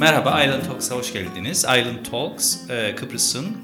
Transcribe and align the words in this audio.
Merhaba 0.00 0.44
Island 0.44 0.64
Talks'a 0.64 0.96
hoş 0.96 1.12
geldiniz. 1.12 1.58
Island 1.58 2.06
Talks 2.10 2.70
e, 2.70 2.94
Kıbrıs'ın 2.96 3.56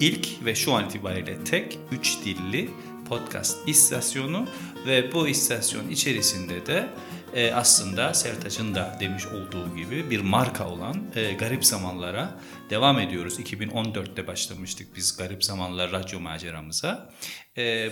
ilk 0.00 0.44
ve 0.44 0.54
şu 0.54 0.72
an 0.72 0.84
itibariyle 0.84 1.44
tek 1.44 1.78
üç 1.92 2.18
dilli 2.24 2.70
podcast 3.08 3.68
istasyonu 3.68 4.46
ve 4.86 5.12
bu 5.12 5.28
istasyon 5.28 5.88
içerisinde 5.88 6.66
de 6.66 6.88
e, 7.34 7.52
aslında 7.52 8.14
Sertaç'ın 8.14 8.74
da 8.74 8.96
demiş 9.00 9.26
olduğu 9.26 9.76
gibi 9.76 10.10
bir 10.10 10.20
marka 10.20 10.68
olan 10.68 10.96
e, 11.16 11.32
Garip 11.32 11.64
Zamanlara 11.64 12.30
devam 12.70 12.98
ediyoruz. 12.98 13.40
2014'te 13.40 14.26
başlamıştık 14.26 14.96
biz 14.96 15.16
Garip 15.16 15.44
Zamanlar 15.44 15.92
radyo 15.92 16.20
maceramıza. 16.20 17.10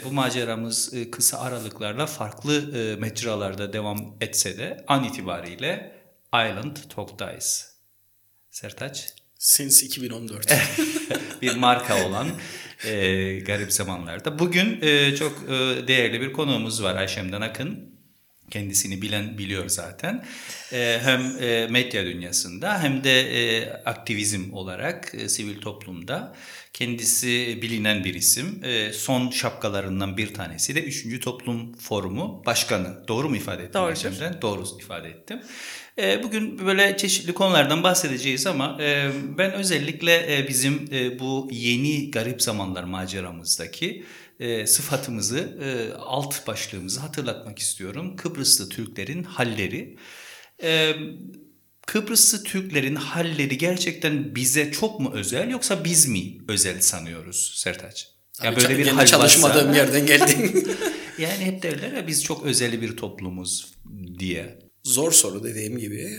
Bu 0.04 0.12
maceramız 0.12 0.92
kısa 1.12 1.40
aralıklarla 1.40 2.06
farklı 2.06 2.78
e, 2.78 2.96
mecralarda 2.96 3.72
devam 3.72 4.16
etse 4.20 4.58
de 4.58 4.84
an 4.88 5.04
itibariyle 5.04 6.00
Island 6.34 6.76
Talk'tayız. 6.94 7.69
Sertaç? 8.50 9.14
Since 9.38 9.86
2014. 9.86 10.54
bir 11.42 11.56
marka 11.56 12.06
olan 12.06 12.28
e, 12.84 12.92
Garip 13.38 13.72
Zamanlar'da. 13.72 14.38
Bugün 14.38 14.78
e, 14.82 15.16
çok 15.16 15.42
e, 15.48 15.88
değerli 15.88 16.20
bir 16.20 16.32
konuğumuz 16.32 16.82
var 16.82 16.96
Ayşem'den 16.96 17.40
Akın. 17.40 17.90
Kendisini 18.50 19.02
bilen 19.02 19.38
biliyor 19.38 19.68
zaten. 19.68 20.24
E, 20.72 21.00
hem 21.02 21.42
e, 21.42 21.66
medya 21.70 22.04
dünyasında 22.04 22.82
hem 22.82 23.04
de 23.04 23.20
e, 23.20 23.72
aktivizm 23.72 24.52
olarak 24.52 25.14
e, 25.14 25.28
sivil 25.28 25.60
toplumda 25.60 26.36
kendisi 26.72 27.58
bilinen 27.62 28.04
bir 28.04 28.14
isim. 28.14 28.64
E, 28.64 28.92
son 28.92 29.30
şapkalarından 29.30 30.16
bir 30.16 30.34
tanesi 30.34 30.74
de 30.74 30.82
3. 30.82 31.20
Toplum 31.20 31.74
Forumu 31.74 32.42
Başkanı. 32.46 33.08
Doğru 33.08 33.28
mu 33.28 33.36
ifade 33.36 33.62
ettim. 33.62 33.80
Ayşem'den? 33.80 34.42
Doğru 34.42 34.64
ifade 34.80 35.08
ettim. 35.08 35.40
E, 36.00 36.22
Bugün 36.22 36.66
böyle 36.66 36.96
çeşitli 36.96 37.34
konulardan 37.34 37.82
bahsedeceğiz 37.82 38.46
ama 38.46 38.78
e, 38.80 39.10
ben 39.38 39.52
özellikle 39.52 40.36
e, 40.36 40.48
bizim 40.48 40.88
e, 40.92 41.18
bu 41.18 41.48
yeni 41.52 42.10
garip 42.10 42.42
zamanlar 42.42 42.84
maceramızdaki 42.84 44.04
sıfatımızı, 44.66 45.58
alt 45.98 46.46
başlığımızı 46.46 47.00
hatırlatmak 47.00 47.58
istiyorum. 47.58 48.16
Kıbrıslı 48.16 48.68
Türklerin 48.68 49.22
halleri. 49.22 49.96
Kıbrıslı 51.86 52.42
Türklerin 52.42 52.94
halleri 52.94 53.58
gerçekten 53.58 54.34
bize 54.34 54.72
çok 54.72 55.00
mu 55.00 55.10
özel 55.14 55.50
yoksa 55.50 55.84
biz 55.84 56.08
mi 56.08 56.38
özel 56.48 56.80
sanıyoruz 56.80 57.52
Sertaç? 57.56 58.08
Ya 58.42 58.56
böyle 58.56 58.78
bir 58.78 58.86
hal 58.86 59.06
çalışmadığım 59.06 59.68
varsa, 59.68 59.78
yerden 59.78 60.06
geldin. 60.06 60.68
yani 61.18 61.44
hep 61.44 61.62
derler 61.62 61.92
ya 61.92 62.06
biz 62.06 62.24
çok 62.24 62.44
özel 62.44 62.82
bir 62.82 62.96
toplumuz 62.96 63.74
diye. 64.18 64.69
Zor 64.90 65.12
soru 65.12 65.44
dediğim 65.44 65.78
gibi. 65.78 66.18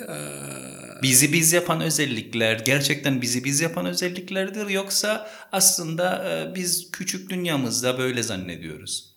Bizi 1.02 1.34
biz 1.34 1.54
yapan 1.54 1.82
özellikler 1.82 2.60
gerçekten 2.60 3.22
bizi 3.22 3.44
biz 3.44 3.62
yapan 3.62 3.86
özelliklerdir 3.86 4.70
yoksa 4.70 5.32
aslında 5.52 6.52
biz 6.56 6.92
küçük 6.92 7.30
dünyamızda 7.30 7.98
böyle 7.98 8.24
zannediyoruz? 8.24 9.16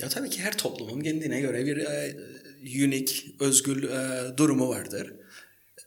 Ya 0.00 0.08
tabii 0.08 0.30
ki 0.30 0.40
her 0.40 0.58
toplumun 0.58 1.00
kendine 1.00 1.40
göre 1.40 1.66
bir 1.66 1.76
e, 1.76 2.16
unique, 2.84 3.14
özgül 3.40 3.84
e, 3.84 4.36
durumu 4.36 4.68
vardır. 4.68 5.12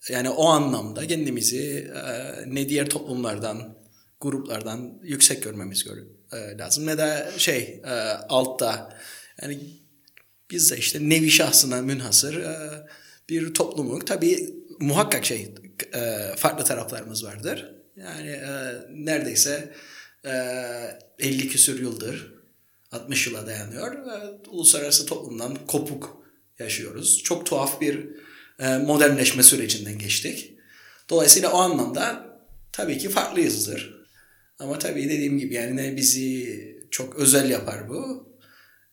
Yani 0.09 0.29
o 0.29 0.45
anlamda 0.45 1.07
kendimizi 1.07 1.91
e, 1.95 2.33
ne 2.55 2.69
diğer 2.69 2.89
toplumlardan, 2.89 3.77
gruplardan 4.21 4.99
yüksek 5.03 5.43
görmemiz 5.43 5.85
lazım 6.59 6.85
ne 6.85 6.97
de 6.97 7.31
şey 7.37 7.81
e, 7.85 7.91
altta. 8.29 8.97
Yani 9.41 9.59
biz 10.53 10.71
de 10.71 10.77
işte 10.77 11.09
nevi 11.09 11.31
şahsına 11.31 11.81
münhasır 11.81 12.35
e, 12.35 12.57
bir 13.29 13.53
toplumluk. 13.53 14.07
Tabii 14.07 14.49
muhakkak 14.79 15.25
şey 15.25 15.53
e, 15.93 16.31
farklı 16.35 16.65
taraflarımız 16.65 17.25
vardır. 17.25 17.75
Yani 17.95 18.29
e, 18.29 18.51
neredeyse 18.91 19.73
e, 20.25 20.29
50 21.19 21.47
küsür 21.47 21.81
yıldır 21.81 22.33
60 22.91 23.27
yıla 23.27 23.47
dayanıyor. 23.47 23.97
Uluslararası 24.47 25.05
toplumdan 25.05 25.57
kopuk 25.67 26.17
yaşıyoruz. 26.59 27.23
Çok 27.23 27.45
tuhaf 27.45 27.81
bir 27.81 28.09
modernleşme 28.85 29.43
sürecinden 29.43 29.99
geçtik. 29.99 30.53
Dolayısıyla 31.09 31.51
o 31.51 31.57
anlamda 31.57 32.25
tabii 32.71 32.97
ki 32.97 33.09
farklıyızdır. 33.09 34.05
Ama 34.59 34.79
tabii 34.79 35.03
dediğim 35.03 35.37
gibi 35.37 35.53
yani 35.53 35.77
ne 35.77 35.95
bizi 35.95 36.59
çok 36.91 37.15
özel 37.15 37.49
yapar 37.49 37.89
bu 37.89 38.32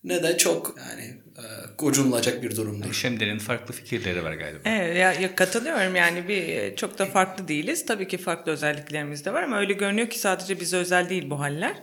ne 0.05 0.23
de 0.23 0.37
çok 0.37 0.75
yani 0.79 1.05
e, 1.39 1.45
gocunulacak 1.79 2.43
bir 2.43 2.57
durum 2.57 2.83
değil. 2.83 2.95
Şimdinin 2.95 3.39
farklı 3.39 3.75
fikirleri 3.75 4.25
var 4.25 4.33
galiba. 4.33 4.61
Evet 4.65 4.97
ya, 4.97 5.13
ya 5.13 5.35
katılıyorum 5.35 5.97
yani 5.97 6.29
bir 6.29 6.77
çok 6.77 6.99
da 6.99 7.07
farklı 7.07 7.49
değiliz. 7.49 7.87
Tabii 7.87 8.09
ki 8.09 8.19
farklı 8.19 8.53
özelliklerimiz 8.53 9.25
de 9.25 9.33
var 9.33 9.43
ama 9.43 9.59
öyle 9.59 9.73
görünüyor 9.73 10.11
ki 10.11 10.19
sadece 10.19 10.61
bize 10.61 10.77
özel 10.77 11.09
değil 11.09 11.31
bu 11.31 11.41
haller. 11.41 11.77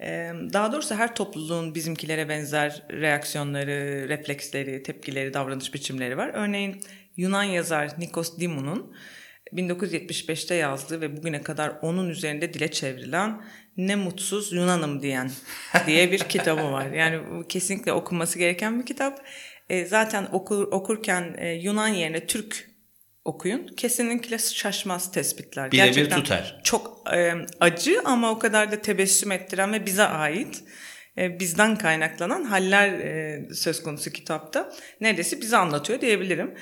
Ee, 0.00 0.32
daha 0.52 0.72
doğrusu 0.72 0.94
her 0.94 1.14
topluluğun 1.14 1.74
bizimkilere 1.74 2.28
benzer 2.28 2.82
reaksiyonları, 2.90 4.08
refleksleri, 4.08 4.82
tepkileri, 4.82 5.34
davranış 5.34 5.74
biçimleri 5.74 6.16
var. 6.16 6.30
Örneğin 6.34 6.80
Yunan 7.16 7.42
yazar 7.42 7.90
Nikos 7.98 8.38
Dimou'nun 8.38 8.94
1975'te 9.52 10.54
yazdığı 10.54 11.00
ve 11.00 11.16
bugüne 11.16 11.42
kadar 11.42 11.72
onun 11.82 12.08
üzerinde 12.08 12.54
dile 12.54 12.70
çevrilen 12.70 13.40
Ne 13.78 13.96
Mutsuz 13.96 14.52
Yunanım 14.52 15.02
diyen 15.02 15.30
diye 15.86 16.12
bir 16.12 16.18
kitabı 16.18 16.72
var. 16.72 16.86
Yani 16.86 17.48
kesinlikle 17.48 17.92
okunması 17.92 18.38
gereken 18.38 18.80
bir 18.80 18.86
kitap. 18.86 19.24
E, 19.70 19.84
zaten 19.84 20.28
okur, 20.32 20.72
okurken 20.72 21.34
e, 21.38 21.52
Yunan 21.52 21.88
yerine 21.88 22.26
Türk 22.26 22.68
okuyun. 23.24 23.66
Kesinlikle 23.66 24.38
şaşmaz 24.38 25.12
tespitler. 25.12 25.72
Birebir 25.72 25.84
Gerçekten 25.84 26.22
tutar. 26.22 26.60
Çok 26.64 27.02
e, 27.14 27.34
acı 27.60 28.00
ama 28.04 28.30
o 28.30 28.38
kadar 28.38 28.72
da 28.72 28.82
tebessüm 28.82 29.32
ettiren 29.32 29.72
ve 29.72 29.86
bize 29.86 30.04
ait 30.04 30.64
e, 31.18 31.40
bizden 31.40 31.76
kaynaklanan 31.76 32.44
haller 32.44 32.88
e, 32.88 33.44
söz 33.54 33.82
konusu 33.82 34.10
kitapta. 34.10 34.72
Neredeyse 35.00 35.40
bize 35.40 35.56
anlatıyor 35.56 36.00
diyebilirim. 36.00 36.54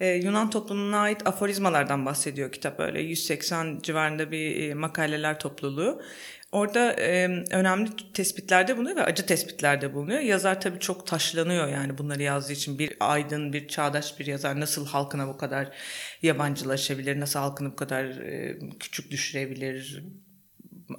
Ee, 0.00 0.08
Yunan 0.08 0.50
toplumuna 0.50 1.00
ait 1.00 1.26
aforizmalardan 1.26 2.06
bahsediyor 2.06 2.52
kitap 2.52 2.80
öyle 2.80 3.00
180 3.00 3.78
civarında 3.82 4.30
bir 4.30 4.70
e, 4.70 4.74
makaleler 4.74 5.38
topluluğu. 5.38 6.02
Orada 6.52 6.92
e, 6.92 7.26
önemli 7.50 7.90
tespitlerde 8.14 8.76
bulunuyor 8.76 8.96
ve 8.96 9.04
acı 9.04 9.26
tespitlerde 9.26 9.94
bulunuyor. 9.94 10.20
Yazar 10.20 10.60
tabii 10.60 10.78
çok 10.78 11.06
taşlanıyor 11.06 11.68
yani 11.68 11.98
bunları 11.98 12.22
yazdığı 12.22 12.52
için 12.52 12.78
bir 12.78 12.96
aydın, 13.00 13.52
bir 13.52 13.68
çağdaş 13.68 14.18
bir 14.18 14.26
yazar 14.26 14.60
nasıl 14.60 14.86
halkına 14.86 15.28
bu 15.28 15.36
kadar 15.36 15.68
yabancılaşabilir, 16.22 17.20
nasıl 17.20 17.38
halkını 17.38 17.72
bu 17.72 17.76
kadar 17.76 18.04
e, 18.04 18.58
küçük 18.80 19.10
düşürebilir, 19.10 20.04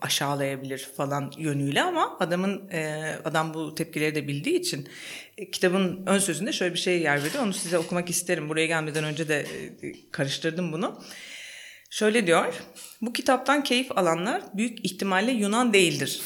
aşağılayabilir 0.01 0.89
falan 0.97 1.31
yönüyle 1.37 1.81
ama 1.81 2.17
adamın 2.19 2.69
e, 2.69 3.11
adam 3.25 3.53
bu 3.53 3.75
tepkileri 3.75 4.15
de 4.15 4.27
bildiği 4.27 4.59
için 4.59 4.89
e, 5.37 5.51
kitabın 5.51 6.03
ön 6.05 6.19
sözünde 6.19 6.53
şöyle 6.53 6.73
bir 6.73 6.79
şey 6.79 7.01
yer 7.01 7.23
veriyor. 7.23 7.43
Onu 7.43 7.53
size 7.53 7.77
okumak 7.77 8.09
isterim. 8.09 8.49
Buraya 8.49 8.65
gelmeden 8.65 9.03
önce 9.03 9.27
de 9.27 9.45
e, 9.81 9.93
karıştırdım 10.11 10.71
bunu. 10.71 11.01
Şöyle 11.91 12.27
diyor. 12.27 12.53
Bu 13.01 13.13
kitaptan 13.13 13.63
keyif 13.63 13.97
alanlar 13.97 14.41
büyük 14.53 14.85
ihtimalle 14.85 15.31
Yunan 15.31 15.73
değildir. 15.73 16.21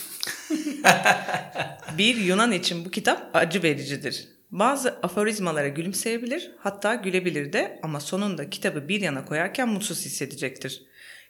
bir 1.97 2.15
Yunan 2.15 2.51
için 2.51 2.85
bu 2.85 2.91
kitap 2.91 3.29
acı 3.35 3.63
vericidir. 3.63 4.27
Bazı 4.51 4.99
aforizmalara 5.03 5.67
gülümseyebilir, 5.67 6.51
hatta 6.59 6.95
gülebilir 6.95 7.53
de 7.53 7.79
ama 7.83 7.99
sonunda 7.99 8.49
kitabı 8.49 8.87
bir 8.87 9.01
yana 9.01 9.25
koyarken 9.25 9.69
mutsuz 9.69 10.05
hissedecektir. 10.05 10.85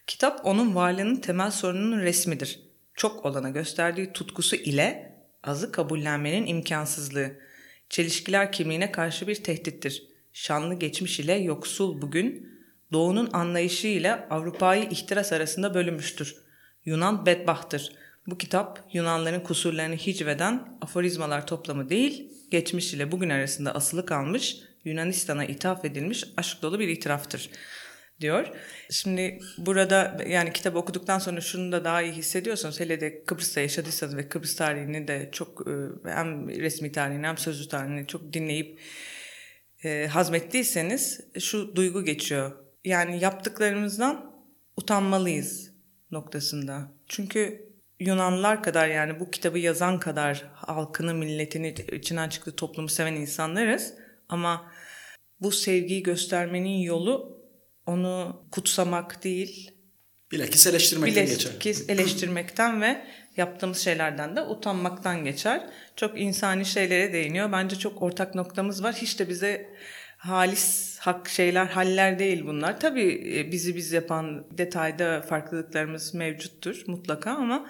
Kitap 0.07 0.45
onun 0.45 0.75
varlığının 0.75 1.15
temel 1.15 1.51
sorununun 1.51 1.99
resmidir. 1.99 2.59
Çok 2.93 3.25
olana 3.25 3.49
gösterdiği 3.49 4.13
tutkusu 4.13 4.55
ile 4.55 5.15
azı 5.43 5.71
kabullenmenin 5.71 6.45
imkansızlığı. 6.45 7.31
Çelişkiler 7.89 8.51
kimliğine 8.51 8.91
karşı 8.91 9.27
bir 9.27 9.35
tehdittir. 9.35 10.03
Şanlı 10.33 10.73
geçmiş 10.73 11.19
ile 11.19 11.33
yoksul 11.33 12.01
bugün, 12.01 12.54
doğunun 12.91 13.29
anlayışı 13.33 13.87
ile 13.87 14.27
Avrupa'yı 14.29 14.89
ihtiras 14.89 15.33
arasında 15.33 15.73
bölünmüştür. 15.73 16.35
Yunan 16.85 17.25
bedbahtır. 17.25 17.91
Bu 18.27 18.37
kitap 18.37 18.89
Yunanların 18.93 19.39
kusurlarını 19.39 19.95
hicveden 19.95 20.77
aforizmalar 20.81 21.47
toplamı 21.47 21.89
değil, 21.89 22.31
geçmiş 22.51 22.93
ile 22.93 23.11
bugün 23.11 23.29
arasında 23.29 23.75
asılı 23.75 24.05
kalmış, 24.05 24.57
Yunanistan'a 24.83 25.45
ithaf 25.45 25.85
edilmiş 25.85 26.23
aşk 26.37 26.61
dolu 26.61 26.79
bir 26.79 26.87
itiraftır 26.87 27.49
diyor. 28.21 28.47
Şimdi 28.91 29.39
burada 29.57 30.17
yani 30.27 30.53
kitabı 30.53 30.77
okuduktan 30.77 31.19
sonra 31.19 31.41
şunu 31.41 31.71
da 31.71 31.83
daha 31.83 32.01
iyi 32.01 32.13
hissediyorsunuz. 32.13 32.79
Hele 32.79 33.01
de 33.01 33.23
Kıbrıs'ta 33.23 33.61
yaşadıysanız 33.61 34.17
ve 34.17 34.29
Kıbrıs 34.29 34.55
tarihini 34.55 35.07
de 35.07 35.29
çok 35.31 35.67
e, 35.67 35.71
hem 36.09 36.49
resmi 36.49 36.91
tarihini 36.91 37.27
hem 37.27 37.37
sözlü 37.37 37.67
tarihini 37.67 38.07
çok 38.07 38.33
dinleyip 38.33 38.79
e, 39.83 40.07
hazmettiyseniz 40.07 41.21
şu 41.39 41.75
duygu 41.75 42.05
geçiyor. 42.05 42.64
Yani 42.85 43.23
yaptıklarımızdan 43.23 44.31
utanmalıyız 44.77 45.71
noktasında. 46.11 46.91
Çünkü 47.07 47.65
Yunanlılar 47.99 48.63
kadar 48.63 48.87
yani 48.87 49.19
bu 49.19 49.31
kitabı 49.31 49.59
yazan 49.59 49.99
kadar 49.99 50.45
halkını, 50.53 51.13
milletini, 51.13 51.75
içinden 51.91 52.29
çıktığı 52.29 52.55
toplumu 52.55 52.89
seven 52.89 53.13
insanlarız. 53.13 53.93
Ama 54.29 54.71
bu 55.41 55.51
sevgiyi 55.51 56.03
göstermenin 56.03 56.77
yolu 56.77 57.45
onu 57.85 58.45
kutsamak 58.51 59.23
değil, 59.23 59.71
Bilakis 60.31 60.67
eleştirmekten 60.67 61.25
geçer. 61.25 61.51
bilakis 61.51 61.89
eleştirmekten 61.89 62.81
ve 62.81 63.05
yaptığımız 63.37 63.77
şeylerden 63.77 64.35
de 64.35 64.41
utanmaktan 64.41 65.23
geçer. 65.23 65.69
Çok 65.95 66.21
insani 66.21 66.65
şeylere 66.65 67.13
değiniyor. 67.13 67.51
Bence 67.51 67.75
çok 67.75 68.01
ortak 68.01 68.35
noktamız 68.35 68.83
var. 68.83 68.95
Hiç 68.95 69.19
de 69.19 69.29
bize 69.29 69.75
halis 70.25 70.97
hak 70.99 71.29
şeyler, 71.29 71.65
haller 71.65 72.19
değil 72.19 72.45
bunlar. 72.45 72.79
Tabii 72.79 73.33
e, 73.37 73.51
bizi 73.51 73.75
biz 73.75 73.91
yapan 73.91 74.45
detayda 74.57 75.21
farklılıklarımız 75.21 76.13
mevcuttur 76.13 76.83
mutlaka 76.87 77.31
ama 77.31 77.69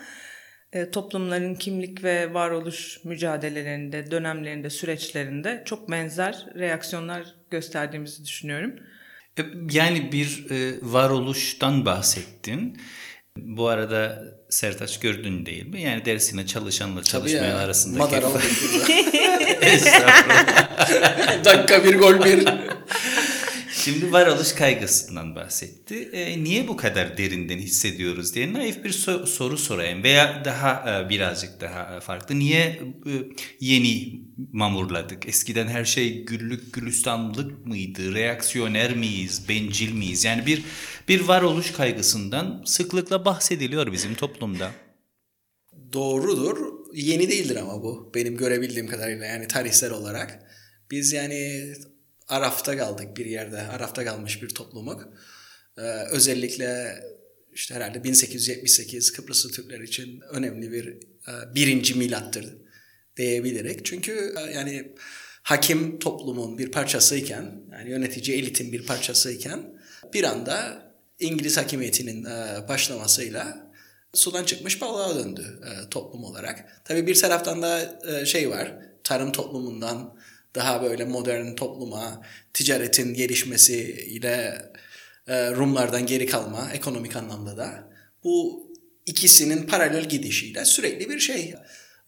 e, 0.73 0.91
toplumların 0.91 1.55
kimlik 1.55 2.03
ve 2.03 2.33
varoluş 2.33 2.99
mücadelelerinde, 3.03 4.11
dönemlerinde, 4.11 4.69
süreçlerinde 4.69 5.63
çok 5.65 5.91
benzer 5.91 6.45
reaksiyonlar 6.55 7.35
gösterdiğimizi 7.51 8.25
düşünüyorum. 8.25 8.75
E, 9.39 9.41
Yani 9.71 10.11
bir 10.11 10.45
varoluştan 10.81 11.85
bahsettin. 11.85 12.77
Bu 13.37 13.67
arada 13.67 14.23
Sertaç 14.49 14.99
gördün 14.99 15.45
değil 15.45 15.67
mi? 15.67 15.81
Yani 15.81 16.05
dersine 16.05 16.45
çalışanla 16.45 17.03
çalışmayan 17.03 17.45
ya. 17.45 17.57
arasındaki 17.57 18.15
Madara. 18.15 18.25
Dakika 21.45 21.83
bir 21.83 21.99
gol 21.99 22.25
bir. 22.25 22.47
Şimdi 23.85 24.11
varoluş 24.11 24.53
kaygısından 24.53 25.35
bahsetti. 25.35 25.95
E, 25.95 26.43
niye 26.43 26.67
bu 26.67 26.77
kadar 26.77 27.17
derinden 27.17 27.57
hissediyoruz 27.57 28.35
diye 28.35 28.53
naif 28.53 28.83
bir 28.83 28.89
so- 28.89 29.25
soru 29.25 29.57
sorayım 29.57 30.03
veya 30.03 30.45
daha 30.45 31.01
e, 31.05 31.09
birazcık 31.09 31.61
daha 31.61 31.99
farklı. 31.99 32.39
Niye 32.39 32.59
e, 32.59 33.13
yeni 33.59 34.21
mamurladık? 34.51 35.27
Eskiden 35.27 35.67
her 35.67 35.85
şey 35.85 36.25
güllük 36.25 36.73
gülistanlık 36.73 37.65
mıydı? 37.65 38.13
Reaksiyoner 38.13 38.95
miyiz? 38.95 39.49
Bencil 39.49 39.93
miyiz? 39.93 40.25
Yani 40.25 40.45
bir 40.45 40.63
bir 41.07 41.21
varoluş 41.21 41.71
kaygısından 41.71 42.63
sıklıkla 42.65 43.25
bahsediliyor 43.25 43.91
bizim 43.91 44.15
toplumda. 44.15 44.71
Doğrudur. 45.93 46.57
Yeni 46.93 47.29
değildir 47.29 47.55
ama 47.55 47.83
bu. 47.83 48.11
Benim 48.15 48.37
görebildiğim 48.37 48.87
kadarıyla 48.87 49.25
yani 49.25 49.47
tarihsel 49.47 49.91
olarak. 49.91 50.39
Biz 50.91 51.13
yani 51.13 51.73
Araf'ta 52.27 52.77
kaldık 52.77 53.17
bir 53.17 53.25
yerde. 53.25 53.61
Araf'ta 53.61 54.05
kalmış 54.05 54.43
bir 54.43 54.49
toplumuk. 54.49 55.09
Ee, 55.77 55.81
özellikle 56.11 56.99
işte 57.53 57.75
herhalde 57.75 58.03
1878 58.03 59.11
Kıbrıslı 59.11 59.51
Türkler 59.51 59.79
için 59.79 60.21
önemli 60.31 60.71
bir 60.71 60.87
e, 61.27 61.55
birinci 61.55 61.95
milattır 61.95 62.57
diyebilirik. 63.17 63.85
Çünkü 63.85 64.33
e, 64.37 64.53
yani 64.53 64.95
hakim 65.43 65.99
toplumun 65.99 66.57
bir 66.57 66.71
parçasıyken 66.71 67.61
yani 67.71 67.89
yönetici 67.89 68.37
elitin 68.37 68.71
bir 68.71 68.85
parçasıyken 68.85 69.79
bir 70.13 70.23
anda 70.23 70.85
İngiliz 71.19 71.57
hakimiyetinin 71.57 72.25
e, 72.25 72.67
başlamasıyla 72.67 73.71
sudan 74.13 74.43
çıkmış 74.43 74.81
balığa 74.81 75.15
döndü 75.15 75.59
e, 75.63 75.89
toplum 75.89 76.23
olarak. 76.23 76.81
Tabii 76.85 77.07
bir 77.07 77.15
taraftan 77.15 77.61
da 77.61 77.99
e, 78.07 78.25
şey 78.25 78.49
var, 78.49 78.73
tarım 79.03 79.31
toplumundan 79.31 80.17
daha 80.55 80.83
böyle 80.83 81.05
modern 81.05 81.55
topluma, 81.55 82.21
ticaretin 82.53 83.13
gelişmesiyle 83.13 84.61
e, 85.27 85.51
Rumlardan 85.51 86.05
geri 86.05 86.25
kalma 86.25 86.69
ekonomik 86.73 87.15
anlamda 87.15 87.57
da 87.57 87.91
bu 88.23 88.65
ikisinin 89.05 89.67
paralel 89.67 90.09
gidişiyle 90.09 90.65
sürekli 90.65 91.09
bir 91.09 91.19
şey 91.19 91.55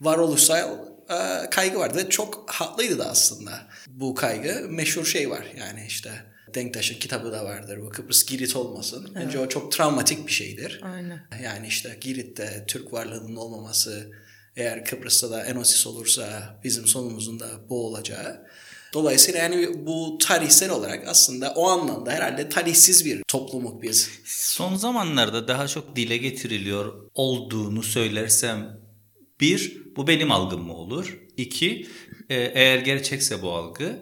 varoluşsal 0.02 0.80
e, 1.10 1.50
kaygı 1.50 1.80
vardı. 1.80 2.10
Çok 2.10 2.52
haklıydı 2.52 3.00
da 3.00 3.10
aslında 3.10 3.68
bu 3.88 4.16
kaygı. 4.16 4.68
Meşhur 4.70 5.06
şey 5.06 5.30
var 5.30 5.46
yani 5.60 5.86
işte 5.88 6.12
Denktaş'ın 6.56 7.00
kitabı 7.00 7.32
da 7.32 7.46
vardır. 7.46 7.82
Bu 7.82 7.90
Kıbrıs 7.90 8.26
Girit 8.26 8.56
olmasın. 8.56 9.12
Bence 9.16 9.40
o 9.40 9.50
çok 9.50 9.72
travmatik 9.72 10.28
bir 10.28 10.32
şeydir. 10.32 10.82
Aynen. 10.84 11.28
Yani 11.44 11.68
işte 11.68 11.98
Girit'te 12.02 12.64
Türk 12.68 12.94
varlığının 12.94 13.36
olmaması, 13.36 14.12
eğer 14.58 14.86
Kıbrıs'ta 14.86 15.32
da 15.32 15.46
Enosis 15.46 15.88
olursa 15.88 16.60
bizim 16.64 16.88
sonumuzun 16.88 17.40
da 17.40 17.48
bu 17.70 17.88
olacağı. 17.88 18.48
Dolayısıyla 18.94 19.40
yani 19.40 19.86
bu 19.86 20.18
tarihsel 20.18 20.70
olarak 20.70 21.08
aslında 21.08 21.54
o 21.56 21.68
anlamda 21.68 22.12
herhalde 22.12 22.50
tarihsiz 22.50 23.06
bir 23.06 23.24
toplumuk 23.28 23.82
biz. 23.82 24.10
Son 24.26 24.76
zamanlarda 24.76 25.48
daha 25.48 25.68
çok 25.68 25.96
dile 25.96 26.18
getiriliyor 26.18 27.10
olduğunu 27.14 27.84
söylersem 27.84 28.80
bir, 29.42 29.82
bu 29.96 30.08
benim 30.08 30.32
algım 30.32 30.62
mı 30.62 30.74
olur? 30.74 31.20
İki, 31.38 31.88
e, 32.30 32.36
eğer 32.36 32.80
gerçekse 32.80 33.42
bu 33.42 33.52
algı, 33.52 34.02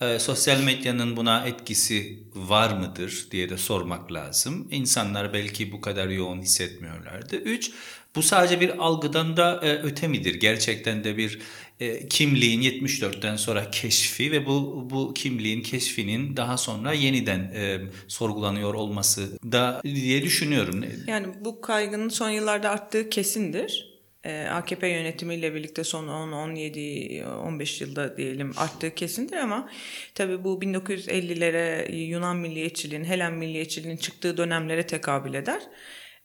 e, 0.00 0.18
sosyal 0.18 0.60
medyanın 0.60 1.16
buna 1.16 1.46
etkisi 1.46 2.22
var 2.34 2.76
mıdır 2.76 3.28
diye 3.30 3.50
de 3.50 3.58
sormak 3.58 4.12
lazım. 4.12 4.68
İnsanlar 4.70 5.32
belki 5.32 5.72
bu 5.72 5.80
kadar 5.80 6.08
yoğun 6.08 6.40
hissetmiyorlardı. 6.40 7.36
Üç, 7.36 7.70
bu 8.16 8.22
sadece 8.22 8.60
bir 8.60 8.78
algıdan 8.78 9.36
da 9.36 9.60
e, 9.62 9.78
öte 9.82 10.08
midir? 10.08 10.34
Gerçekten 10.34 11.04
de 11.04 11.16
bir 11.16 11.38
e, 11.80 12.08
kimliğin 12.08 12.62
74'ten 12.62 13.36
sonra 13.36 13.70
keşfi 13.70 14.32
ve 14.32 14.46
bu 14.46 14.86
bu 14.90 15.14
kimliğin 15.14 15.62
keşfinin 15.62 16.36
daha 16.36 16.56
sonra 16.56 16.92
yeniden 16.92 17.38
e, 17.38 17.80
sorgulanıyor 18.08 18.74
olması 18.74 19.38
da 19.52 19.80
diye 19.84 20.22
düşünüyorum. 20.22 20.84
Yani 21.06 21.26
bu 21.40 21.60
kaygının 21.60 22.08
son 22.08 22.30
yıllarda 22.30 22.70
arttığı 22.70 23.10
kesindir. 23.10 23.96
Ee, 24.26 24.46
AKP 24.50 24.88
yönetimiyle 24.88 25.54
birlikte 25.54 25.84
son 25.84 26.08
10-17-15 26.08 27.84
yılda 27.84 28.16
diyelim 28.16 28.52
arttığı 28.56 28.94
kesindir 28.94 29.36
ama 29.36 29.68
tabii 30.14 30.44
bu 30.44 30.60
1950'lere 30.62 31.92
Yunan 31.92 32.36
milliyetçiliğin, 32.36 33.04
Helen 33.04 33.32
milliyetçiliğinin 33.32 33.96
çıktığı 33.96 34.36
dönemlere 34.36 34.86
tekabül 34.86 35.34
eder. 35.34 35.62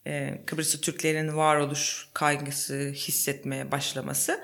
Ee, 0.07 0.41
Kıbrıslı 0.45 0.81
Türklerin 0.81 1.37
varoluş 1.37 2.07
kaygısı 2.13 2.91
hissetmeye 2.93 3.71
başlaması. 3.71 4.39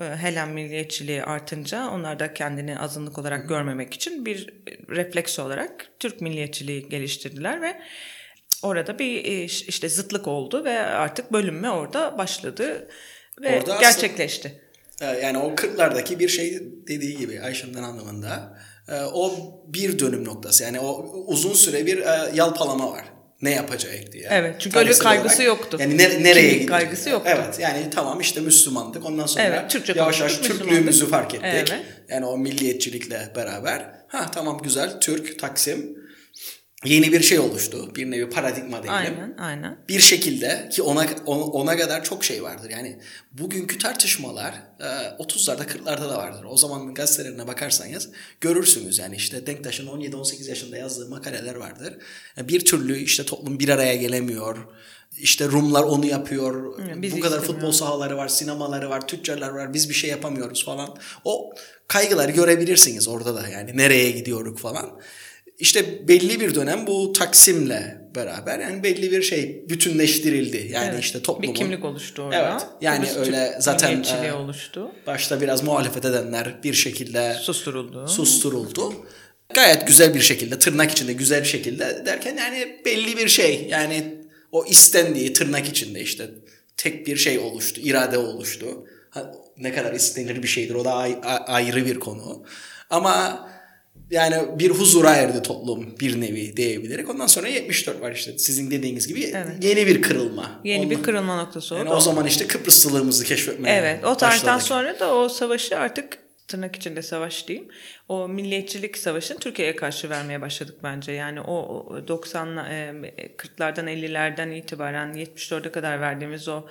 Ee, 0.00 0.02
Helen 0.02 0.48
milliyetçiliği 0.48 1.22
artınca 1.24 1.88
onlar 1.90 2.18
da 2.18 2.34
kendini 2.34 2.78
azınlık 2.78 3.18
olarak 3.18 3.48
görmemek 3.48 3.94
için 3.94 4.26
bir 4.26 4.54
refleks 4.88 5.38
olarak 5.38 5.86
Türk 5.98 6.20
milliyetçiliği 6.20 6.88
geliştirdiler 6.88 7.62
ve 7.62 7.80
orada 8.62 8.98
bir 8.98 9.24
e, 9.24 9.44
işte 9.44 9.88
zıtlık 9.88 10.28
oldu 10.28 10.64
ve 10.64 10.78
artık 10.80 11.32
bölünme 11.32 11.70
orada 11.70 12.18
başladı 12.18 12.88
ve 13.42 13.48
Orada 13.58 13.72
aslında- 13.74 13.80
gerçekleşti. 13.80 14.62
Ee, 15.00 15.04
Yani 15.06 15.38
o 15.38 15.54
40'lardaki 15.54 16.18
bir 16.18 16.28
şey 16.28 16.58
dediği 16.88 17.16
gibi 17.16 17.40
Ayşem'den 17.40 17.82
anlamında. 17.82 18.58
e, 18.88 19.00
O 19.02 19.34
bir 19.66 19.98
dönüm 19.98 20.24
noktası. 20.24 20.64
Yani 20.64 20.80
o 20.80 21.12
uzun 21.26 21.52
süre 21.52 21.86
bir 21.86 21.98
e, 21.98 22.30
yalpalama 22.34 22.90
var. 22.92 23.04
Ne 23.42 23.50
yapacak 23.50 24.12
diye. 24.12 24.28
Evet, 24.30 24.56
çünkü 24.58 24.78
öyle 24.78 24.88
bir 24.90 24.94
Tarihsel 24.94 25.16
kaygısı 25.16 25.42
yoktu. 25.42 25.76
Yani 25.80 25.98
ne- 25.98 26.22
nereye 26.24 26.48
gidecek? 26.48 26.68
kaygısı 26.68 27.10
yoktu. 27.10 27.30
Evet 27.34 27.58
yani 27.58 27.90
tamam 27.90 28.20
işte 28.20 28.40
Müslümandık. 28.40 29.06
Ondan 29.06 29.26
sonra 29.26 29.44
Evet, 29.44 29.70
Türkçe 29.70 29.92
yavaş 29.96 30.20
yavaş 30.20 30.38
Türklüğümüzü 30.38 31.08
fark 31.08 31.34
ettik. 31.34 31.46
Evet. 31.52 31.74
Yani 32.08 32.26
o 32.26 32.38
milliyetçilikle 32.38 33.32
beraber. 33.36 33.84
Ha 34.08 34.30
tamam 34.34 34.60
güzel 34.62 35.00
Türk, 35.00 35.38
Taksim. 35.38 35.97
Yeni 36.84 37.12
bir 37.12 37.20
şey 37.20 37.38
oluştu. 37.38 37.94
Bir 37.94 38.10
nevi 38.10 38.30
paradigma 38.30 38.82
diyelim 38.82 38.96
Aynen, 38.96 39.36
aynen. 39.38 39.78
bir 39.88 40.00
şekilde 40.00 40.68
ki 40.72 40.82
ona 40.82 41.06
ona, 41.26 41.76
kadar 41.76 42.04
çok 42.04 42.24
şey 42.24 42.42
vardır. 42.42 42.70
Yani 42.70 42.98
bugünkü 43.32 43.78
tartışmalar 43.78 44.54
e, 44.80 44.84
30'larda 45.22 45.66
40'larda 45.66 46.10
da 46.10 46.18
vardır. 46.18 46.44
O 46.48 46.56
zaman 46.56 46.94
gazetelerine 46.94 47.46
bakarsanız 47.46 48.10
görürsünüz 48.40 48.98
yani 48.98 49.16
işte 49.16 49.46
Denktaş'ın 49.46 49.86
17-18 49.86 50.48
yaşında 50.48 50.76
yazdığı 50.76 51.08
makaleler 51.08 51.54
vardır. 51.54 51.94
Yani 52.36 52.48
bir 52.48 52.64
türlü 52.64 52.98
işte 52.98 53.24
toplum 53.24 53.58
bir 53.58 53.68
araya 53.68 53.96
gelemiyor. 53.96 54.58
İşte 55.18 55.46
Rumlar 55.46 55.82
onu 55.82 56.06
yapıyor. 56.06 56.78
Hı, 56.78 57.02
bizi 57.02 57.16
Bu 57.16 57.20
kadar 57.20 57.40
futbol 57.40 57.72
sahaları 57.72 58.16
var, 58.16 58.28
sinemaları 58.28 58.90
var, 58.90 59.08
tüccarlar 59.08 59.48
var. 59.48 59.74
Biz 59.74 59.88
bir 59.88 59.94
şey 59.94 60.10
yapamıyoruz 60.10 60.64
falan. 60.64 60.96
O 61.24 61.54
kaygıları 61.88 62.32
görebilirsiniz 62.32 63.08
orada 63.08 63.34
da 63.34 63.48
yani 63.48 63.76
nereye 63.76 64.10
gidiyoruz 64.10 64.60
falan. 64.60 65.00
İşte 65.58 66.08
belli 66.08 66.40
bir 66.40 66.54
dönem 66.54 66.86
bu 66.86 67.12
Taksim'le 67.12 67.98
beraber 68.14 68.58
yani 68.58 68.82
belli 68.82 69.10
bir 69.12 69.22
şey 69.22 69.64
bütünleştirildi. 69.68 70.68
Yani 70.72 70.88
Evet, 70.92 71.00
işte 71.04 71.22
toplumun 71.22 71.54
bir 71.54 71.58
kimlik 71.58 71.84
oluştu 71.84 72.22
orada. 72.22 72.50
Evet, 72.52 72.66
yani 72.80 73.06
Kıbrıs 73.08 73.26
öyle 73.26 73.56
zaten, 73.60 74.04
e, 74.24 74.32
oluştu. 74.32 74.90
başta 75.06 75.40
biraz 75.40 75.62
muhalefet 75.62 76.04
edenler 76.04 76.62
bir 76.64 76.74
şekilde 76.74 77.34
Susturuldu. 77.40 78.08
susturuldu. 78.08 78.92
Gayet 79.54 79.86
güzel 79.86 80.14
bir 80.14 80.20
şekilde 80.20 80.58
tırnak 80.58 80.90
içinde 80.90 81.12
güzel 81.12 81.40
bir 81.42 81.48
şekilde 81.48 82.02
derken 82.06 82.36
yani 82.36 82.80
belli 82.84 83.16
bir 83.16 83.28
şey 83.28 83.66
yani 83.70 84.14
o 84.52 84.64
istendiği 84.66 85.32
tırnak 85.32 85.68
içinde 85.68 86.00
işte 86.00 86.30
tek 86.76 87.06
bir 87.06 87.16
şey 87.16 87.38
oluştu, 87.38 87.80
irade 87.80 88.18
oluştu. 88.18 88.66
Ha, 89.10 89.32
ne 89.56 89.74
kadar 89.74 89.92
istenir 89.92 90.42
bir 90.42 90.48
şeydir 90.48 90.74
o 90.74 90.84
da 90.84 90.94
ay- 90.94 91.18
a- 91.24 91.44
ayrı 91.52 91.86
bir 91.86 92.00
konu. 92.00 92.44
Ama 92.90 93.48
yani 94.10 94.58
bir 94.58 94.70
huzura 94.70 95.10
erdi 95.14 95.42
toplum 95.42 95.94
bir 96.00 96.20
nevi 96.20 96.56
diyebilirim. 96.56 97.10
Ondan 97.10 97.26
sonra 97.26 97.48
74 97.48 98.00
var 98.00 98.12
işte 98.12 98.38
sizin 98.38 98.70
dediğiniz 98.70 99.08
gibi 99.08 99.22
Evet. 99.34 99.64
yeni 99.64 99.86
bir 99.86 100.02
kırılma. 100.02 100.60
Yeni 100.64 100.82
bir 100.90 100.94
Ondan- 100.94 101.02
kırılma 101.04 101.36
noktası 101.36 101.74
oldu. 101.74 101.78
yani 101.84 101.94
o 101.94 102.00
zaman 102.00 102.26
işte 102.26 102.46
Kıbrıslılığımızı 102.46 103.24
keşfetmeye 103.24 103.76
Evet, 103.76 104.04
o 104.04 104.16
tarihten 104.16 104.46
başladık. 104.56 104.68
sonra 104.68 105.00
da 105.00 105.14
o 105.14 105.28
savaşı 105.28 105.78
artık 105.78 106.18
tırnak 106.48 106.76
içinde 106.76 107.02
savaş 107.02 107.48
diyeyim. 107.48 107.68
O 108.08 108.28
milliyetçilik 108.28 108.98
savaşını 108.98 109.38
Türkiye'ye 109.38 109.76
karşı 109.76 110.10
vermeye 110.10 110.40
başladık 110.40 110.74
bence. 110.82 111.12
Yani 111.12 111.40
o 111.40 111.86
90 112.08 112.48
40'lardan 112.48 113.84
50'lerden 113.90 114.50
itibaren 114.50 115.12
74'e 115.12 115.72
kadar 115.72 116.00
verdiğimiz 116.00 116.48
o 116.48 116.66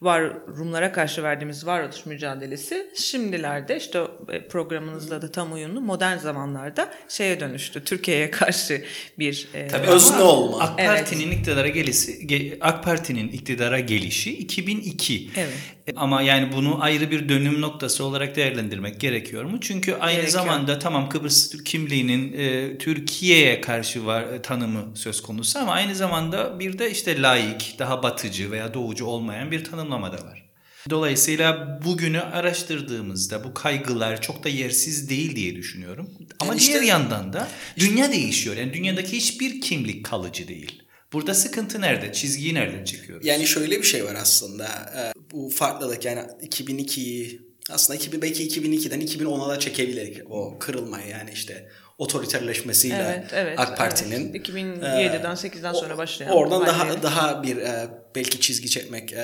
var 0.00 0.22
Rumlara 0.46 0.92
karşı 0.92 1.22
verdiğimiz 1.22 1.66
varoluş 1.66 2.06
mücadelesi 2.06 2.90
şimdilerde 2.96 3.76
işte 3.76 4.02
e, 4.28 4.48
programınızla 4.48 5.22
da 5.22 5.30
tam 5.30 5.52
uyumlu 5.52 5.80
modern 5.80 6.16
zamanlarda 6.16 6.94
şeye 7.08 7.40
dönüştü. 7.40 7.84
Türkiye'ye 7.84 8.30
karşı 8.30 8.84
bir 9.18 9.48
e, 9.54 9.68
Tabii 9.68 9.86
özne 9.86 10.22
olma. 10.22 10.58
AK 10.58 10.78
Parti'nin 10.78 11.28
evet. 11.28 11.38
iktidara 11.38 11.68
gelişi 11.68 12.58
AK 12.60 12.84
Parti'nin 12.84 13.28
iktidara 13.28 13.80
gelişi 13.80 14.38
2002. 14.38 15.30
Evet. 15.36 15.52
Ama 15.96 16.22
yani 16.22 16.52
bunu 16.52 16.82
ayrı 16.82 17.10
bir 17.10 17.28
dönüm 17.28 17.60
noktası 17.60 18.04
olarak 18.04 18.36
değerlendirmek 18.36 19.00
gerekiyor 19.00 19.44
mu? 19.44 19.58
Çünkü 19.60 19.94
aynı 19.94 20.16
gerekiyor. 20.16 20.42
zamanda 20.42 20.78
tamam 20.78 21.08
Kıbrıs 21.08 21.64
kimliğinin 21.64 22.32
e, 22.32 22.78
Türkiye'ye 22.78 23.60
karşı 23.60 24.06
var 24.06 24.22
e, 24.22 24.42
tanımı 24.42 24.96
söz 24.96 25.22
konusu 25.22 25.58
ama 25.58 25.72
aynı 25.72 25.94
zamanda 25.94 26.60
bir 26.60 26.78
de 26.78 26.90
işte 26.90 27.22
laik, 27.22 27.76
daha 27.78 28.02
batıcı 28.02 28.50
veya 28.50 28.74
doğucu 28.74 29.04
olmayan 29.04 29.50
bir 29.50 29.64
tanımlama 29.64 30.12
da 30.12 30.24
var. 30.26 30.42
Dolayısıyla 30.90 31.80
bugünü 31.84 32.20
araştırdığımızda 32.20 33.44
bu 33.44 33.54
kaygılar 33.54 34.22
çok 34.22 34.44
da 34.44 34.48
yersiz 34.48 35.10
değil 35.10 35.36
diye 35.36 35.56
düşünüyorum. 35.56 36.10
Ama 36.40 36.52
yani 36.52 36.60
işte, 36.60 36.72
diğer 36.72 36.82
yandan 36.82 37.32
da 37.32 37.48
dünya 37.78 38.12
değişiyor. 38.12 38.56
Yani 38.56 38.74
dünyadaki 38.74 39.16
hiçbir 39.16 39.60
kimlik 39.60 40.04
kalıcı 40.04 40.48
değil. 40.48 40.82
Burada 41.12 41.34
sıkıntı 41.34 41.80
nerede? 41.80 42.12
Çizgiyi 42.12 42.54
nereden 42.54 42.84
çekiyoruz? 42.84 43.26
Yani 43.26 43.46
şöyle 43.46 43.78
bir 43.78 43.86
şey 43.86 44.04
var 44.04 44.14
aslında. 44.14 44.64
Ee, 44.96 45.12
bu 45.32 45.50
farklılık 45.50 46.04
yani 46.04 46.20
2002'yi 46.20 47.40
aslında 47.70 47.96
2000, 47.96 48.22
belki 48.22 48.48
2002'den 48.48 49.00
2010'a 49.00 49.48
da 49.48 49.58
çekebilir 49.58 50.22
o 50.30 50.58
kırılmayı 50.58 51.08
yani 51.08 51.30
işte 51.32 51.68
otoriterleşmesiyle 51.98 53.18
evet, 53.18 53.30
evet, 53.32 53.58
AK 53.58 53.78
Parti'nin. 53.78 54.30
Evet. 54.30 54.48
2007'den 54.48 55.30
e, 55.30 55.34
8'den 55.34 55.72
sonra 55.72 55.98
başlayan. 55.98 56.30
Oradan 56.30 56.66
daha 56.66 56.86
yeri. 56.86 57.02
daha 57.02 57.42
bir 57.42 57.56
e, 57.56 57.88
belki 58.14 58.40
çizgi 58.40 58.70
çekmek 58.70 59.12
e, 59.12 59.16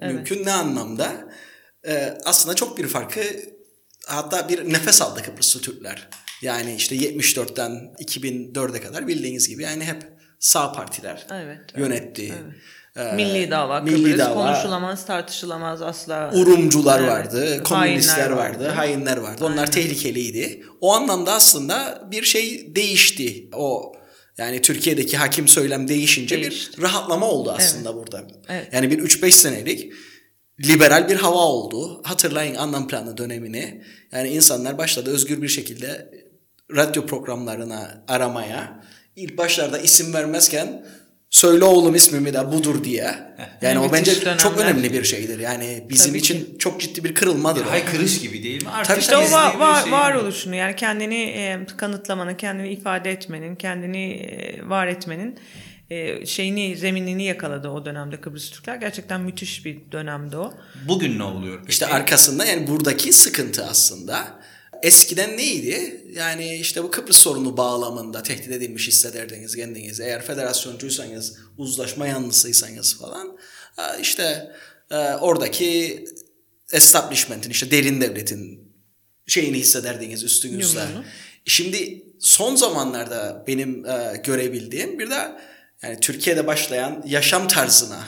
evet. 0.00 0.14
mümkün. 0.14 0.44
Ne 0.44 0.52
anlamda? 0.52 1.28
E, 1.88 2.18
aslında 2.24 2.54
çok 2.54 2.78
bir 2.78 2.86
farkı 2.86 3.20
hatta 4.06 4.48
bir 4.48 4.72
nefes 4.72 5.02
aldı 5.02 5.22
Kıbrıslı 5.22 5.60
Türkler. 5.60 6.08
Yani 6.42 6.74
işte 6.74 6.96
74'ten 6.96 7.70
2004'e 7.98 8.80
kadar 8.80 9.08
bildiğiniz 9.08 9.48
gibi 9.48 9.62
yani 9.62 9.84
hep 9.84 10.15
sağ 10.38 10.72
partiler 10.72 11.26
evet, 11.32 11.60
yönetti. 11.76 12.34
Evet. 12.44 12.54
Ee, 12.96 13.12
milli 13.12 13.50
dava, 13.50 13.80
milli 13.80 14.02
Kıbrıs 14.02 14.18
dava, 14.18 14.34
konuşulamaz, 14.34 15.06
tartışılamaz 15.06 15.82
asla. 15.82 16.30
Urumcular 16.34 17.00
evet, 17.00 17.10
vardı, 17.10 17.62
komünistler 17.62 18.30
vardı, 18.30 18.58
vardı, 18.58 18.68
hainler 18.68 19.16
vardı. 19.16 19.44
Onlar 19.44 19.56
Aynen. 19.56 19.70
tehlikeliydi. 19.70 20.62
O 20.80 20.94
anlamda 20.94 21.32
aslında 21.32 22.08
bir 22.10 22.22
şey 22.22 22.76
değişti. 22.76 23.48
O 23.52 23.92
yani 24.38 24.62
Türkiye'deki 24.62 25.16
hakim 25.16 25.48
söylem 25.48 25.88
değişince 25.88 26.42
Değişti. 26.42 26.78
bir 26.78 26.82
rahatlama 26.82 27.26
oldu 27.26 27.54
aslında 27.58 27.88
evet. 27.88 27.98
burada. 27.98 28.26
Evet. 28.48 28.68
Yani 28.72 28.90
bir 28.90 28.98
3-5 28.98 29.30
senelik 29.30 29.92
liberal 30.64 31.08
bir 31.08 31.16
hava 31.16 31.38
oldu. 31.38 32.02
Hatırlayın 32.04 32.54
anlam 32.54 32.88
planı 32.88 33.16
dönemini. 33.16 33.84
Yani 34.12 34.28
insanlar 34.28 34.78
başladı 34.78 35.10
özgür 35.10 35.42
bir 35.42 35.48
şekilde 35.48 36.10
radyo 36.76 37.06
programlarına 37.06 38.04
aramaya. 38.08 38.84
İlk 39.16 39.38
başlarda 39.38 39.78
isim 39.78 40.14
vermezken 40.14 40.86
söyle 41.30 41.64
oğlum 41.64 41.94
ismimi 41.94 42.34
de 42.34 42.52
budur 42.52 42.84
diye. 42.84 43.14
Yani 43.62 43.78
o 43.78 43.92
bence 43.92 44.20
dönemler. 44.20 44.38
çok 44.38 44.58
önemli 44.58 44.92
bir 44.92 45.04
şeydir. 45.04 45.38
Yani 45.38 45.84
bizim 45.88 46.10
Tabii 46.10 46.18
için 46.18 46.44
ki. 46.44 46.58
çok 46.58 46.80
ciddi 46.80 47.04
bir 47.04 47.14
kırılmadır. 47.14 47.64
Hay 47.64 47.84
kırış 47.84 48.20
gibi 48.20 48.42
değil 48.42 48.62
mi? 48.62 48.70
Artık 48.70 48.98
işte 49.00 49.16
o 49.16 49.30
var, 49.30 49.56
var, 49.56 49.82
şey 49.82 49.92
varoluşunu 49.92 50.54
yani 50.54 50.76
kendini 50.76 51.22
e, 51.22 51.66
kanıtlamanın, 51.76 52.34
kendini 52.34 52.68
ifade 52.68 53.10
etmenin, 53.10 53.56
kendini 53.56 54.12
e, 54.12 54.68
var 54.68 54.86
etmenin 54.86 55.38
e, 55.90 56.26
şeyini 56.26 56.76
zeminini 56.76 57.24
yakaladı 57.24 57.68
o 57.68 57.84
dönemde 57.84 58.20
Kıbrıs 58.20 58.50
Türkler. 58.50 58.76
Gerçekten 58.76 59.20
müthiş 59.20 59.64
bir 59.64 59.78
dönemdi 59.92 60.36
o. 60.36 60.54
Bugün 60.88 61.18
ne 61.18 61.22
oluyor 61.22 61.58
peki? 61.58 61.70
İşte 61.70 61.86
arkasında 61.86 62.44
yani 62.44 62.66
buradaki 62.66 63.12
sıkıntı 63.12 63.64
aslında 63.66 64.28
Eskiden 64.82 65.36
neydi? 65.36 66.04
Yani 66.12 66.56
işte 66.56 66.82
bu 66.82 66.90
Kıbrıs 66.90 67.16
sorunu 67.16 67.56
bağlamında 67.56 68.22
tehdit 68.22 68.52
edilmiş 68.52 68.88
hissederdiniz 68.88 69.56
kendinizi. 69.56 70.02
Eğer 70.02 70.22
federasyoncuysanız, 70.22 71.38
uzlaşma 71.58 72.06
yanlısıysanız 72.06 72.98
falan 72.98 73.38
işte 74.00 74.52
e, 74.90 74.96
oradaki 74.96 76.04
establishment'in 76.72 77.50
işte 77.50 77.70
derin 77.70 78.00
devletin 78.00 78.72
şeyini 79.26 79.58
hissederdiniz 79.58 80.24
üstünüzde. 80.24 80.80
Şimdi 81.44 82.02
son 82.20 82.54
zamanlarda 82.54 83.44
benim 83.46 83.86
e, 83.86 84.22
görebildiğim 84.24 84.98
bir 84.98 85.10
de 85.10 85.32
yani 85.82 86.00
Türkiye'de 86.00 86.46
başlayan 86.46 87.02
yaşam 87.06 87.48
tarzına 87.48 88.04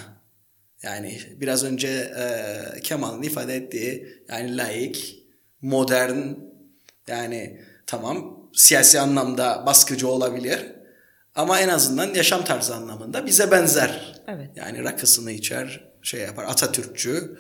yani 0.83 1.21
biraz 1.37 1.65
önce 1.65 1.89
e, 1.89 2.81
Kemal'ın 2.81 3.23
ifade 3.23 3.57
ettiği 3.57 4.09
yani 4.29 4.57
laik, 4.57 5.25
modern 5.63 6.48
yani 7.09 7.61
tamam 7.87 8.39
siyasi 8.55 9.01
anlamda 9.01 9.63
baskıcı 9.67 10.09
olabilir 10.09 10.59
ama 11.35 11.61
en 11.61 11.69
azından 11.69 12.15
yaşam 12.15 12.45
tarzı 12.45 12.75
anlamında 12.75 13.27
bize 13.27 13.51
benzer. 13.51 14.21
Evet. 14.29 14.51
Yani 14.57 14.85
rakısını 14.85 15.33
içer, 15.33 15.85
şey 16.03 16.21
yapar, 16.21 16.45
Atatürkçü 16.45 17.39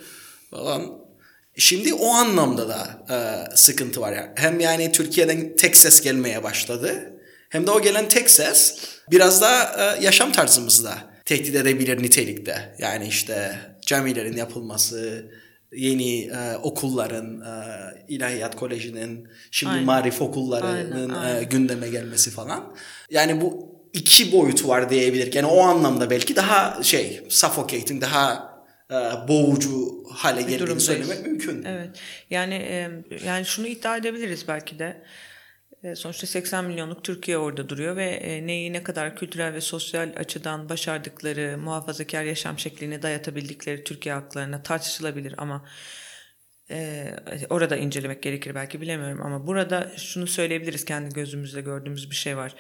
falan. 0.51 1.09
Şimdi 1.57 1.95
o 1.95 2.09
anlamda 2.09 2.69
da 2.69 3.07
e, 3.11 3.17
sıkıntı 3.57 4.01
var. 4.01 4.13
Yani. 4.13 4.31
Hem 4.35 4.61
yani 4.61 4.93
Türkiye'den 4.93 5.57
tek 5.57 5.77
ses 5.77 6.01
gelmeye 6.01 6.43
başladı. 6.43 7.13
Hem 7.49 7.67
de 7.67 7.71
o 7.71 7.83
gelen 7.83 8.09
tek 8.09 8.31
ses 8.31 8.79
biraz 9.11 9.41
da 9.41 9.77
e, 9.79 10.05
yaşam 10.05 10.33
tarzımızda 10.33 10.99
tehdit 11.25 11.55
edebilir 11.55 12.03
nitelikte. 12.03 12.75
Yani 12.79 13.07
işte 13.07 13.59
camilerin 13.81 14.37
yapılması, 14.37 15.27
yeni 15.73 16.21
e, 16.21 16.57
okulların, 16.63 17.41
e, 17.41 17.55
ilahiyat 18.09 18.57
kolejinin, 18.57 19.29
şimdi 19.51 19.73
aynen. 19.73 19.85
marif 19.85 20.23
okullarının 20.23 20.95
aynen, 20.95 21.09
aynen. 21.09 21.41
E, 21.41 21.45
gündeme 21.45 21.89
gelmesi 21.89 22.31
falan. 22.31 22.75
Yani 23.11 23.41
bu 23.41 23.69
iki 23.93 24.33
boyutu 24.33 24.69
var 24.69 24.91
diyebilir. 24.91 25.33
Yani 25.33 25.47
o 25.47 25.61
anlamda 25.61 26.11
belki 26.11 26.37
daha 26.37 26.83
şey, 26.83 27.21
suffocating, 27.29 28.03
daha 28.03 28.55
e, 28.91 28.95
boğucu 29.29 30.05
hale 30.11 30.43
geldiğini 30.43 30.81
söylemek 30.81 31.27
mümkün. 31.27 31.65
Evet. 31.65 31.91
Yani 32.31 32.55
e, 32.55 32.91
yani 33.27 33.45
şunu 33.45 33.67
iddia 33.67 33.97
edebiliriz 33.97 34.49
belki 34.49 34.79
de. 34.79 35.03
E, 35.83 35.95
sonuçta 35.95 36.27
80 36.27 36.65
milyonluk 36.65 37.05
Türkiye 37.05 37.39
orada 37.39 37.69
duruyor 37.69 37.97
ve 37.97 38.05
e, 38.05 38.47
neyi 38.47 38.73
ne 38.73 38.83
kadar 38.83 39.17
kültürel 39.17 39.55
ve 39.55 39.61
sosyal 39.61 40.13
açıdan 40.17 40.69
başardıkları, 40.69 41.59
muhafazakar 41.59 42.25
yaşam 42.25 42.59
şeklini 42.59 43.03
dayatabildikleri 43.03 43.85
Türkiye 43.85 44.15
halklarına 44.15 44.63
tartışılabilir 44.63 45.35
ama 45.39 45.65
e, 46.71 47.07
orada 47.51 47.77
incelemek 47.77 48.23
gerekir 48.23 48.55
belki 48.55 48.81
bilemiyorum 48.81 49.23
ama 49.23 49.47
burada 49.47 49.93
şunu 49.97 50.27
söyleyebiliriz 50.27 50.85
kendi 50.85 51.15
gözümüzle 51.15 51.61
gördüğümüz 51.61 52.11
bir 52.11 52.17
şey 52.17 52.37
var. 52.37 52.55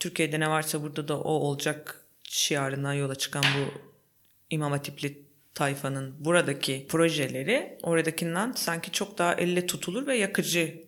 Türkiye'de 0.00 0.40
ne 0.40 0.50
varsa 0.50 0.82
burada 0.82 1.08
da 1.08 1.20
o 1.20 1.32
olacak 1.32 2.00
şiarından 2.22 2.92
yola 2.92 3.14
çıkan 3.14 3.44
bu 3.44 3.80
İmam 4.50 4.72
Hatipli 4.72 5.22
tayfanın 5.54 6.24
buradaki 6.24 6.86
projeleri 6.88 7.78
oradakinden 7.82 8.52
sanki 8.52 8.92
çok 8.92 9.18
daha 9.18 9.34
elle 9.34 9.66
tutulur 9.66 10.06
ve 10.06 10.16
yakıcı 10.16 10.87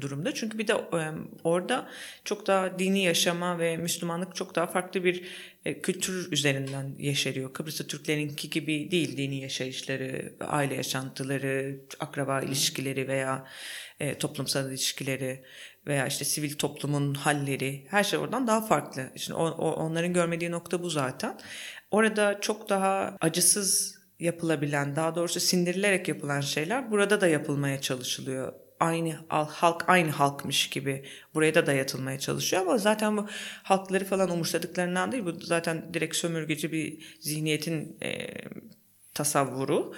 durumda. 0.00 0.34
Çünkü 0.34 0.58
bir 0.58 0.68
de 0.68 0.72
e, 0.72 1.00
orada 1.44 1.88
çok 2.24 2.46
daha 2.46 2.78
dini 2.78 3.04
yaşama 3.04 3.58
ve 3.58 3.76
Müslümanlık 3.76 4.34
çok 4.34 4.54
daha 4.54 4.66
farklı 4.66 5.04
bir 5.04 5.24
e, 5.64 5.80
kültür 5.80 6.32
üzerinden 6.32 6.94
yeşeriyor. 6.98 7.52
Kıbrıs'ta 7.52 7.86
Türklerinki 7.86 8.50
gibi 8.50 8.90
değil 8.90 9.16
dini 9.16 9.40
yaşayışları, 9.40 10.32
aile 10.40 10.74
yaşantıları, 10.74 11.80
akraba 12.00 12.40
ilişkileri 12.40 13.08
veya 13.08 13.46
toplumsal 14.18 14.68
ilişkileri 14.68 15.44
veya 15.86 16.06
işte 16.06 16.24
sivil 16.24 16.54
toplumun 16.54 17.14
halleri 17.14 17.86
her 17.90 18.04
şey 18.04 18.18
oradan 18.18 18.46
daha 18.46 18.60
farklı. 18.60 19.10
Şimdi 19.16 19.38
onların 19.38 20.12
görmediği 20.12 20.50
nokta 20.50 20.82
bu 20.82 20.90
zaten. 20.90 21.38
Orada 21.90 22.40
çok 22.40 22.68
daha 22.68 23.16
acısız 23.20 23.98
yapılabilen, 24.20 24.96
daha 24.96 25.14
doğrusu 25.14 25.40
sindirilerek 25.40 26.08
yapılan 26.08 26.40
şeyler 26.40 26.90
burada 26.90 27.20
da 27.20 27.26
yapılmaya 27.26 27.80
çalışılıyor 27.80 28.65
aynı 28.80 29.18
halk 29.28 29.84
aynı 29.88 30.10
halkmış 30.10 30.70
gibi 30.70 31.04
buraya 31.34 31.54
da 31.54 31.66
dayatılmaya 31.66 32.18
çalışıyor 32.18 32.62
ama 32.62 32.78
zaten 32.78 33.16
bu 33.16 33.26
halkları 33.62 34.04
falan 34.04 34.30
umursadıklarından 34.30 35.12
değil 35.12 35.24
bu 35.24 35.32
zaten 35.40 35.94
direkt 35.94 36.16
sömürgeci 36.16 36.72
bir 36.72 37.16
zihniyetin 37.20 37.96
e, 38.02 38.26
tasavvuru. 39.14 39.94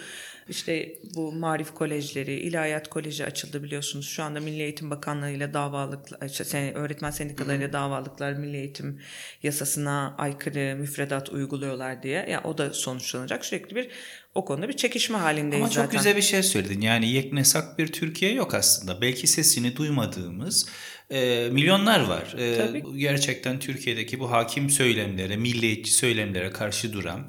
İşte 0.48 0.94
bu 1.14 1.32
marif 1.32 1.74
kolejleri, 1.74 2.32
ilahiyat 2.32 2.88
koleji 2.90 3.24
açıldı 3.24 3.62
biliyorsunuz. 3.62 4.08
Şu 4.08 4.22
anda 4.22 4.40
Milli 4.40 4.62
Eğitim 4.62 4.90
Bakanlığı 4.90 5.30
ile 5.30 5.54
davalıklar, 5.54 6.28
şey, 6.28 6.72
öğretmen 6.74 7.10
sendikalarıyla 7.10 7.72
davalıklar 7.72 8.32
Milli 8.32 8.56
Eğitim 8.56 9.00
yasasına 9.42 10.14
aykırı 10.18 10.76
müfredat 10.76 11.28
uyguluyorlar 11.28 12.02
diye. 12.02 12.26
Ya 12.30 12.42
o 12.44 12.58
da 12.58 12.72
sonuçlanacak. 12.72 13.44
Sürekli 13.44 13.76
bir 13.76 13.88
o 14.34 14.44
konuda 14.44 14.68
bir 14.68 14.76
çekişme 14.76 15.18
halindeyiz 15.18 15.64
Ama 15.64 15.72
çok 15.72 15.84
zaten. 15.84 15.98
güzel 15.98 16.16
bir 16.16 16.22
şey 16.22 16.42
söyledin. 16.42 16.80
Yani 16.80 17.08
yeknesak 17.08 17.78
bir 17.78 17.86
Türkiye 17.86 18.32
yok 18.32 18.54
aslında. 18.54 19.00
Belki 19.00 19.26
sesini 19.26 19.76
duymadığımız 19.76 20.68
e, 21.10 21.48
milyonlar 21.52 22.00
var. 22.00 22.34
E, 22.38 22.56
Tabii. 22.56 22.98
gerçekten 22.98 23.58
Türkiye'deki 23.58 24.20
bu 24.20 24.30
hakim 24.30 24.70
söylemlere, 24.70 25.36
milliyetçi 25.36 25.92
söylemlere 25.92 26.50
karşı 26.50 26.92
duran. 26.92 27.28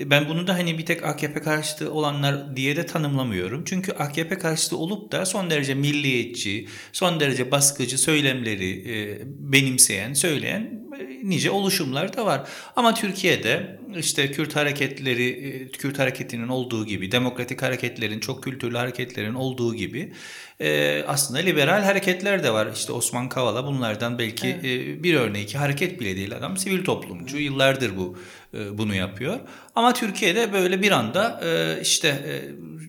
E, 0.00 0.10
Ben 0.10 0.28
bunu 0.28 0.46
da 0.46 0.54
hani 0.54 0.78
bir 0.78 0.86
tek 0.86 1.04
AKP 1.04 1.40
karşıtı 1.40 1.92
olanlar 1.92 2.56
diye 2.56 2.76
de 2.76 2.86
tanımlamıyorum. 2.86 3.64
Çünkü 3.64 3.92
AKP 3.92 4.38
karşıtı 4.38 4.76
olup 4.76 5.12
da 5.12 5.26
son 5.26 5.50
derece 5.50 5.74
milliyetçi, 5.74 6.66
son 6.92 7.20
derece 7.20 7.50
baskıcı 7.50 7.98
söylemleri 7.98 8.92
e, 8.92 9.18
benimseyen, 9.26 10.12
söyleyen 10.12 10.85
nice 11.22 11.50
oluşumlar 11.50 12.16
da 12.16 12.26
var. 12.26 12.48
Ama 12.76 12.94
Türkiye'de 12.94 13.78
işte 13.96 14.30
Kürt 14.30 14.56
hareketleri, 14.56 15.28
e, 15.28 15.68
Kürt 15.68 15.98
hareketinin 15.98 16.48
olduğu 16.48 16.86
gibi, 16.86 17.12
demokratik 17.12 17.62
hareketlerin, 17.62 18.20
çok 18.20 18.44
kültürlü 18.44 18.76
hareketlerin 18.76 19.34
olduğu 19.34 19.74
gibi 19.74 20.12
e, 20.60 21.02
aslında 21.06 21.40
liberal 21.40 21.82
hareketler 21.82 22.42
de 22.44 22.52
var. 22.52 22.68
İşte 22.74 22.92
Osman 22.92 23.28
Kavala 23.28 23.66
bunlardan 23.66 24.18
belki 24.18 24.48
e, 24.48 25.02
bir 25.02 25.14
örneği 25.14 25.46
ki 25.46 25.58
hareket 25.58 26.00
bile 26.00 26.16
değil 26.16 26.36
adam 26.36 26.56
sivil 26.56 26.84
toplumcu 26.84 27.38
yıllardır 27.38 27.96
bu 27.96 28.18
e, 28.54 28.78
bunu 28.78 28.94
yapıyor. 28.94 29.40
Ama 29.74 29.92
Türkiye'de 29.92 30.52
böyle 30.52 30.82
bir 30.82 30.90
anda 30.90 31.40
e, 31.44 31.80
işte 31.82 32.08
e, 32.08 32.32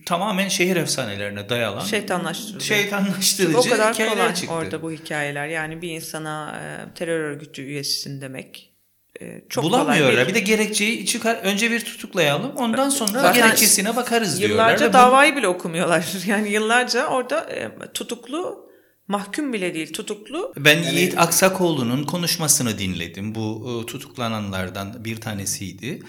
tamamen 0.06 0.48
şehir 0.48 0.76
efsanelerine 0.76 1.48
dayalan 1.48 1.84
Şeytanlaştırıcı. 1.84 2.66
şeytanlaştırıcı 2.66 3.58
o 3.58 3.62
kadar 3.62 3.96
kolay 3.96 4.34
çıktı. 4.34 4.54
orada 4.54 4.82
bu 4.82 4.92
hikayeler. 4.92 5.46
Yani 5.46 5.82
bir 5.82 5.90
insana 5.90 6.60
e, 6.62 6.94
terör 6.94 7.20
örgütü 7.20 7.62
üyesisin 7.98 8.20
demek 8.20 8.72
e, 9.20 9.40
çok 9.48 9.64
Bulamıyorlar. 9.64 10.10
kolay. 10.12 10.28
Bir 10.28 10.34
de 10.34 10.40
gerekçeyi 10.40 11.06
çıkar 11.06 11.34
önce 11.36 11.70
bir 11.70 11.84
tutuklayalım. 11.84 12.56
Ondan 12.56 12.88
sonra 12.88 13.20
Zaten 13.20 13.34
gerekçesine 13.34 13.96
bakarız 13.96 14.38
diyorlar. 14.38 14.54
Yıllarca 14.66 14.84
Ve 14.86 14.88
bu- 14.88 14.92
davayı 14.92 15.36
bile 15.36 15.48
okumuyorlar. 15.48 16.06
Yani 16.26 16.50
yıllarca 16.52 17.06
orada 17.06 17.40
e, 17.50 17.70
tutuklu 17.94 18.67
mahkum 19.08 19.52
bile 19.52 19.74
değil 19.74 19.92
tutuklu 19.92 20.52
Ben 20.56 20.82
Yiğit 20.82 21.18
Aksakoğlu'nun 21.18 22.04
konuşmasını 22.04 22.78
dinledim. 22.78 23.34
Bu 23.34 23.80
e, 23.82 23.86
tutuklananlardan 23.86 25.04
bir 25.04 25.16
tanesiydi. 25.16 26.02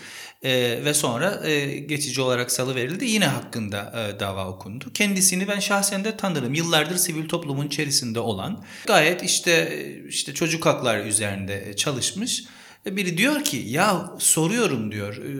E, 0.44 0.80
ve 0.86 0.94
sonra 0.94 1.48
e, 1.48 1.78
geçici 1.78 2.22
olarak 2.22 2.52
salı 2.52 2.76
verildi. 2.76 3.06
Yine 3.06 3.26
hakkında 3.26 3.94
e, 4.16 4.20
dava 4.20 4.48
okundu. 4.48 4.94
Kendisini 4.94 5.48
ben 5.48 5.60
şahsen 5.60 6.04
de 6.04 6.18
tanırım. 6.18 6.54
Yıllardır 6.54 6.96
sivil 6.96 7.28
toplumun 7.28 7.68
içerisinde 7.68 8.20
olan, 8.20 8.64
gayet 8.88 9.24
işte 9.24 9.86
işte 10.08 10.34
çocuk 10.34 10.66
hakları 10.66 11.08
üzerinde 11.08 11.76
çalışmış. 11.76 12.44
E, 12.86 12.96
Biri 12.96 13.18
diyor 13.18 13.44
ki 13.44 13.58
ya 13.68 14.12
soruyorum 14.20 14.92
diyor 14.92 15.18
e, 15.18 15.32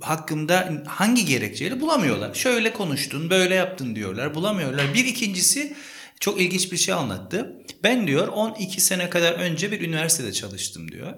hakkımda 0.00 0.82
hangi 0.86 1.24
gerekçeyle 1.24 1.80
bulamıyorlar. 1.80 2.34
Şöyle 2.34 2.72
konuştun 2.72 3.30
böyle 3.30 3.54
yaptın 3.54 3.96
diyorlar 3.96 4.34
bulamıyorlar. 4.34 4.94
Bir 4.94 5.04
ikincisi 5.04 5.76
çok 6.20 6.40
ilginç 6.40 6.72
bir 6.72 6.76
şey 6.76 6.94
anlattı. 6.94 7.56
Ben 7.82 8.06
diyor 8.06 8.28
12 8.28 8.80
sene 8.80 9.10
kadar 9.10 9.32
önce 9.32 9.72
bir 9.72 9.80
üniversitede 9.80 10.32
çalıştım 10.32 10.92
diyor. 10.92 11.14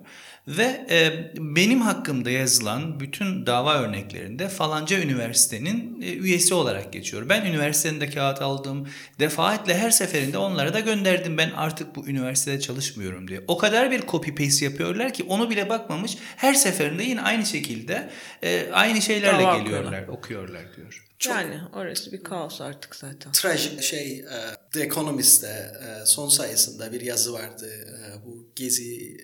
Ve 0.48 0.86
e, 0.90 1.30
benim 1.36 1.80
hakkımda 1.80 2.30
yazılan 2.30 3.00
bütün 3.00 3.46
dava 3.46 3.78
örneklerinde 3.78 4.48
falanca 4.48 4.98
üniversitenin 4.98 6.02
e, 6.02 6.12
üyesi 6.12 6.54
olarak 6.54 6.92
geçiyor. 6.92 7.28
Ben 7.28 7.46
üniversitenin 7.46 8.00
de 8.00 8.10
kağıt 8.10 8.42
aldım. 8.42 8.88
Defaatle 9.20 9.78
her 9.78 9.90
seferinde 9.90 10.38
onlara 10.38 10.74
da 10.74 10.80
gönderdim. 10.80 11.38
Ben 11.38 11.50
artık 11.50 11.96
bu 11.96 12.08
üniversitede 12.08 12.60
çalışmıyorum 12.60 13.28
diye. 13.28 13.44
O 13.48 13.58
kadar 13.58 13.90
bir 13.90 14.06
copy 14.06 14.30
paste 14.30 14.64
yapıyorlar 14.64 15.12
ki 15.12 15.24
onu 15.28 15.50
bile 15.50 15.68
bakmamış. 15.68 16.16
Her 16.36 16.54
seferinde 16.54 17.02
yine 17.02 17.20
aynı 17.22 17.46
şekilde 17.46 18.10
e, 18.42 18.72
aynı 18.72 19.02
şeylerle 19.02 19.42
Dava 19.42 19.58
geliyorlar, 19.58 20.08
okuyorlar 20.08 20.76
diyor. 20.76 21.04
Çok- 21.18 21.32
yani 21.34 21.60
orası 21.72 22.12
bir 22.12 22.22
kaos 22.22 22.60
artık 22.60 22.96
zaten. 22.96 23.32
trajik 23.32 23.82
şey 23.82 24.18
e, 24.18 24.24
The 24.72 24.80
Economist'te 24.80 25.46
e, 25.46 26.06
son 26.06 26.28
sayısında 26.28 26.92
bir 26.92 27.00
yazı 27.00 27.32
vardı 27.32 27.70
e, 27.70 28.26
bu 28.26 28.52
gezi 28.56 29.16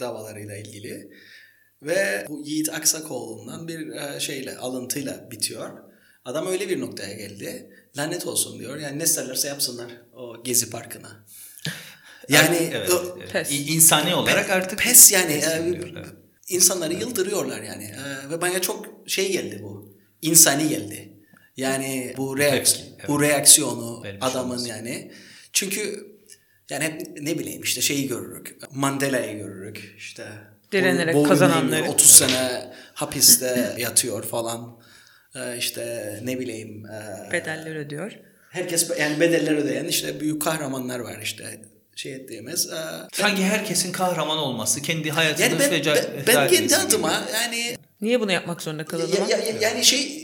davalarıyla 0.00 0.56
ilgili 0.56 1.10
ve 1.82 2.26
bu 2.28 2.42
Yiğit 2.46 2.68
Aksakoğlu'ndan 2.68 3.68
bir 3.68 3.88
e, 3.88 4.20
şeyle 4.20 4.56
alıntıyla 4.56 5.30
bitiyor. 5.30 5.70
Adam 6.24 6.46
öyle 6.46 6.68
bir 6.68 6.80
noktaya 6.80 7.14
geldi. 7.14 7.70
Lanet 7.96 8.26
olsun 8.26 8.58
diyor. 8.58 8.78
Yani 8.78 8.98
ne 8.98 9.02
isterlerse 9.04 9.48
yapsınlar 9.48 9.92
o 10.14 10.42
gezi 10.44 10.70
parkına. 10.70 11.24
Yani 12.28 12.70
evet, 12.72 12.90
o- 12.90 13.16
evet. 13.20 13.32
Pes. 13.32 13.48
İnsani 13.68 14.14
olarak 14.14 14.50
artık 14.50 14.78
pes 14.78 15.12
yani 15.12 15.34
pes 15.34 15.48
e, 15.48 15.56
ediliyor, 15.56 15.92
evet. 15.96 16.06
insanları 16.48 16.94
yıldırıyorlar 16.94 17.62
yani 17.62 17.84
E, 17.84 18.30
ve 18.30 18.40
bana 18.40 18.60
çok 18.60 18.86
şey 19.06 19.32
geldi 19.32 19.60
bu 19.62 19.96
insani 20.22 20.68
geldi 20.68 21.12
yani 21.56 22.14
bu 22.16 22.38
reaks 22.38 22.72
Tepki, 22.72 22.90
evet. 22.98 23.08
bu 23.08 23.20
reaksiyonu 23.22 24.02
Vermiş 24.04 24.22
adamın 24.24 24.50
olması. 24.50 24.68
yani 24.68 25.12
çünkü 25.52 26.06
yani 26.72 26.84
hep 26.84 27.02
ne 27.20 27.38
bileyim 27.38 27.62
işte 27.62 27.80
şeyi 27.80 28.08
görürük 28.08 28.56
Mandela'yı 28.74 29.38
görürük 29.38 29.94
işte 29.98 30.24
Direnerek 30.72 31.14
boyun 31.14 31.28
kazananları. 31.28 31.76
eğmiyor, 31.76 31.94
30 31.94 32.10
sene 32.10 32.70
hapiste 32.94 33.74
yatıyor 33.78 34.22
falan 34.24 34.82
E, 35.34 35.56
işte 35.58 36.14
ne 36.24 36.38
bileyim 36.38 36.86
e, 36.86 37.32
Bedeller 37.32 37.76
ödüyor. 37.76 38.12
herkes 38.50 38.90
yani 38.98 39.20
bedeller 39.20 39.52
ödeyen 39.56 39.84
işte 39.84 40.20
büyük 40.20 40.42
kahramanlar 40.42 40.98
var 41.00 41.18
işte 41.22 41.60
şey 41.96 42.12
ettiğimiz 42.14 42.66
e, 42.70 42.76
Sanki 43.12 43.44
herkesin 43.44 43.92
kahraman 43.92 44.38
olması, 44.38 44.82
kendi 44.82 45.10
hayatını 45.10 45.44
yani 45.46 45.58
ben, 45.58 45.70
feda, 45.70 45.94
ben, 45.94 46.26
ben 46.26 46.48
kendi 46.48 46.76
adıma 46.76 47.24
yani 47.34 47.76
Niye 48.00 48.20
bunu 48.20 48.32
yapmak 48.32 48.62
zorunda 48.62 48.84
kalalım? 48.84 49.10
ya, 49.28 49.36
ya- 49.38 49.44
ya- 49.46 49.60
yani 49.60 49.84
şey 49.84 50.21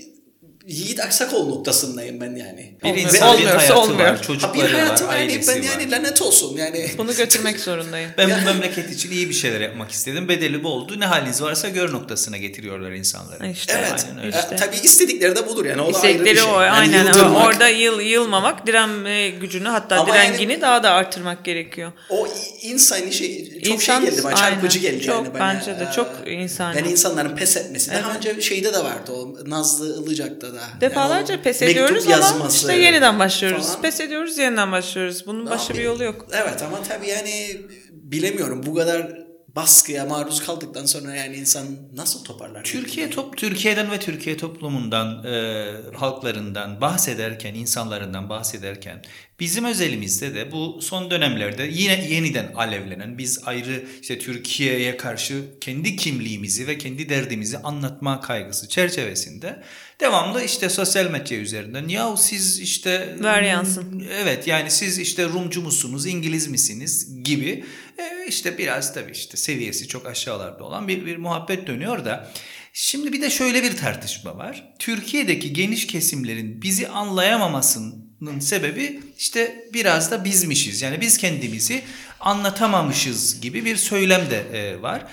Yiğit 0.68 1.00
Aksakoğlu 1.00 1.50
noktasındayım 1.50 2.20
ben 2.20 2.36
yani. 2.36 2.72
Bir 2.84 2.88
Olmuyor. 2.88 3.06
insan 3.08 3.28
bir 3.28 3.34
Olmuyorsa 3.34 3.58
hayatı 3.58 3.78
olmuyor. 3.80 4.00
var, 4.08 4.16
Ha, 4.16 4.22
çocukları 4.22 4.68
bir 4.68 4.72
hayatım 4.74 5.08
var, 5.08 5.16
yani 5.16 5.30
ailesi 5.32 5.48
ben 5.52 5.58
var. 5.58 5.64
yani 5.80 5.90
lanet 5.90 6.22
olsun 6.22 6.56
yani. 6.56 6.90
Bunu 6.98 7.14
götürmek 7.16 7.60
zorundayım. 7.60 8.10
Ben 8.18 8.30
bu 8.30 8.44
memleket 8.44 8.90
için 8.92 9.10
iyi 9.10 9.28
bir 9.28 9.34
şeyler 9.34 9.60
yapmak 9.60 9.90
istedim. 9.90 10.28
Bedeli 10.28 10.64
bu 10.64 10.68
oldu. 10.68 11.00
Ne 11.00 11.06
haliniz 11.06 11.42
varsa 11.42 11.68
gör 11.68 11.92
noktasına 11.92 12.36
getiriyorlar 12.36 12.92
insanları. 12.92 13.46
İşte, 13.50 13.74
Evet. 13.78 14.06
Aynen 14.08 14.24
öyle. 14.26 14.36
işte. 14.38 14.54
E, 14.54 14.56
tabii 14.56 14.76
istedikleri 14.76 15.36
de 15.36 15.46
budur 15.48 15.64
yani. 15.64 15.82
O 15.82 15.94
da 15.94 15.98
ayrı 15.98 16.08
bir 16.08 16.14
İstekleri 16.14 16.38
şey. 16.44 16.52
o 16.54 16.60
Yani 16.60 16.70
aynen 16.70 17.04
yıldırmak, 17.04 17.46
orada 17.46 17.68
yıl, 17.68 18.00
yılmamak 18.00 18.66
direnme 18.66 19.30
gücünü 19.30 19.68
hatta 19.68 19.96
Ama 19.96 20.14
direngini 20.14 20.52
yani- 20.52 20.62
daha 20.62 20.82
da 20.82 20.90
artırmak 20.90 21.44
gerekiyor. 21.44 21.92
O 22.10 22.28
insani 22.62 23.12
şey 23.12 23.60
çok 23.60 23.66
İnsan- 23.74 24.00
şey 24.00 24.10
geldi 24.10 24.24
bana 24.24 24.34
çarpıcı 24.34 24.78
geldi 24.78 25.00
Çok, 25.06 25.14
yani 25.24 25.34
bana. 25.34 25.40
bence 25.40 25.66
de 25.80 25.88
çok 25.96 26.10
insani. 26.26 26.76
Yani 26.76 26.90
insanların 26.90 27.36
pes 27.36 27.56
etmesi. 27.56 27.90
Daha 27.90 27.98
Evet. 27.98 28.16
önce 28.16 28.40
şeyde 28.40 28.72
de 28.72 28.78
vardı 28.78 29.12
o 29.12 29.34
Nazlı 29.50 30.02
Ilıcak'ta 30.02 30.54
da. 30.54 30.57
Defalarca 30.80 31.32
Yani 31.34 31.42
pes 31.42 31.62
ediyoruz 31.62 32.06
ama 32.08 32.48
işte 32.48 32.76
yeniden 32.76 33.18
başlıyoruz. 33.18 33.66
falan. 33.66 33.82
Pes 33.82 34.00
ediyoruz 34.00 34.38
yeniden 34.38 34.72
başlıyoruz. 34.72 35.26
Bunun 35.26 35.50
başka 35.50 35.74
bir 35.74 35.82
yolu 35.82 36.04
yok. 36.04 36.26
Evet 36.32 36.62
ama 36.62 36.82
tabii 36.82 37.08
yani 37.08 37.60
bilemiyorum 37.90 38.62
bu 38.66 38.74
kadar 38.74 39.28
baskıya 39.56 40.04
maruz 40.04 40.46
kaldıktan 40.46 40.86
sonra 40.86 41.14
yani 41.14 41.36
insan 41.36 41.66
nasıl 41.94 42.24
toparlar? 42.24 42.64
Türkiye 42.64 43.10
top 43.10 43.36
Türkiye'den 43.36 43.90
ve 43.90 43.98
Türkiye 43.98 44.36
toplumundan, 44.36 45.24
e, 45.24 45.66
halklarından 45.94 46.80
bahsederken, 46.80 47.54
insanlarından 47.54 48.28
bahsederken 48.28 49.02
bizim 49.40 49.64
özelimizde 49.64 50.34
de 50.34 50.52
bu 50.52 50.82
son 50.82 51.10
dönemlerde 51.10 51.68
yine 51.72 52.06
yeniden 52.08 52.52
alevlenen 52.54 53.18
biz 53.18 53.40
ayrı 53.46 53.84
işte 54.02 54.18
Türkiye'ye 54.18 54.96
karşı 54.96 55.44
kendi 55.60 55.96
kimliğimizi 55.96 56.66
ve 56.66 56.78
kendi 56.78 57.08
derdimizi 57.08 57.58
anlatma 57.58 58.20
kaygısı 58.20 58.68
çerçevesinde 58.68 59.62
devamlı 60.00 60.44
işte 60.44 60.68
sosyal 60.68 61.10
medya 61.10 61.38
üzerinden 61.38 61.88
ya 61.88 62.16
siz 62.16 62.60
işte 62.60 63.16
Ver 63.20 63.42
yansın. 63.42 64.08
Evet 64.12 64.46
yani 64.46 64.70
siz 64.70 64.98
işte 64.98 65.24
Rumcu 65.24 65.62
musunuz, 65.62 66.06
İngiliz 66.06 66.48
misiniz 66.48 67.22
gibi 67.24 67.64
e, 67.98 68.26
işte 68.28 68.58
biraz 68.58 68.94
tabii 68.94 69.12
işte 69.12 69.36
seviyesi 69.36 69.88
çok 69.88 70.06
aşağılarda 70.06 70.64
olan 70.64 70.88
bir, 70.88 71.06
bir 71.06 71.16
muhabbet 71.16 71.66
dönüyor 71.66 72.04
da 72.04 72.30
şimdi 72.72 73.12
bir 73.12 73.22
de 73.22 73.30
şöyle 73.30 73.62
bir 73.62 73.76
tartışma 73.76 74.36
var. 74.36 74.74
Türkiye'deki 74.78 75.52
geniş 75.52 75.86
kesimlerin 75.86 76.62
bizi 76.62 76.88
anlayamamasının 76.88 78.40
sebebi 78.40 79.00
işte 79.18 79.68
biraz 79.72 80.10
da 80.10 80.24
bizmişiz. 80.24 80.82
Yani 80.82 81.00
biz 81.00 81.18
kendimizi 81.18 81.82
anlatamamışız 82.20 83.40
gibi 83.40 83.64
bir 83.64 83.76
söylem 83.76 84.30
de 84.30 84.38
e, 84.52 84.82
var. 84.82 85.06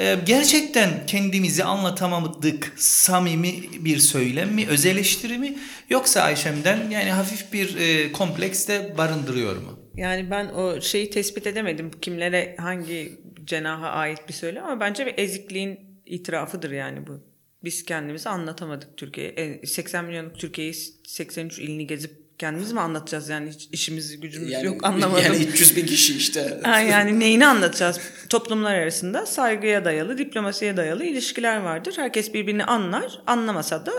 E, 0.00 0.16
gerçekten 0.26 1.06
kendimizi 1.06 1.64
anlatamadık 1.64 2.72
samimi 2.76 3.54
bir 3.80 3.98
söylem 3.98 4.54
mi, 4.54 4.66
öz 4.68 4.86
eleştiri 4.86 5.38
mi 5.38 5.58
yoksa 5.90 6.20
Ayşem'den 6.22 6.90
yani 6.90 7.10
hafif 7.10 7.52
bir 7.52 7.76
e, 7.76 8.12
kompleks 8.12 8.68
de 8.68 8.94
barındırıyor 8.98 9.56
mu? 9.56 9.78
Yani 9.96 10.30
ben 10.30 10.46
o 10.46 10.80
şeyi 10.80 11.10
tespit 11.10 11.46
edemedim. 11.46 11.90
Kimlere 12.02 12.56
hangi 12.58 13.12
cenaha 13.44 13.88
ait 13.88 14.28
bir 14.28 14.32
söylem 14.32 14.64
ama 14.64 14.80
bence 14.80 15.06
bir 15.06 15.14
ezikliğin 15.18 15.80
itirafıdır 16.06 16.70
yani 16.70 17.06
bu. 17.06 17.20
Biz 17.64 17.84
kendimizi 17.84 18.28
anlatamadık 18.28 18.96
Türkiye'ye. 18.96 19.60
80 19.64 20.04
milyonluk 20.04 20.38
Türkiye'yi 20.38 20.74
83 20.74 21.58
ilini 21.58 21.86
gezip 21.86 22.29
kendimiz 22.40 22.72
mi 22.72 22.80
anlatacağız 22.80 23.28
yani 23.28 23.50
hiç 23.50 23.68
işimiz 23.72 24.20
gücümüz 24.20 24.50
Yani, 24.50 24.66
yok 24.66 24.84
anlamadım. 24.84 25.24
Yani 25.24 25.44
300 25.44 25.76
bin 25.76 25.86
kişi 25.86 26.16
işte. 26.16 26.60
Ha, 26.62 26.80
yani 26.80 27.20
neyini 27.20 27.46
anlatacağız? 27.46 28.00
Toplumlar 28.28 28.74
arasında 28.74 29.26
saygıya 29.26 29.84
dayalı, 29.84 30.18
diplomasiye 30.18 30.76
dayalı 30.76 31.04
ilişkiler 31.04 31.56
vardır. 31.56 31.94
Herkes 31.96 32.34
birbirini 32.34 32.64
anlar. 32.64 33.22
Anlamasa 33.26 33.86
da 33.86 33.92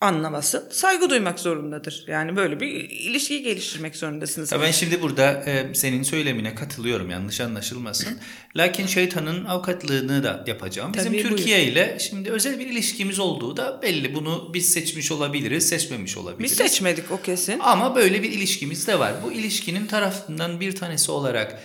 anlamasın. 0.00 0.64
Saygı 0.70 1.10
duymak 1.10 1.40
zorundadır. 1.40 2.04
Yani 2.06 2.36
böyle 2.36 2.60
bir 2.60 2.66
ilişkiyi 2.90 3.42
geliştirmek 3.42 3.96
zorundasınız. 3.96 4.52
Ya 4.52 4.60
ben 4.60 4.70
şimdi 4.70 5.02
burada 5.02 5.44
e, 5.46 5.74
senin 5.74 6.02
söylemine 6.02 6.54
katılıyorum 6.54 7.10
yanlış 7.10 7.40
anlaşılmasın. 7.40 8.18
Lakin 8.56 8.86
şeytanın 8.86 9.44
avukatlığını 9.44 10.22
da 10.22 10.44
yapacağım. 10.46 10.92
Bizim 10.94 11.12
Tabii, 11.12 11.22
Türkiye 11.22 11.64
ile 11.64 11.98
şimdi 12.00 12.30
özel 12.30 12.58
bir 12.58 12.66
ilişkimiz 12.66 13.18
olduğu 13.18 13.56
da 13.56 13.82
belli. 13.82 14.14
Bunu 14.14 14.50
biz 14.54 14.72
seçmiş 14.72 15.12
olabiliriz, 15.12 15.68
seçmemiş 15.68 16.16
olabiliriz. 16.16 16.50
Biz 16.50 16.58
seçmedik 16.58 17.10
o 17.10 17.20
kesin. 17.20 17.58
Ama 17.58 17.96
böyle 17.96 18.22
bir 18.22 18.32
ilişkimiz 18.32 18.86
de 18.86 18.98
var. 18.98 19.12
Bu 19.24 19.32
ilişkinin 19.32 19.86
tarafından 19.86 20.60
bir 20.60 20.74
tanesi 20.74 21.10
olarak 21.10 21.62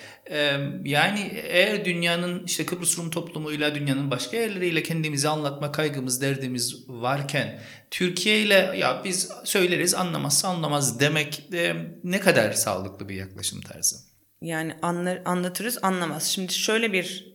yani 0.84 1.32
eğer 1.34 1.86
dünyanın 1.86 2.44
işte 2.46 2.66
Kıbrıs 2.66 2.98
Rum 2.98 3.10
toplumuyla 3.10 3.76
dünyanın 3.76 4.12
başka 4.12 4.38
yerleriyle 4.38 4.84
kendimizi 4.84 5.30
anlatma 5.30 5.72
kaygımız, 5.72 6.22
derdimiz 6.22 6.90
varken 6.90 7.60
Türkiye 7.92 8.40
ile 8.40 8.74
ya 8.78 9.02
biz 9.04 9.32
söyleriz 9.44 9.94
anlamazsa 9.94 10.48
anlamaz 10.48 11.00
demek 11.00 11.52
de 11.52 11.76
ne 12.04 12.20
kadar 12.20 12.52
sağlıklı 12.52 13.10
bir 13.10 13.16
yaklaşım 13.16 13.62
tarzı. 13.62 13.96
Yani 14.42 14.74
anlar, 14.82 15.22
anlatırız 15.26 15.80
anlamaz. 15.82 16.24
Şimdi 16.24 16.54
şöyle 16.54 16.94
bir 16.94 17.33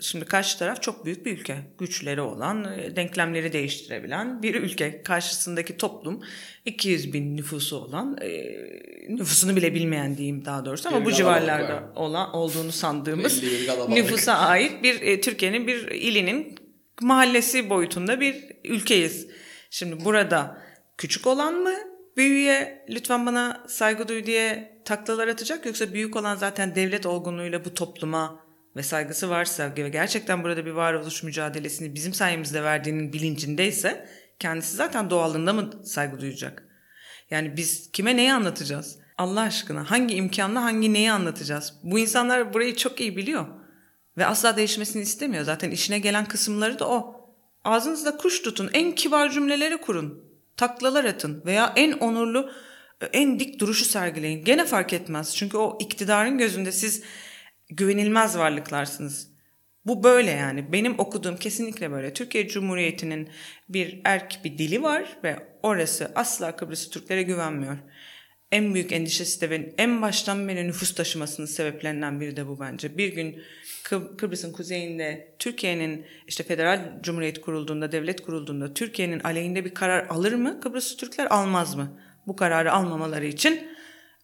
şimdi 0.00 0.24
karşı 0.24 0.58
taraf 0.58 0.82
çok 0.82 1.04
büyük 1.04 1.26
bir 1.26 1.38
ülke. 1.38 1.56
Güçleri 1.78 2.20
olan, 2.20 2.78
e, 2.78 2.96
denklemleri 2.96 3.52
değiştirebilen 3.52 4.42
bir 4.42 4.54
ülke. 4.54 5.02
Karşısındaki 5.02 5.76
toplum 5.76 6.22
200 6.64 7.12
bin 7.12 7.36
nüfusu 7.36 7.76
olan, 7.76 8.18
e, 8.20 8.44
nüfusunu 9.08 9.56
bile 9.56 9.74
bilmeyen 9.74 10.16
diyeyim 10.16 10.44
daha 10.44 10.64
doğrusu 10.64 10.88
ama 10.88 11.00
Bir 11.00 11.04
bu 11.04 11.12
civarlarda 11.12 11.74
var. 11.74 11.82
olan 11.96 12.34
olduğunu 12.34 12.72
sandığımız 12.72 13.42
nüfusa 13.88 14.32
ait 14.32 14.82
bir 14.82 15.02
e, 15.02 15.20
Türkiye'nin 15.20 15.66
bir 15.66 15.88
ilinin 15.88 16.54
mahallesi 17.00 17.70
boyutunda 17.70 18.20
bir 18.20 18.44
ülkeyiz. 18.64 19.28
Şimdi 19.70 20.04
burada 20.04 20.62
küçük 20.98 21.26
olan 21.26 21.54
mı 21.54 21.74
büyüye 22.16 22.84
lütfen 22.90 23.26
bana 23.26 23.64
saygı 23.68 24.08
duy 24.08 24.26
diye 24.26 24.78
taklalar 24.84 25.28
atacak 25.28 25.66
yoksa 25.66 25.92
büyük 25.92 26.16
olan 26.16 26.36
zaten 26.36 26.74
devlet 26.74 27.06
olgunluğuyla 27.06 27.64
bu 27.64 27.74
topluma 27.74 28.47
ve 28.78 28.82
saygısı 28.82 29.30
varsa 29.30 29.72
ve 29.76 29.88
gerçekten 29.88 30.44
burada 30.44 30.66
bir 30.66 30.70
varoluş 30.70 31.22
mücadelesini 31.22 31.94
bizim 31.94 32.14
sayemizde 32.14 32.62
verdiğinin 32.62 33.12
bilincindeyse 33.12 34.08
kendisi 34.38 34.76
zaten 34.76 35.10
doğalında 35.10 35.52
mı 35.52 35.70
saygı 35.84 36.20
duyacak? 36.20 36.64
Yani 37.30 37.56
biz 37.56 37.92
kime 37.92 38.16
neyi 38.16 38.32
anlatacağız? 38.32 38.98
Allah 39.18 39.40
aşkına 39.40 39.90
hangi 39.90 40.14
imkanla 40.14 40.62
hangi 40.62 40.92
neyi 40.92 41.12
anlatacağız? 41.12 41.74
Bu 41.82 41.98
insanlar 41.98 42.54
burayı 42.54 42.76
çok 42.76 43.00
iyi 43.00 43.16
biliyor. 43.16 43.46
Ve 44.18 44.26
asla 44.26 44.56
değişmesini 44.56 45.02
istemiyor. 45.02 45.44
Zaten 45.44 45.70
işine 45.70 45.98
gelen 45.98 46.24
kısımları 46.24 46.78
da 46.78 46.88
o. 46.88 47.14
Ağzınızda 47.64 48.16
kuş 48.16 48.42
tutun. 48.42 48.70
En 48.72 48.94
kibar 48.94 49.30
cümleleri 49.30 49.76
kurun. 49.76 50.24
Taklalar 50.56 51.04
atın. 51.04 51.42
Veya 51.46 51.72
en 51.76 51.92
onurlu, 51.92 52.50
en 53.12 53.40
dik 53.40 53.60
duruşu 53.60 53.84
sergileyin. 53.84 54.44
Gene 54.44 54.64
fark 54.64 54.92
etmez. 54.92 55.36
Çünkü 55.36 55.56
o 55.56 55.78
iktidarın 55.80 56.38
gözünde 56.38 56.72
siz 56.72 57.02
güvenilmez 57.70 58.38
varlıklarsınız. 58.38 59.28
Bu 59.86 60.04
böyle 60.04 60.30
yani. 60.30 60.72
Benim 60.72 60.98
okuduğum 60.98 61.36
kesinlikle 61.36 61.90
böyle. 61.90 62.12
Türkiye 62.12 62.48
Cumhuriyeti'nin 62.48 63.28
bir 63.68 64.00
erk 64.04 64.40
bir 64.44 64.58
dili 64.58 64.82
var 64.82 65.18
ve 65.24 65.36
orası 65.62 66.12
asla 66.14 66.56
Kıbrıs 66.56 66.90
Türklere 66.90 67.22
güvenmiyor. 67.22 67.78
En 68.52 68.74
büyük 68.74 68.92
endişesi 68.92 69.40
de 69.40 69.50
benim 69.50 69.74
en 69.78 70.02
baştan 70.02 70.48
beri 70.48 70.66
nüfus 70.66 70.94
taşımasının 70.94 71.46
sebeplerinden 71.46 72.20
biri 72.20 72.36
de 72.36 72.46
bu 72.46 72.60
bence. 72.60 72.98
Bir 72.98 73.14
gün 73.14 73.42
Kıb- 73.84 74.16
Kıbrıs'ın 74.16 74.52
kuzeyinde 74.52 75.36
Türkiye'nin 75.38 76.06
işte 76.26 76.44
federal 76.44 77.02
cumhuriyet 77.02 77.40
kurulduğunda, 77.40 77.92
devlet 77.92 78.20
kurulduğunda 78.20 78.74
Türkiye'nin 78.74 79.20
aleyhinde 79.20 79.64
bir 79.64 79.74
karar 79.74 80.06
alır 80.06 80.32
mı? 80.32 80.60
Kıbrıslı 80.60 80.96
Türkler 80.96 81.26
almaz 81.30 81.74
mı? 81.74 82.00
Bu 82.26 82.36
kararı 82.36 82.72
almamaları 82.72 83.26
için 83.26 83.68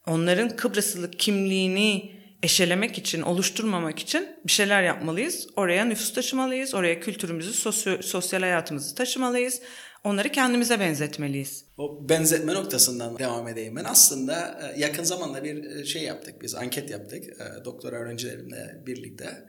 onların 0.06 0.56
Kıbrıslılık 0.56 1.18
kimliğini 1.18 2.12
eşelemek 2.44 2.98
için, 2.98 3.22
oluşturmamak 3.22 3.98
için 3.98 4.28
bir 4.46 4.52
şeyler 4.52 4.82
yapmalıyız. 4.82 5.46
Oraya 5.56 5.84
nüfus 5.84 6.14
taşımalıyız, 6.14 6.74
oraya 6.74 7.00
kültürümüzü, 7.00 7.50
sosyo- 7.50 8.02
sosyal 8.02 8.40
hayatımızı 8.40 8.94
taşımalıyız. 8.94 9.60
Onları 10.04 10.28
kendimize 10.28 10.80
benzetmeliyiz. 10.80 11.64
O 11.78 12.08
benzetme 12.08 12.54
noktasından 12.54 13.18
devam 13.18 13.48
edeyim 13.48 13.76
ben. 13.76 13.84
Aslında 13.84 14.60
e, 14.62 14.80
yakın 14.80 15.04
zamanda 15.04 15.44
bir 15.44 15.64
e, 15.64 15.84
şey 15.84 16.02
yaptık 16.02 16.42
biz, 16.42 16.54
anket 16.54 16.90
yaptık 16.90 17.24
e, 17.24 17.64
doktora 17.64 17.96
öğrencilerimle 17.96 18.82
birlikte. 18.86 19.46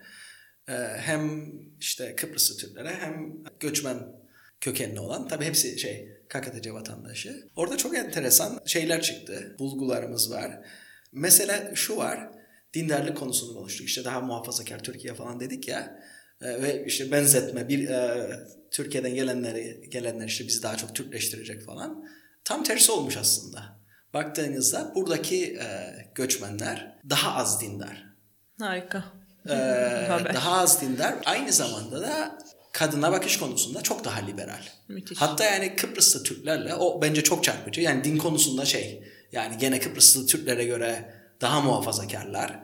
Hem 0.97 1.51
işte 1.79 2.15
Kıbrıslı 2.15 2.57
Türklere 2.57 2.89
hem 2.89 3.43
göçmen 3.59 3.97
kökenli 4.61 4.99
olan, 4.99 5.27
tabii 5.27 5.45
hepsi 5.45 5.79
şey 5.79 6.09
KKTC 6.29 6.73
vatandaşı. 6.73 7.49
Orada 7.55 7.77
çok 7.77 7.97
enteresan 7.97 8.59
şeyler 8.65 9.01
çıktı, 9.01 9.55
bulgularımız 9.59 10.31
var. 10.31 10.51
Mesela 11.11 11.75
şu 11.75 11.97
var, 11.97 12.29
dindarlık 12.75 13.17
konusunu 13.17 13.53
konuştuk. 13.53 13.87
İşte 13.87 14.03
daha 14.05 14.21
muhafazakar 14.21 14.83
Türkiye 14.83 15.13
falan 15.13 15.39
dedik 15.39 15.67
ya. 15.67 15.99
E, 16.41 16.61
ve 16.61 16.85
işte 16.85 17.11
benzetme 17.11 17.69
bir 17.69 17.89
e, 17.89 18.29
Türkiye'den 18.71 19.15
gelenleri 19.15 19.89
gelenler 19.89 20.27
işte 20.27 20.47
bizi 20.47 20.63
daha 20.63 20.77
çok 20.77 20.95
Türkleştirecek 20.95 21.65
falan. 21.65 22.05
Tam 22.43 22.63
tersi 22.63 22.91
olmuş 22.91 23.17
aslında. 23.17 23.79
Baktığınızda 24.13 24.91
buradaki 24.95 25.45
e, 25.45 25.95
göçmenler 26.15 26.99
daha 27.09 27.35
az 27.35 27.61
dindar. 27.61 28.05
Harika. 28.59 29.03
E, 29.49 29.53
Haber. 30.09 30.33
daha 30.33 30.57
az 30.57 30.81
dindar. 30.81 31.15
Aynı 31.25 31.51
zamanda 31.51 32.01
da 32.01 32.37
kadına 32.71 33.11
bakış 33.11 33.39
konusunda 33.39 33.81
çok 33.81 34.05
daha 34.05 34.25
liberal. 34.25 34.63
Müthiş. 34.87 35.21
Hatta 35.21 35.43
yani 35.43 35.75
Kıbrıslı 35.75 36.23
Türklerle 36.23 36.75
o 36.75 37.01
bence 37.01 37.23
çok 37.23 37.43
çarpıcı. 37.43 37.81
Yani 37.81 38.03
din 38.03 38.17
konusunda 38.17 38.65
şey 38.65 39.03
yani 39.31 39.57
gene 39.57 39.79
Kıbrıslı 39.79 40.27
Türklere 40.27 40.63
göre 40.63 41.14
daha 41.41 41.61
muhafazakarlar. 41.61 42.59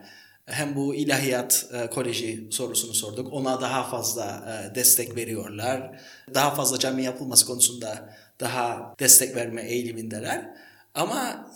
Hem 0.46 0.76
bu 0.76 0.94
ilahiyat 0.94 1.66
e, 1.72 1.86
koleji 1.86 2.48
sorusunu 2.50 2.94
sorduk. 2.94 3.32
Ona 3.32 3.60
daha 3.60 3.84
fazla 3.84 4.44
e, 4.48 4.74
destek 4.74 5.16
veriyorlar. 5.16 6.00
Daha 6.34 6.54
fazla 6.54 6.78
cami 6.78 7.02
yapılması 7.02 7.46
konusunda 7.46 8.14
daha 8.40 8.94
destek 9.00 9.36
verme 9.36 9.62
eğilimindeler. 9.62 10.50
Ama 10.94 11.50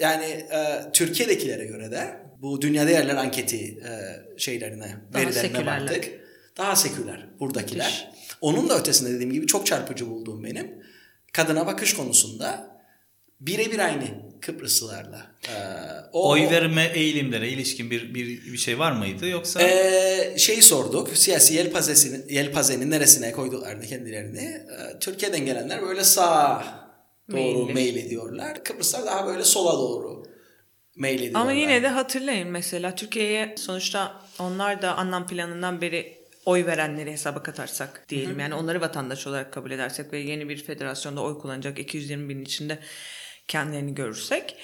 yani 0.00 0.24
e, 0.24 0.82
Türkiye'dekilere 0.92 1.64
göre 1.64 1.90
de 1.90 2.20
bu 2.42 2.62
dünya 2.62 2.86
değerler 2.86 3.14
anketi 3.14 3.56
e, 3.56 3.90
şeylerine, 4.38 4.96
Daha 5.12 5.22
verilerine 5.22 5.66
baktık. 5.66 6.20
Daha 6.56 6.76
seküler 6.76 7.26
buradakiler. 7.40 8.12
Onun 8.40 8.68
da 8.68 8.78
ötesinde 8.78 9.12
dediğim 9.12 9.32
gibi 9.32 9.46
çok 9.46 9.66
çarpıcı 9.66 10.10
bulduğum 10.10 10.44
benim 10.44 10.82
kadına 11.32 11.66
bakış 11.66 11.94
konusunda 11.94 12.77
birebir 13.40 13.78
aynı 13.78 14.28
Kıbrıslılarla. 14.40 15.26
Ee, 15.48 15.52
o, 16.12 16.30
Oy 16.30 16.50
verme 16.50 16.90
eğilimlere 16.94 17.48
ilişkin 17.48 17.90
bir, 17.90 18.14
bir, 18.14 18.52
bir 18.52 18.58
şey 18.58 18.78
var 18.78 18.92
mıydı 18.92 19.28
yoksa? 19.28 19.62
Ee, 19.62 20.34
şey 20.38 20.62
sorduk. 20.62 21.08
Siyasi 21.16 21.54
yelpazesini, 21.54 22.34
yelpazenin 22.34 22.90
neresine 22.90 23.32
koyduklarını 23.32 23.86
kendilerini. 23.86 24.40
Ee, 24.40 24.98
Türkiye'den 25.00 25.46
gelenler 25.46 25.82
böyle 25.82 26.04
sağa 26.04 26.64
doğru 27.32 27.72
mail 27.72 27.96
ediyorlar. 27.96 28.64
Kıbrıslar 28.64 29.06
daha 29.06 29.26
böyle 29.26 29.44
sola 29.44 29.72
doğru 29.72 30.22
mail 30.96 31.18
ediyorlar. 31.18 31.40
Ama 31.40 31.52
yine 31.52 31.82
de 31.82 31.88
hatırlayın 31.88 32.48
mesela 32.48 32.94
Türkiye'ye 32.94 33.54
sonuçta 33.58 34.22
onlar 34.38 34.82
da 34.82 34.96
anlam 34.96 35.26
planından 35.26 35.80
beri 35.80 36.18
oy 36.46 36.66
verenleri 36.66 37.12
hesaba 37.12 37.42
katarsak 37.42 38.04
diyelim. 38.08 38.40
Yani 38.40 38.54
onları 38.54 38.80
vatandaş 38.80 39.26
olarak 39.26 39.52
kabul 39.52 39.70
edersek 39.70 40.12
ve 40.12 40.18
yeni 40.18 40.48
bir 40.48 40.64
federasyonda 40.64 41.22
oy 41.22 41.38
kullanacak 41.38 41.78
220 41.78 42.28
binin 42.28 42.44
içinde 42.44 42.78
kendilerini 43.48 43.94
görürsek 43.94 44.56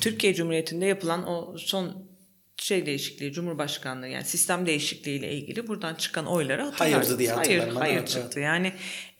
Türkiye 0.00 0.34
Cumhuriyeti'nde 0.34 0.86
yapılan 0.86 1.28
o 1.28 1.58
son 1.58 2.10
şey 2.56 2.86
değişikliği, 2.86 3.32
Cumhurbaşkanlığı 3.32 4.08
yani 4.08 4.24
sistem 4.24 4.66
değişikliği 4.66 5.18
ile 5.18 5.32
ilgili 5.32 5.68
buradan 5.68 5.94
çıkan 5.94 6.26
oyları 6.26 6.62
hatırlarsınız. 6.62 7.06
Hayırdı 7.06 7.18
diye 7.18 7.32
Hayır, 7.32 7.68
hayır 7.68 7.98
evet, 7.98 8.08
çıktı. 8.08 8.40
Yani 8.40 8.72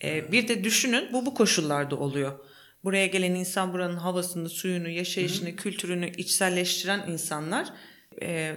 e, 0.04 0.32
bir 0.32 0.48
de 0.48 0.64
düşünün 0.64 1.12
bu 1.12 1.26
bu 1.26 1.34
koşullarda 1.34 1.96
oluyor. 1.96 2.38
Buraya 2.84 3.06
gelen 3.06 3.34
insan 3.34 3.72
buranın 3.72 3.96
havasını, 3.96 4.48
suyunu, 4.48 4.88
yaşayışını, 4.88 5.56
kültürünü 5.56 6.10
içselleştiren 6.10 7.08
insanlar 7.08 7.68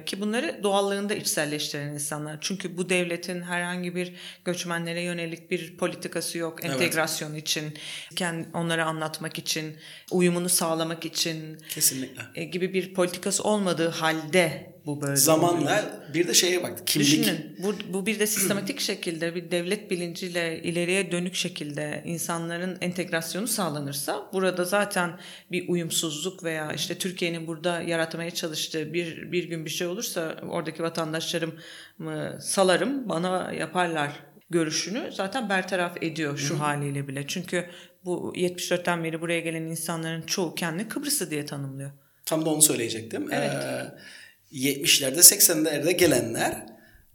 ki 0.05 0.21
bunları 0.21 0.59
doğallığında 0.63 1.13
içselleştiren 1.13 1.87
insanlar. 1.87 2.37
Çünkü 2.41 2.77
bu 2.77 2.89
devletin 2.89 3.41
herhangi 3.41 3.95
bir 3.95 4.13
göçmenlere 4.45 5.01
yönelik 5.01 5.51
bir 5.51 5.77
politikası 5.77 6.37
yok. 6.37 6.65
Entegrasyon 6.65 7.35
için, 7.35 7.73
kendi, 8.15 8.47
onlara 8.53 8.85
anlatmak 8.85 9.39
için, 9.39 9.77
uyumunu 10.11 10.49
sağlamak 10.49 11.05
için 11.05 11.57
Kesinlikle. 11.69 12.21
e, 12.35 12.43
gibi 12.43 12.73
bir 12.73 12.93
politikası 12.93 13.43
olmadığı 13.43 13.89
halde 13.89 14.72
bu 14.85 15.01
böyle. 15.01 15.05
oluyor. 15.05 15.17
Zamanla 15.17 16.03
bir 16.13 16.27
de 16.27 16.33
şeye 16.33 16.63
bak 16.63 16.87
kimlik 16.87 17.07
Düşünün 17.07 17.57
bu, 17.63 17.73
bu 17.93 18.05
bir 18.05 18.19
de 18.19 18.27
sistematik 18.27 18.79
şekilde 18.79 19.35
bir 19.35 19.51
devlet 19.51 19.91
bilinciyle 19.91 20.63
ileriye 20.63 21.11
dönük 21.11 21.35
şekilde 21.35 22.01
insanların 22.05 22.77
entegrasyonu 22.81 23.47
sağlanırsa 23.47 24.29
burada 24.33 24.65
zaten 24.65 25.19
bir 25.51 25.69
uyumsuzluk 25.69 26.43
veya 26.43 26.71
işte 26.71 26.97
Türkiye'nin 26.97 27.47
burada 27.47 27.81
yaratmaya 27.81 28.31
çalıştığı 28.31 28.93
bir, 28.93 29.31
bir 29.31 29.43
gün 29.43 29.65
bir 29.65 29.69
şey 29.69 29.87
olursa 29.87 30.35
oradaki 30.49 30.83
vatandaşlarım 30.83 31.55
mı 31.97 32.37
salarım 32.41 33.09
bana 33.09 33.53
yaparlar 33.53 34.11
görüşünü 34.49 35.11
zaten 35.11 35.49
bertaraf 35.49 36.03
ediyor 36.03 36.37
şu 36.37 36.59
haliyle 36.59 37.07
bile. 37.07 37.27
Çünkü 37.27 37.69
bu 38.05 38.33
74'ten 38.35 39.03
beri 39.03 39.21
buraya 39.21 39.39
gelen 39.39 39.61
insanların 39.61 40.21
çoğu 40.21 40.55
kendini 40.55 40.87
Kıbrıslı 40.87 41.31
diye 41.31 41.45
tanımlıyor. 41.45 41.91
Tam 42.25 42.45
da 42.45 42.49
onu 42.49 42.61
söyleyecektim. 42.61 43.33
Ee, 43.33 43.51
70'lerde 44.53 45.19
80'lerde 45.19 45.91
gelenler 45.91 46.65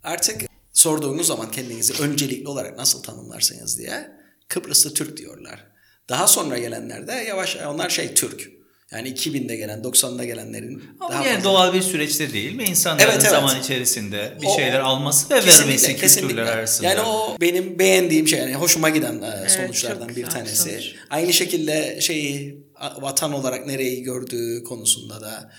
artık 0.03 0.41
sorduğunuz 0.73 1.27
zaman 1.27 1.51
kendinizi 1.51 2.03
öncelikli 2.03 2.47
olarak 2.47 2.77
nasıl 2.77 3.03
tanımlarsınız 3.03 3.77
diye 3.77 4.11
Kıbrıslı 4.47 4.93
Türk 4.93 5.17
diyorlar. 5.17 5.65
Daha 6.09 6.27
sonra 6.27 6.57
gelenler 6.57 7.07
de 7.07 7.11
yavaş 7.11 7.55
onlar 7.67 7.89
şey 7.89 8.13
Türk. 8.13 8.49
Yani 8.91 9.09
2000'de 9.09 9.55
gelen, 9.55 9.79
90'da 9.83 10.25
gelenlerin 10.25 10.83
Ama 10.99 11.13
daha 11.13 11.25
yani 11.25 11.35
fazla- 11.35 11.43
doğal 11.49 11.73
bir 11.73 11.81
süreçte 11.81 12.33
değil 12.33 12.55
mi? 12.55 12.63
İnsanların 12.63 13.03
Evet, 13.09 13.15
evet. 13.21 13.29
zaman 13.31 13.59
içerisinde 13.59 14.37
bir 14.41 14.47
O- 14.47 14.55
şeyler 14.55 14.79
alması 14.79 15.29
ve 15.29 15.35
Kesinlikle, 15.39 15.63
vermesi 15.65 15.85
kültürler 15.87 16.01
kesinlikle. 16.01 16.41
arasında. 16.43 16.87
Yani 16.87 17.01
o 17.01 17.37
benim 17.41 17.79
beğendiğim 17.79 18.27
şey, 18.27 18.39
yani 18.39 18.55
hoşuma 18.55 18.89
giden 18.89 19.21
e, 19.21 19.49
sonuçlardan 19.49 20.07
çok 20.07 20.17
bir 20.17 20.25
tanesi. 20.25 20.55
sonuç. 20.71 20.95
Aynı 21.09 21.33
şekilde 21.33 22.01
şeyi 22.01 22.63
vatan 23.01 23.33
olarak 23.33 23.67
nereyi 23.67 24.03
gördüğü 24.03 24.63
konusunda 24.63 25.21
da 25.21 25.51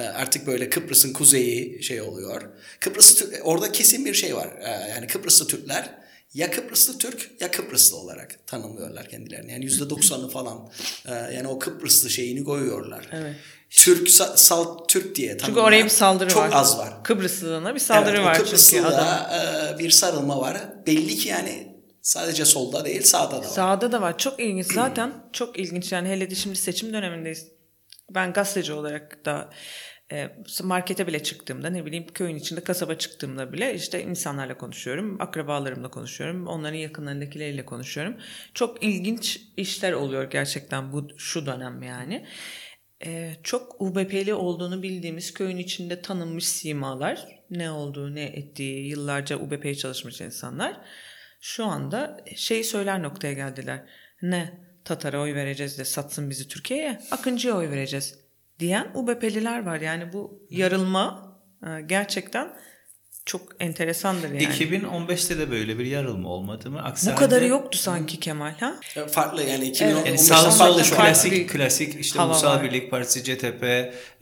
artık 0.00 0.46
böyle 0.46 0.70
Kıbrıs'ın 0.70 1.12
kuzeyi 1.12 1.82
şey 1.82 2.00
oluyor. 2.00 2.42
Kıbrıs 2.80 3.14
Tür- 3.14 3.40
orada 3.42 3.72
kesin 3.72 4.04
bir 4.04 4.14
şey 4.14 4.36
var. 4.36 4.48
E, 4.60 4.90
Yani 4.90 5.06
Kıbrıslı 5.06 5.46
Türkler 5.46 5.90
ya 6.34 6.50
Kıbrıslı 6.50 6.98
Türk 6.98 7.30
ya 7.40 7.50
Kıbrıslı 7.50 7.96
olarak 7.96 8.46
tanımlıyorlar 8.46 9.08
kendilerini. 9.08 9.52
Yani 9.52 9.64
yüzde 9.64 9.90
doksanı 9.90 10.28
falan 10.28 10.68
e, 11.08 11.12
yani 11.12 11.48
o 11.48 11.58
Kıbrıslı 11.58 12.10
şeyini 12.10 12.44
koyuyorlar. 12.44 13.08
Evet. 13.12 13.34
Türk 13.70 14.08
sa- 14.08 14.36
salt 14.36 14.88
Türk 14.88 15.14
diye 15.14 15.28
Çünkü 15.30 15.42
tanımlayan 15.42 15.66
oraya 15.66 15.84
bir 15.84 15.88
saldırı 15.90 16.28
çok 16.30 16.42
var. 16.42 16.50
az 16.52 16.78
var. 16.78 17.04
Kıbrıslılığına 17.04 17.74
bir 17.74 17.80
saldırı 17.80 18.16
Evet, 18.16 18.26
var 18.26 18.34
çünkü 18.34 18.46
Kıbrıslı'da, 18.50 19.28
adam. 19.30 19.74
e, 19.74 19.78
bir 19.78 19.90
sarılma 19.90 20.40
var. 20.40 20.58
Belli 20.86 21.16
ki 21.16 21.28
yani 21.28 21.76
sadece 22.02 22.44
solda 22.44 22.84
değil 22.84 23.02
sağda 23.02 23.32
da 23.36 23.38
var. 23.40 23.42
Sağda 23.44 23.92
da 23.92 24.00
var. 24.02 24.18
Çok 24.18 24.40
ilginç. 24.40 24.66
Zaten 24.72 25.12
çok 25.32 25.58
ilginç. 25.58 25.92
Yani 25.92 26.08
hele 26.08 26.30
de 26.30 26.34
şimdi 26.34 26.56
seçim 26.56 26.92
dönemindeyiz. 26.92 27.46
Ben 28.10 28.32
gazeteci 28.32 28.72
olarak 28.72 29.24
da 29.24 29.50
e, 30.12 30.30
markete 30.62 31.06
bile 31.06 31.22
çıktığımda 31.22 31.70
ne 31.70 31.86
bileyim 31.86 32.06
köyün 32.06 32.36
içinde 32.36 32.64
kasaba 32.64 32.94
çıktığımda 32.94 33.52
bile 33.52 33.74
işte 33.74 34.02
insanlarla 34.02 34.58
konuşuyorum. 34.58 35.20
Akrabalarımla 35.20 35.90
konuşuyorum. 35.90 36.46
Onların 36.46 36.76
yakınlarındakileriyle 36.76 37.64
konuşuyorum. 37.64 38.16
Çok 38.54 38.84
ilginç 38.84 39.40
işler 39.56 39.92
oluyor 39.92 40.30
gerçekten 40.30 40.92
bu 40.92 41.08
şu 41.18 41.46
dönem 41.46 41.82
yani. 41.82 42.26
E, 43.04 43.32
çok 43.42 43.80
UBP'li 43.80 44.34
olduğunu 44.34 44.82
bildiğimiz 44.82 45.34
köyün 45.34 45.56
içinde 45.56 46.02
tanınmış 46.02 46.44
simalar 46.44 47.26
ne 47.50 47.70
olduğu 47.70 48.14
ne 48.14 48.24
ettiği 48.24 48.88
yıllarca 48.88 49.38
UBP'ye 49.38 49.74
çalışmış 49.74 50.20
insanlar 50.20 50.80
şu 51.40 51.64
anda 51.64 52.24
şey 52.36 52.64
söyler 52.64 53.02
noktaya 53.02 53.32
geldiler. 53.32 53.84
Ne 54.22 54.65
Tatar'a 54.86 55.20
oy 55.20 55.34
vereceğiz 55.34 55.78
de 55.78 55.84
satsın 55.84 56.30
bizi 56.30 56.48
Türkiye'ye 56.48 57.00
Akıncı'ya 57.10 57.56
oy 57.56 57.70
vereceğiz 57.70 58.14
diyen 58.58 58.90
UBP'liler 58.94 59.66
var. 59.66 59.80
Yani 59.80 60.12
bu 60.12 60.46
yarılma 60.50 61.36
e, 61.66 61.80
gerçekten 61.80 62.52
çok 63.26 63.42
enteresandır 63.60 64.30
yani. 64.30 64.42
2015'te 64.42 65.38
de 65.38 65.50
böyle 65.50 65.78
bir 65.78 65.86
yarılma 65.86 66.28
olmadı 66.28 66.70
mı? 66.70 66.82
Aksi 66.82 67.06
Bu 67.06 67.10
halde- 67.10 67.18
kadarı 67.20 67.46
yoktu 67.46 67.78
sanki 67.78 68.20
Kemal 68.20 68.54
ha? 68.60 68.74
Farklı 69.10 69.42
yani 69.42 69.50
Yani 69.50 69.68
2015'ten 69.70 70.16
sağ 70.16 70.50
farklı 70.50 70.74
sol 70.74 70.82
şu 70.82 70.96
klasik 70.96 71.32
bir 71.32 71.46
klasik 71.48 72.00
işte 72.00 72.20
Ulusal 72.22 72.56
var. 72.56 72.62
Birlik 72.62 72.90
Partisi 72.90 73.24
CTP 73.24 73.64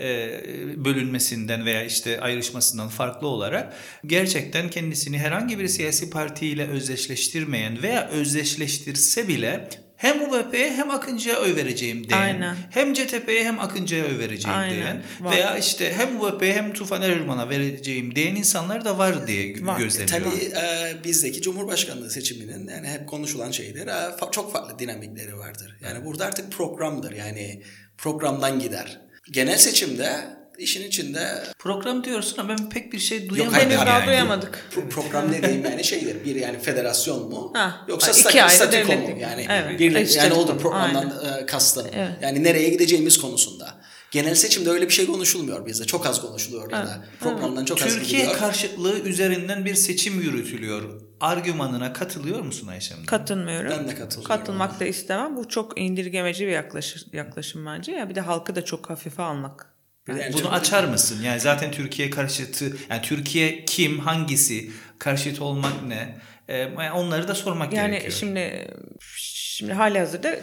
e, 0.01 0.41
bölünmesinden 0.85 1.65
veya 1.65 1.85
işte 1.85 2.21
ayrışmasından 2.21 2.89
farklı 2.89 3.29
olarak 3.29 3.73
gerçekten 4.07 4.71
kendisini 4.71 5.19
herhangi 5.19 5.59
bir 5.59 5.69
siyasi 5.69 6.11
partiyle 6.11 6.69
özdeşleştirmeyen 6.69 7.83
veya 7.83 8.09
özdeşleştirse 8.09 9.29
bile 9.29 9.69
hem 10.05 10.23
UBP'ye 10.23 10.71
hem 10.73 10.91
Akıncı'ya 10.91 11.41
oy 11.41 11.57
vereceğim 11.57 12.09
diyen, 12.09 12.19
Aynen. 12.21 12.57
hem 12.71 12.95
CTP'ye 12.95 13.45
hem 13.45 13.61
Akıncı'ya 13.61 14.05
oy 14.05 14.19
vereceğim 14.19 14.59
Aynen, 14.59 14.75
diyen 14.77 15.03
var. 15.21 15.33
veya 15.37 15.59
işte 15.59 15.93
hem 15.97 16.21
UBP'ye 16.21 16.53
hem 16.53 16.73
Tufan 16.73 17.03
Erman'a 17.03 17.49
vereceğim 17.51 18.15
diyen 18.15 18.35
insanlar 18.35 18.85
da 18.85 18.99
var 18.99 19.27
diye 19.27 19.55
Var. 19.67 19.79
gözlemliyorum. 19.79 20.31
Tabii 20.31 20.45
e, 20.45 21.05
bizdeki 21.05 21.43
Cumhurbaşkanlığı 21.43 22.11
seçiminin 22.11 22.69
yani 22.69 22.89
hep 22.89 23.09
konuşulan 23.09 23.51
şeyler 23.51 23.87
e, 23.87 23.91
fa- 23.91 24.31
çok 24.31 24.53
farklı 24.53 24.79
dinamikleri 24.79 25.39
vardır. 25.39 25.77
Yani 25.85 26.05
burada 26.05 26.25
artık 26.25 26.53
programdır 26.53 27.13
yani 27.13 27.63
programdan 27.99 28.59
gider. 28.61 29.01
Genel 29.31 29.59
seçimde 29.59 30.21
işin 30.59 30.89
içinde 30.89 31.43
Program 31.59 32.05
diyorsun 32.05 32.39
ama 32.39 32.49
ben 32.49 32.69
pek 32.71 32.93
bir 32.93 32.99
şey 32.99 33.29
duyamadım. 33.29 33.59
Henüz 33.59 33.75
yani. 33.75 33.87
daha 33.87 34.07
duyamadık. 34.07 34.65
pro- 34.75 34.89
program 34.89 35.33
dediğim 35.33 35.65
yani 35.65 35.85
şeydir 35.85 36.25
bir 36.25 36.35
yani 36.37 36.59
federasyon 36.59 37.29
mu 37.29 37.51
Ha, 37.55 37.85
yoksa 37.89 38.11
iki 38.11 38.21
statü, 38.21 38.77
ayrı 38.77 38.87
mu 38.87 39.19
yani 39.21 39.47
Evet, 39.51 39.81
bir, 39.81 39.93
evet, 39.93 40.17
yani 40.17 40.35
statüko, 40.35 40.59
programdan 40.59 41.13
e, 41.43 41.47
kastım. 41.47 41.87
Yani 42.23 42.43
nereye 42.43 42.69
gideceğimiz 42.69 43.21
konusunda. 43.21 43.75
Genel 44.11 44.35
seçimde 44.35 44.71
öyle 44.71 44.89
bir 44.89 44.93
şey 44.93 45.07
konuşulmuyor 45.07 45.67
bizde. 45.67 45.85
Çok 45.85 46.07
az 46.07 46.21
konuşuluyor 46.21 46.73
ya 46.73 46.79
da 46.79 47.05
programdan 47.21 47.65
çok 47.65 47.83
az 47.83 47.89
Türkiye 47.89 48.21
gidiliyor. 48.21 48.39
karşıtlığı 48.39 49.01
üzerinden 49.01 49.65
bir 49.65 49.75
seçim 49.75 50.21
yürütülüyor. 50.21 50.83
Argümanına 51.21 51.93
katılıyor 51.93 52.41
musun 52.41 52.67
Ayşem? 52.69 53.05
Katılmıyorum. 53.07 53.71
Ben 53.71 53.89
de 53.89 53.95
katılıyorum. 53.95 54.37
Katılmak 54.37 54.81
da 54.81 54.85
istemem. 54.85 55.37
Bu 55.37 55.49
çok 55.49 55.81
indirgemeci 55.81 56.47
bir 56.47 56.53
yaklaşım, 56.53 57.03
yaklaşım 57.13 57.67
bence. 57.67 57.93
Ya 57.93 58.09
bir 58.09 58.15
de 58.15 58.21
halkı 58.21 58.55
da 58.55 58.65
çok 58.65 58.91
hafife 58.91 59.23
almak. 59.23 59.74
Yani 60.09 60.33
Bunu 60.33 60.53
açar 60.53 60.85
mısın? 60.85 61.23
Yani 61.23 61.41
zaten 61.41 61.71
Türkiye 61.71 62.11
karşıtı, 62.11 62.77
yani 62.91 63.03
Türkiye 63.03 63.65
kim, 63.65 63.99
hangisi, 63.99 64.71
karşıt 64.99 65.41
olmak 65.41 65.83
ne? 65.87 66.19
Ee, 66.49 66.57
yani 66.57 66.93
onları 66.93 67.29
da 67.29 67.35
sormak 67.35 67.73
Yani 67.73 67.91
gerekiyor. 67.91 68.13
şimdi 68.13 68.69
şimdi 69.05 69.73
hali 69.73 69.99
hazırda 69.99 70.37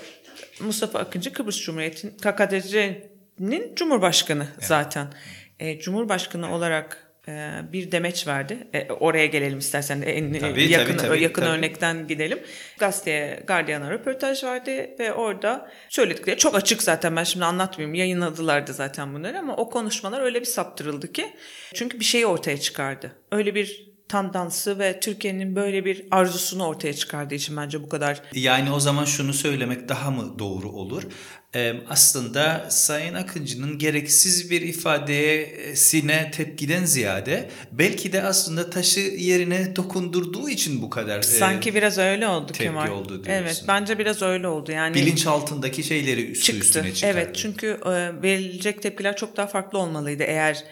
Mustafa 0.59 0.99
Akıncı 0.99 1.33
Kıbrıs 1.33 1.61
Cumhuriyeti'nin 1.65 2.17
KKTC'nin 2.17 3.75
Cumhurbaşkanı 3.75 4.47
zaten. 4.59 5.07
E, 5.59 5.79
Cumhurbaşkanı 5.79 6.55
olarak 6.55 7.00
bir 7.73 7.91
demeç 7.91 8.27
verdi. 8.27 8.67
E, 8.73 8.87
oraya 8.91 9.25
gelelim 9.25 9.59
istersen 9.59 10.01
en 10.01 10.33
Tabii, 10.33 10.63
yakın 10.71 10.97
tabii, 10.97 11.07
tabii, 11.07 11.23
yakın 11.23 11.41
tabii. 11.41 11.57
örnekten 11.57 12.07
gidelim. 12.07 12.39
Gazeteye 12.79 13.43
Guardian'a 13.47 13.91
röportaj 13.91 14.43
verdi 14.43 14.95
ve 14.99 15.13
orada 15.13 15.71
söyledikleri 15.89 16.37
çok 16.37 16.55
açık 16.55 16.83
zaten 16.83 17.15
ben 17.15 17.23
şimdi 17.23 17.45
anlatmayayım. 17.45 17.95
Yayınladılar 17.95 18.67
da 18.67 18.73
zaten 18.73 19.13
bunları 19.13 19.39
ama 19.39 19.55
o 19.55 19.69
konuşmalar 19.69 20.21
öyle 20.21 20.39
bir 20.39 20.45
saptırıldı 20.45 21.13
ki 21.13 21.25
çünkü 21.73 21.99
bir 21.99 22.05
şeyi 22.05 22.25
ortaya 22.25 22.57
çıkardı. 22.57 23.11
Öyle 23.31 23.55
bir 23.55 23.90
tandansı 24.11 24.79
ve 24.79 24.99
Türkiye'nin 24.99 25.55
böyle 25.55 25.85
bir 25.85 26.05
arzusunu 26.11 26.65
ortaya 26.65 26.93
çıkardığı 26.93 27.35
için 27.35 27.57
bence 27.57 27.83
bu 27.83 27.89
kadar 27.89 28.21
Yani 28.33 28.71
o 28.71 28.79
zaman 28.79 29.05
şunu 29.05 29.33
söylemek 29.33 29.89
daha 29.89 30.11
mı 30.11 30.39
doğru 30.39 30.69
olur? 30.69 31.03
Ee, 31.55 31.73
aslında 31.89 32.65
Sayın 32.69 33.13
Akıncı'nın 33.13 33.77
gereksiz 33.77 34.51
bir 34.51 34.61
ifadesine 34.61 36.31
tepkiden 36.31 36.85
ziyade 36.85 37.49
belki 37.71 38.13
de 38.13 38.23
aslında 38.23 38.69
taşı 38.69 38.99
yerine 38.99 39.75
dokundurduğu 39.75 40.49
için 40.49 40.81
bu 40.81 40.89
kadar 40.89 41.19
e, 41.19 41.23
sanki 41.23 41.75
biraz 41.75 41.97
öyle 41.97 42.27
oldu 42.27 42.47
tepki 42.47 42.63
Kemal. 42.63 42.89
oldu 42.89 43.09
diyorsun. 43.09 43.31
Evet, 43.31 43.63
bence 43.67 43.97
biraz 43.97 44.21
öyle 44.21 44.47
oldu. 44.47 44.71
Yani 44.71 44.95
bilinç 44.95 45.27
altındaki 45.27 45.83
şeyleri 45.83 46.31
üstü 46.31 46.45
çıktı. 46.45 46.65
üstüne 46.65 46.93
çıkardı. 46.93 47.19
Evet, 47.19 47.35
çünkü 47.35 47.67
e, 47.67 48.21
verilecek 48.23 48.81
tepkiler 48.81 49.15
çok 49.15 49.37
daha 49.37 49.47
farklı 49.47 49.79
olmalıydı 49.79 50.23
eğer 50.23 50.63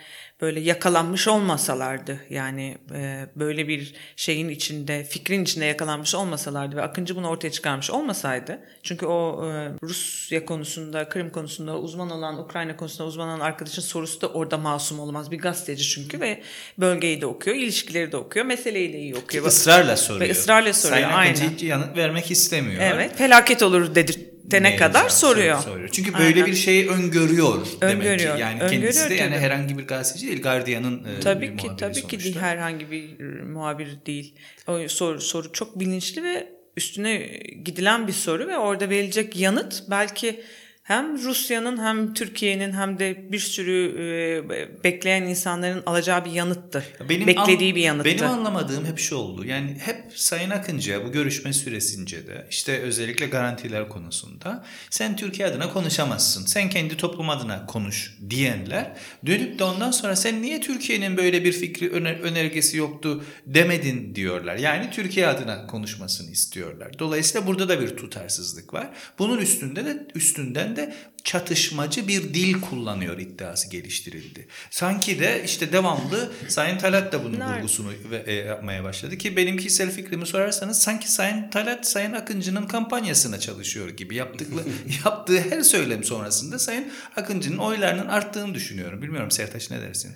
böyle 0.42 0.60
yakalanmış 0.60 1.28
olmasalardı. 1.28 2.20
Yani 2.30 2.78
e, 2.94 3.26
böyle 3.36 3.68
bir 3.68 3.94
şeyin 4.16 4.50
içinde, 4.50 5.04
fikrin 5.04 5.44
içinde 5.44 5.66
yakalanmış 5.66 6.16
olmasalardı 6.16 6.76
ve 6.76 6.82
Akıncı 6.82 7.16
bunu 7.16 7.28
ortaya 7.28 7.52
çıkarmış 7.52 7.90
olmasaydı. 7.90 8.60
Çünkü 8.84 9.06
o 9.06 9.46
e, 9.46 9.72
Rusya 9.84 10.46
konusunda, 10.46 11.10
Kırım 11.10 11.30
konusunda 11.30 11.80
uzman 11.80 12.10
olan, 12.10 12.40
Ukrayna 12.40 12.76
konusunda 12.76 13.08
uzman 13.08 13.28
olan 13.28 13.40
arkadaşın 13.40 13.82
sorusu 13.82 14.22
da 14.22 14.28
orada 14.28 14.58
masum 14.58 15.00
olmaz. 15.00 15.32
Bir 15.32 15.40
gazeteci 15.40 15.84
çünkü 15.84 16.20
ve 16.20 16.44
bölgeyi 16.78 17.22
de 17.22 17.26
okuyor, 17.26 17.58
ilişkileri 17.58 18.12
de 18.12 18.18
okuyor, 18.18 18.46
meseleyi 18.46 18.94
de 18.94 18.98
iyi 18.98 19.16
okuyor. 19.16 19.46
ısrarla 19.46 19.98
soruyor. 19.98 20.28
Ve 20.28 20.32
ısrarla 20.32 20.74
soruyor, 20.74 21.02
Sayın 21.02 21.18
Akıncı 21.18 21.44
aynen. 21.44 21.54
hiç 21.54 21.64
yanıt 21.64 21.98
vermek 21.98 22.32
istemiyor. 22.32 22.82
Evet, 22.82 23.18
felaket 23.18 23.64
olur 23.64 23.96
dedirtene 23.96 24.29
Neye 24.52 24.76
kadar 24.76 25.10
soruyor. 25.10 25.60
soruyor. 25.60 25.90
Çünkü 25.92 26.14
böyle 26.14 26.24
Aynen. 26.26 26.46
bir 26.46 26.54
şeyi 26.56 26.90
öngörüyor, 26.90 27.68
demek 27.82 27.96
Öngörüyor, 27.96 28.36
ki. 28.36 28.42
Yani 28.42 28.54
öngörüyor 28.62 28.82
kendisi 28.82 29.10
de 29.10 29.14
yani 29.14 29.30
tabii. 29.30 29.40
herhangi 29.42 29.78
bir 29.78 29.88
gazeteci 29.88 30.28
değil, 30.28 30.42
Guardian'ın 30.42 31.04
e, 31.04 31.18
bir 31.18 31.22
Tabii 31.22 31.46
ki 31.46 31.52
muhabiri 31.66 31.78
tabii 31.78 31.94
ki 31.94 32.00
sonuçta. 32.02 32.20
değil 32.20 32.36
herhangi 32.40 32.92
bir 32.92 33.20
muhabir 33.44 33.88
değil. 34.06 34.36
O 34.68 34.88
soru 34.88 35.22
soru 35.22 35.52
çok 35.52 35.80
bilinçli 35.80 36.24
ve 36.24 36.48
üstüne 36.78 37.18
gidilen 37.66 38.08
bir 38.08 38.14
soru 38.14 38.48
ve 38.48 38.58
orada 38.58 38.90
verilecek 38.90 39.36
yanıt 39.36 39.84
belki 39.90 40.44
hem 40.90 41.24
Rusya'nın 41.24 41.78
hem 41.78 42.14
Türkiye'nin 42.14 42.72
hem 42.74 43.00
de 43.00 43.32
bir 43.32 43.40
sürü 43.40 43.96
e, 44.00 44.84
bekleyen 44.84 45.24
insanların 45.24 45.84
alacağı 45.86 46.26
bir 46.26 46.32
yanıttı. 46.32 46.84
Benim 47.10 47.28
Beklediği 47.28 47.76
bir 47.76 47.82
yanıttı. 47.82 48.06
Benim 48.06 48.26
anlamadığım 48.26 48.86
hep 48.86 49.00
şu 49.00 49.16
oldu. 49.16 49.46
Yani 49.46 49.78
hep 49.80 50.04
Sayın 50.16 50.50
Akıncı'ya 50.50 51.06
bu 51.06 51.12
görüşme 51.12 51.54
süresince 51.54 52.28
de 52.28 52.48
işte 52.50 52.80
özellikle 52.80 53.26
garantiler 53.26 53.90
konusunda 53.90 54.66
sen 54.90 55.16
Türkiye 55.16 55.48
adına 55.48 55.74
konuşamazsın. 55.74 56.46
Sen 56.46 56.70
kendi 56.70 56.98
toplum 56.98 57.30
adına 57.30 57.66
konuş 57.66 58.18
diyenler 58.30 58.92
dönüp 59.26 59.60
de 59.60 59.64
ondan 59.64 59.92
sonra 59.92 60.16
sen 60.16 60.42
niye 60.42 60.62
Türkiye'nin 60.62 61.18
böyle 61.18 61.44
bir 61.44 61.52
fikri 61.52 61.90
öner- 61.92 62.20
önergesi 62.22 62.78
yoktu 62.78 63.24
demedin 63.46 64.16
diyorlar. 64.16 64.56
Yani 64.56 64.90
Türkiye 64.92 65.28
adına 65.28 65.68
konuşmasını 65.68 66.32
istiyorlar. 66.32 67.00
Dolayısıyla 67.00 67.48
burada 67.48 67.70
da 67.70 67.82
bir 67.82 67.98
tutarsızlık 67.98 68.74
var. 68.74 68.90
Bunun 69.20 69.38
üstünde 69.38 69.86
de 69.86 70.08
üstünden 70.16 70.76
de 70.76 70.79
çatışmacı 71.24 72.08
bir 72.08 72.34
dil 72.34 72.62
kullanıyor 72.62 73.18
iddiası 73.18 73.70
geliştirildi. 73.70 74.48
Sanki 74.70 75.20
de 75.20 75.42
işte 75.46 75.72
devamlı 75.74 76.32
Sayın 76.48 76.78
Talat 76.78 77.14
da 77.14 77.24
bunun 77.24 77.40
vurgusunu 77.42 77.92
e, 78.26 78.34
yapmaya 78.34 78.84
başladı 78.84 79.18
ki 79.18 79.38
benim 79.38 79.58
kişisel 79.58 79.92
fikrimi 79.92 80.28
sorarsanız 80.28 80.80
sanki 80.82 81.12
Sayın 81.12 81.50
Talat 81.50 81.88
Sayın 81.88 82.14
Akıncı'nın 82.14 82.68
kampanyasına 82.68 83.40
çalışıyor 83.40 83.90
gibi 83.90 84.16
yaptıklı 84.16 84.64
yaptığı 85.06 85.40
her 85.40 85.62
söylem 85.62 86.04
sonrasında 86.04 86.60
Sayın 86.60 86.92
Akıncı'nın 87.16 87.58
oylarının 87.58 88.08
arttığını 88.08 88.54
düşünüyorum. 88.54 89.02
Bilmiyorum 89.02 89.32
Sertaç 89.32 89.72
ne 89.72 89.82
dersin? 89.82 90.12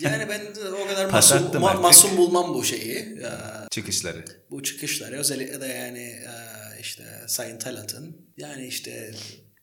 Yani 0.00 0.28
ben 0.28 0.40
o 0.84 0.88
kadar 0.88 1.06
masum, 1.10 1.38
ma- 1.38 1.80
masum 1.80 2.16
bulmam 2.16 2.54
bu 2.54 2.64
şeyi. 2.64 3.18
Çıkışları. 3.70 4.24
bu 4.50 4.62
çıkışları 4.62 5.16
özellikle 5.16 5.60
de 5.60 5.66
yani 5.66 6.02
e, 6.02 6.32
işte 6.80 7.04
Sayın 7.26 7.58
Talat'ın 7.58 8.16
yani 8.36 8.66
işte 8.66 9.10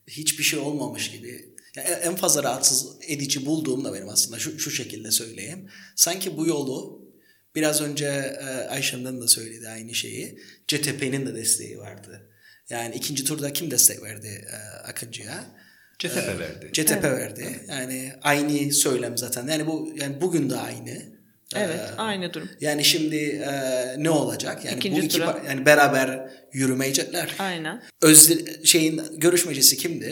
hiçbir 0.08 0.44
şey 0.44 0.60
olmamış 0.60 1.12
gibi 1.12 1.56
yani 1.76 1.88
en- 1.88 2.16
fazla 2.16 2.44
rahatsız 2.44 2.88
edici 3.08 3.46
bulduğum 3.46 3.86
da 3.86 3.94
benim 3.94 4.10
aslında 4.10 4.40
şu, 4.40 4.60
şu 4.60 4.72
şekilde 4.72 5.12
söyleyeyim. 5.12 5.70
Sanki 5.96 6.38
bu 6.38 6.48
yolu 6.48 7.06
biraz 7.56 7.82
önce 7.82 8.06
e, 8.42 8.46
Ayşem'den 8.46 9.22
de 9.22 9.28
söyledi 9.28 9.70
aynı 9.70 9.96
şeyi. 9.96 10.40
CTP'nin 10.68 11.26
de 11.26 11.36
desteği 11.36 11.78
vardı. 11.78 12.30
Yani 12.70 12.96
ikinci 12.96 13.24
turda 13.24 13.54
kim 13.54 13.72
destek 13.72 14.04
verdi 14.04 14.48
e, 14.52 14.56
Akıncı'ya? 14.88 15.46
CTP 16.00 16.16
verdi. 16.40 16.70
CTP 16.74 17.04
verdi. 17.04 17.66
Yani 17.68 18.14
aynı 18.22 18.74
söylem 18.74 19.18
zaten. 19.18 19.48
Yani 19.48 19.68
bu 19.68 19.94
yani 19.96 20.22
bugün 20.22 20.50
de 20.50 20.56
aynı. 20.56 21.15
Evet, 21.56 21.80
Ee, 21.80 21.96
aynı 22.02 22.34
durum. 22.34 22.50
yani 22.62 22.86
şimdi 22.86 23.16
e, 23.16 23.54
ne 23.98 24.10
olacak? 24.10 24.66
Yani 24.66 24.78
İkinci 24.78 25.02
bu 25.02 25.06
iki 25.06 25.18
tura. 25.18 25.42
yani 25.48 25.66
beraber 25.66 26.30
yürümeyecekler. 26.54 27.36
Aynen. 27.40 27.84
Özdil 28.02 28.64
şeyin 28.66 29.02
görüşmecisi 29.18 29.78
kimdi? 29.78 30.06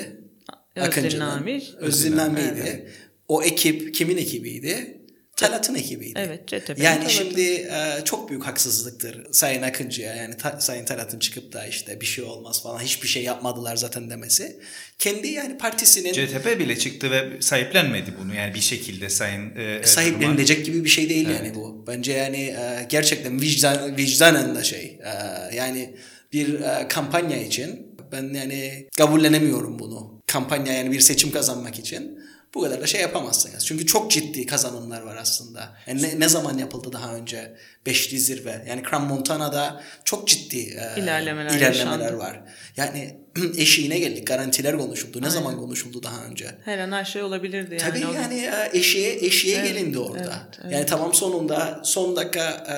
Özdil 0.76 0.84
Akıncı'nın. 0.88 1.26
Nami. 1.26 1.64
Özdil 1.78 2.18
Nami'ydi. 2.18 2.90
O 3.28 3.44
ekip 3.44 3.94
kimin 3.96 4.18
ekibiydi? 4.18 5.02
Talat'ın 5.38 5.76
ekibiydi. 5.76 6.20
Evet, 6.20 6.48
CTP'nin 6.48 6.84
Yani 6.84 6.96
Talat'ın. 6.98 7.08
şimdi 7.10 7.42
e, 7.52 8.02
çok 8.06 8.30
büyük 8.30 8.44
haksızlıktır 8.46 9.28
Sayın 9.32 9.62
Akıncı'ya 9.62 10.16
yani 10.16 10.38
Ta- 10.38 10.60
Sayın 10.62 10.86
Talat'ın 10.86 11.20
çıkıp 11.20 11.54
da 11.54 11.66
işte 11.66 12.02
bir 12.02 12.06
şey 12.06 12.24
olmaz 12.24 12.64
falan 12.64 12.80
hiçbir 12.80 13.08
şey 13.08 13.24
yapmadılar 13.24 13.76
zaten 13.76 14.10
demesi. 14.10 14.60
Kendi 15.00 15.28
yani 15.28 15.58
partisinin 15.58 16.14
CTP 16.14 16.60
bile 16.60 16.78
çıktı 16.78 17.12
ve 17.12 17.42
sahiplenmedi 17.42 18.14
bunu 18.24 18.36
yani 18.36 18.54
bir 18.54 18.62
şekilde 18.62 19.10
Sayın 19.10 19.56
e, 19.56 19.64
Erdoğan. 19.64 19.84
sahiplenilecek 19.84 20.66
gibi 20.66 20.84
bir 20.84 20.90
şey 20.90 21.10
değil 21.10 21.30
yani 21.30 21.56
bu. 21.56 21.84
Bence 21.88 22.12
yani 22.14 22.38
e, 22.42 22.86
gerçekten 22.90 23.42
vicdan 23.42 23.98
vicdanen 23.98 24.56
de 24.56 24.64
şey. 24.64 25.00
E, 25.04 25.56
yani 25.56 25.96
bir 26.34 26.60
e, 26.60 26.88
kampanya 26.90 27.38
için 27.44 27.88
ben 28.12 28.34
yani 28.34 28.88
kabullenemiyorum 28.98 29.80
bunu. 29.80 30.22
Kampanya 30.28 30.74
yani 30.74 30.92
bir 30.92 31.00
seçim 31.00 31.32
kazanmak 31.32 31.80
için 31.80 32.20
bu 32.54 32.62
kadar 32.62 32.82
da 32.82 32.88
şey 32.88 33.02
yapamazsınız. 33.02 33.66
Çünkü 33.66 33.86
çok 33.86 34.12
ciddi 34.12 34.46
kazanımlar 34.46 35.02
var 35.02 35.16
aslında. 35.16 35.76
Yani 35.88 36.02
ne, 36.02 36.20
ne 36.20 36.30
zaman 36.30 36.58
yapıldı 36.58 36.90
daha 36.94 37.16
önce 37.16 37.56
beşli 37.86 38.20
zirve? 38.20 38.66
Yani 38.70 38.84
Cram 38.90 39.08
Montana'da 39.08 39.84
çok 40.06 40.28
ciddi 40.28 40.58
e, 40.60 41.00
İlerlemeler 41.02 41.50
ilerlemeler 41.50 42.00
yaşandı. 42.00 42.18
var. 42.18 42.42
Yani 42.78 43.20
eşiğine 43.58 44.00
geldik. 44.00 44.28
Garantiler 44.28 44.78
konuşuldu. 44.78 45.22
Ne 45.22 45.30
zaman 45.30 45.58
konuşuldu 45.58 46.04
daha 46.04 46.26
önce? 46.26 46.48
Her 46.66 46.78
an 46.78 46.92
her 46.92 47.06
şey 47.06 47.24
olabilirdi 47.24 47.78
yani. 47.82 48.02
Tabii 48.02 48.16
yani 48.16 48.36
e, 48.36 48.78
eşiğe 48.78 49.14
eşiğe 49.26 49.58
Evet, 49.58 49.68
gelindi 49.74 50.00
orada. 50.00 50.20
evet, 50.20 50.60
evet. 50.64 50.74
Yani 50.74 50.86
tamam 50.86 51.14
sonunda 51.14 51.82
son 51.84 52.16
dakika 52.16 52.50
e, 52.50 52.76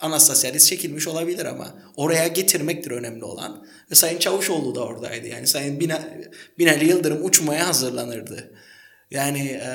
Anastasiadis 0.00 0.68
çekilmiş 0.68 1.08
olabilir 1.08 1.44
ama 1.44 1.74
oraya 1.96 2.26
getirmektir 2.28 2.90
önemli 2.90 3.24
olan. 3.24 3.66
Ve 3.90 3.94
Sayın 3.94 4.18
Çavuşoğlu 4.18 4.74
da 4.74 4.80
oradaydı. 4.80 5.26
Yani 5.26 5.46
Sayın 5.46 5.80
Bina, 5.80 6.00
Binali 6.58 6.88
Yıldırım 6.88 7.24
uçmaya 7.24 7.68
hazırlanırdı. 7.68 8.50
Yani 9.10 9.46
e, 9.48 9.70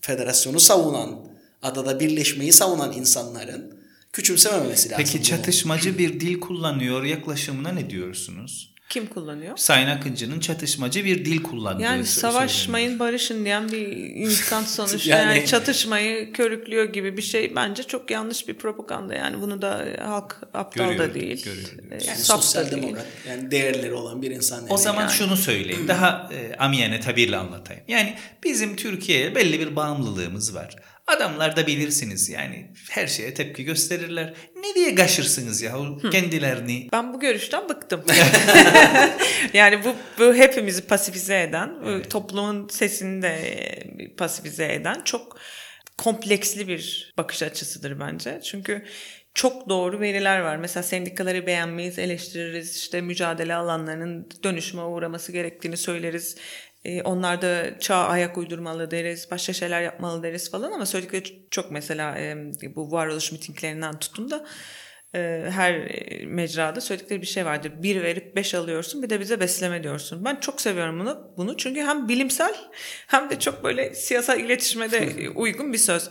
federasyonu 0.00 0.60
savunan, 0.60 1.28
adada 1.62 2.00
birleşmeyi 2.00 2.52
savunan 2.52 2.92
insanların 2.92 3.80
küçümsememesi 4.12 4.90
lazım. 4.90 5.04
Peki 5.04 5.18
bunu. 5.18 5.24
çatışmacı 5.24 5.98
bir 5.98 6.20
dil 6.20 6.40
kullanıyor 6.40 7.04
yaklaşımına 7.04 7.72
ne 7.72 7.90
diyorsunuz? 7.90 8.69
Kim 8.90 9.06
kullanıyor? 9.06 9.56
Sayın 9.56 9.88
Akıncı'nın 9.88 10.40
çatışmacı 10.40 11.04
bir 11.04 11.24
dil 11.24 11.42
kullandığı 11.42 11.82
Yani 11.82 12.06
savaşmayın 12.06 12.98
barışın 12.98 13.44
diyen 13.44 13.72
bir 13.72 13.86
insan 13.96 14.62
sonuçta 14.64 15.10
Yani- 15.10 15.36
yani, 15.38 15.46
çatışmayı 15.46 16.32
körüklüyor 16.32 16.84
gibi 16.84 17.16
bir 17.16 17.22
şey 17.22 17.56
bence 17.56 17.82
çok 17.82 18.10
yanlış 18.10 18.48
bir 18.48 18.54
propaganda 18.54 19.14
yani 19.14 19.40
bunu 19.40 19.62
da 19.62 19.86
halk 20.04 20.36
aptal 20.54 20.84
Görüyor, 20.84 21.10
da 21.10 21.14
değil. 21.14 21.46
yani 21.90 22.00
da 22.00 22.14
sosyal 22.14 22.70
değil. 22.70 22.82
demokrat 22.82 23.06
yani 23.28 23.50
değerleri 23.50 23.94
olan 23.94 24.22
bir 24.22 24.30
insan. 24.30 24.64
O 24.64 24.68
yani. 24.70 24.80
zaman 24.80 25.00
yani. 25.00 25.10
şunu 25.10 25.36
söyleyeyim. 25.36 25.84
Daha 25.88 26.30
e, 26.32 26.56
amiyane 26.56 27.00
tabirle 27.00 27.36
anlatayım. 27.36 27.82
Yani 27.88 28.14
bizim 28.44 28.76
Türkiye'ye 28.76 29.34
belli 29.34 29.60
bir 29.60 29.76
bağımlılığımız 29.76 30.54
var. 30.54 30.76
Adamlar 31.16 31.56
da 31.56 31.66
bilirsiniz 31.66 32.28
yani 32.28 32.66
her 32.90 33.06
şeye 33.06 33.34
tepki 33.34 33.64
gösterirler. 33.64 34.34
Ne 34.56 34.74
diye 34.74 34.90
gaşırsınız 34.90 35.62
ya 35.62 35.76
kendilerini? 36.12 36.88
Ben 36.92 37.12
bu 37.14 37.20
görüşten 37.20 37.68
bıktım. 37.68 38.04
yani 39.52 39.84
bu, 39.84 39.94
bu 40.18 40.34
hepimizi 40.34 40.86
pasifize 40.86 41.42
eden, 41.42 41.70
bu 41.84 42.08
toplumun 42.08 42.68
sesini 42.68 43.22
de 43.22 43.28
e, 43.98 44.14
pasifize 44.16 44.72
eden 44.74 45.02
çok 45.04 45.38
kompleksli 45.98 46.68
bir 46.68 47.12
bakış 47.18 47.42
açısıdır 47.42 48.00
bence. 48.00 48.40
Çünkü 48.44 48.84
çok 49.34 49.68
doğru 49.68 50.00
veriler 50.00 50.40
var. 50.40 50.56
Mesela 50.56 50.82
sendikaları 50.82 51.46
beğenmeyiz, 51.46 51.98
eleştiririz. 51.98 52.76
İşte 52.76 53.00
mücadele 53.00 53.54
alanlarının 53.54 54.28
dönüşüme 54.44 54.82
uğraması 54.82 55.32
gerektiğini 55.32 55.76
söyleriz. 55.76 56.36
Ee, 56.84 57.02
onlar 57.02 57.42
da 57.42 57.78
çağa 57.78 58.06
ayak 58.08 58.38
uydurmalı 58.38 58.90
deriz, 58.90 59.30
başka 59.30 59.52
şeyler 59.52 59.82
yapmalı 59.82 60.22
deriz 60.22 60.50
falan 60.50 60.72
ama 60.72 60.86
söyledikleri 60.86 61.46
çok 61.50 61.70
mesela 61.70 62.18
e, 62.18 62.36
bu 62.76 62.92
varoluş 62.92 63.32
mitinglerinden 63.32 63.98
tutun 63.98 64.30
da 64.30 64.46
e, 65.14 65.46
her 65.50 65.74
e, 65.74 66.26
mecrada 66.26 66.80
söyledikleri 66.80 67.22
bir 67.22 67.26
şey 67.26 67.44
vardır. 67.44 67.72
Bir 67.76 68.02
verip 68.02 68.36
beş 68.36 68.54
alıyorsun 68.54 69.02
bir 69.02 69.10
de 69.10 69.20
bize 69.20 69.40
besleme 69.40 69.82
diyorsun. 69.82 70.24
Ben 70.24 70.36
çok 70.36 70.60
seviyorum 70.60 71.00
bunu, 71.00 71.34
bunu 71.36 71.56
çünkü 71.56 71.80
hem 71.80 72.08
bilimsel 72.08 72.54
hem 73.06 73.30
de 73.30 73.38
çok 73.38 73.64
böyle 73.64 73.94
siyasal 73.94 74.40
iletişime 74.40 74.90
de 74.90 75.30
uygun 75.34 75.72
bir 75.72 75.78
söz. 75.78 76.10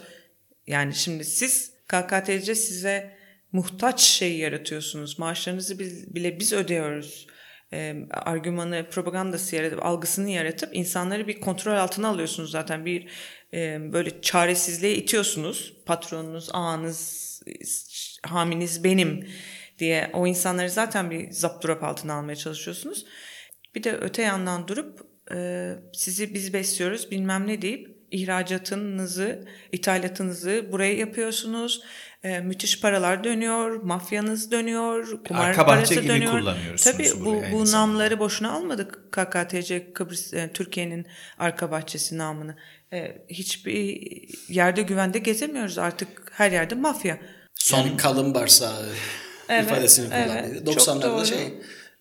Yani 0.68 0.96
şimdi 0.96 1.26
siz 1.26 1.74
KKTC 1.88 2.56
size 2.56 3.18
muhtaç 3.52 4.02
şey 4.02 4.38
yaratıyorsunuz. 4.38 5.20
Maaşlarınızı 5.20 5.80
bile 5.80 6.40
biz 6.40 6.54
ödüyoruz. 6.54 7.28
E, 7.74 7.96
argümanı, 8.12 8.90
propagandası 8.92 9.56
yaratıp, 9.56 9.86
algısını 9.86 10.30
yaratıp 10.30 10.76
insanları 10.76 11.28
bir 11.28 11.40
kontrol 11.40 11.74
altına 11.76 12.08
alıyorsunuz 12.08 12.52
zaten. 12.52 12.86
Bir 12.86 13.08
e, 13.54 13.94
böyle 13.94 14.22
çaresizliğe 14.22 14.96
itiyorsunuz. 14.96 15.74
Patronunuz, 15.86 16.50
ağanız, 16.54 17.44
haminiz 18.24 18.84
benim 18.84 19.28
diye 19.80 20.10
o 20.14 20.28
insanları 20.28 20.70
zaten 20.70 21.12
bir 21.12 21.32
zapturap 21.32 21.84
altına 21.84 22.14
almaya 22.14 22.36
çalışıyorsunuz. 22.36 23.06
Bir 23.76 23.84
de 23.84 23.98
öte 23.98 24.22
yandan 24.22 24.68
durup 24.68 25.08
e, 25.34 25.70
sizi 25.94 26.34
biz 26.34 26.54
besliyoruz 26.54 27.12
bilmem 27.12 27.48
ne 27.48 27.62
deyip 27.62 28.00
ihracatınızı, 28.12 29.48
ithalatınızı 29.72 30.66
buraya 30.72 30.94
yapıyorsunuz. 30.94 31.84
E, 32.24 32.40
müthiş 32.40 32.82
paralar 32.82 33.24
dönüyor, 33.24 33.84
mafyanız 33.84 34.52
dönüyor, 34.52 35.24
kumar 35.28 35.50
Arka 35.50 35.66
parası 35.66 35.94
gibi 35.96 36.08
dönüyor. 36.08 36.40
kullanıyorsunuz 36.40 36.84
Tabii 36.84 37.26
bu, 37.26 37.44
bu 37.52 37.72
namları 37.72 38.20
boşuna 38.20 38.52
almadık 38.52 39.12
KKTC 39.12 39.94
Kıbrıs 39.94 40.34
e, 40.34 40.52
Türkiye'nin 40.54 41.08
arka 41.38 41.72
bahçesi 41.72 42.18
namını. 42.18 42.56
E, 42.94 43.18
hiçbir 43.30 44.02
yerde 44.50 44.82
güvende 44.82 45.20
gezemiyoruz 45.20 45.78
artık 45.78 46.08
her 46.32 46.52
yerde 46.52 46.76
mafya. 46.76 47.18
Son 47.56 47.78
Yani 47.78 47.98
kalın 47.98 48.34
bağırsağı 48.34 48.90
Evet, 49.50 49.64
ifadesini 49.64 50.08
evet. 50.14 50.28
kullandı. 50.28 50.66
Çok 50.66 50.84
90'larda 50.84 51.04
doğru. 51.04 51.26
şey 51.26 51.54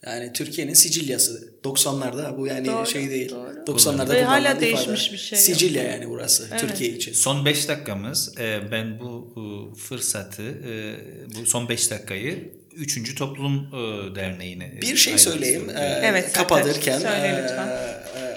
yani 0.07 0.33
Türkiye'nin 0.33 0.75
Sicilyası 0.75 1.55
90'larda 1.65 2.39
bu 2.39 2.47
yani 2.47 2.67
Doğru, 2.67 2.87
şey 2.87 3.11
değil. 3.11 3.31
doğru. 3.31 3.49
90'larda 3.79 4.15
Ve 4.15 4.25
hala 4.25 4.61
değişmiş 4.61 5.03
ifade. 5.07 5.13
bir 5.13 5.19
şey 5.19 5.39
yok. 5.39 5.47
Sicilya 5.47 5.83
yani 5.83 6.09
burası 6.09 6.51
Türkiye 6.59 6.91
için. 6.91 7.13
Son 7.13 7.45
5 7.45 7.69
dakikamız. 7.69 8.39
Ee, 8.39 8.61
ben 8.73 9.01
bu 9.01 9.35
e, 9.37 9.79
fırsatı, 9.79 10.43
e, 10.43 10.95
bu 11.37 11.47
son 11.47 11.69
5 11.69 11.91
dakikayı 11.91 12.53
3. 12.77 13.15
Toplum 13.15 13.55
e, 13.55 14.15
Derneği'ne 14.15 14.79
Bir 14.83 14.97
şey 14.97 15.19
söyleyeyim. 15.19 15.71
Ee, 15.71 16.01
Evet, 16.05 16.33
kapatırken 16.33 16.99
söyle 16.99 17.41
lütfen. 17.43 17.69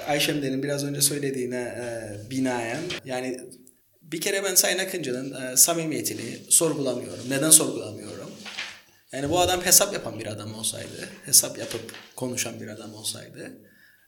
Ayşem'denin 0.07 0.63
biraz 0.63 0.83
önce 0.85 1.01
söylediğine 1.01 1.55
e, 1.61 2.29
binaen 2.31 2.79
yani 3.05 3.39
bir 4.01 4.21
kere 4.21 4.43
ben 4.43 4.55
Sayın 4.55 4.77
Akıncı'nın 4.77 5.41
e, 5.53 5.57
samimiyetini 5.57 6.37
sorgulamıyorum. 6.49 7.23
Neden 7.29 7.49
sorgulamıyorum? 7.49 8.10
Yani 9.13 9.29
bu 9.29 9.39
adam 9.39 9.61
hesap 9.61 9.93
yapan 9.93 10.19
bir 10.19 10.27
adam 10.27 10.53
olsaydı, 10.55 11.09
hesap 11.25 11.57
yapıp 11.57 11.93
konuşan 12.15 12.61
bir 12.61 12.67
adam 12.67 12.93
olsaydı, 12.93 13.51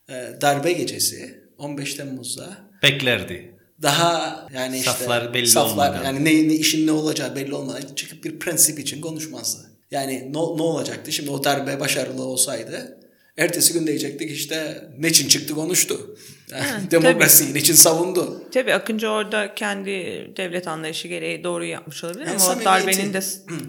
e, 0.09 0.13
darbe 0.41 0.71
gecesi 0.73 1.43
15 1.57 1.93
Temmuz'da 1.93 2.57
Beklerdi. 2.83 3.55
daha 3.81 4.47
yani 4.53 4.77
işte 4.77 4.91
Saflar 4.91 5.33
belli 5.33 5.47
saflar, 5.47 5.89
olmadan. 5.89 6.03
yani 6.03 6.25
ne, 6.25 6.47
ne 6.49 6.53
işin 6.53 6.87
ne 6.87 6.91
olacağı 6.91 7.35
belli 7.35 7.53
olmadan 7.55 7.95
çıkıp 7.95 8.23
bir 8.23 8.39
prensip 8.39 8.79
için 8.79 9.01
konuşmazdı. 9.01 9.69
Yani 9.91 10.13
ne, 10.33 10.33
ne 10.33 10.37
olacaktı? 10.61 11.11
Şimdi 11.11 11.29
o 11.31 11.43
darbe 11.43 11.79
başarılı 11.79 12.23
olsaydı 12.23 12.99
ertesi 13.37 13.73
gün 13.73 13.87
diyecektik 13.87 14.31
işte 14.31 14.87
ne 14.99 15.07
için 15.07 15.27
çıktı 15.27 15.53
konuştu. 15.53 16.15
Yani 16.51 16.91
demokrasiyi 16.91 17.57
için 17.57 17.73
savundu. 17.73 18.43
Tabii 18.53 18.73
Akıncı 18.73 19.09
orada 19.09 19.55
kendi 19.55 19.91
devlet 20.37 20.67
anlayışı 20.67 21.07
gereği 21.07 21.43
doğru 21.43 21.65
yapmış 21.65 22.03
olabilir 22.03 22.25
Yani 22.25 22.41
ama 22.41 22.65
darbenin 22.65 23.13
de 23.13 23.19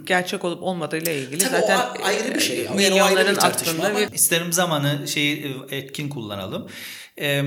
gerek 0.06 0.44
olup 0.44 0.62
olmadığıyla 0.62 1.12
ilgili 1.12 1.38
Tabii 1.38 1.50
zaten 1.60 1.78
o 1.78 2.04
ayrı 2.04 2.34
bir 2.34 2.40
şey. 2.40 2.60
e, 2.60 2.64
yani 2.64 2.76
milyonların 2.76 3.34
tartışma 3.34 3.84
aklında 3.84 4.00
bir 4.10 4.14
İsterim 4.14 4.52
zamanı 4.52 5.08
şeyi 5.08 5.56
e, 5.70 5.76
etkin 5.76 6.08
kullanalım. 6.08 6.68
Ee, 7.20 7.42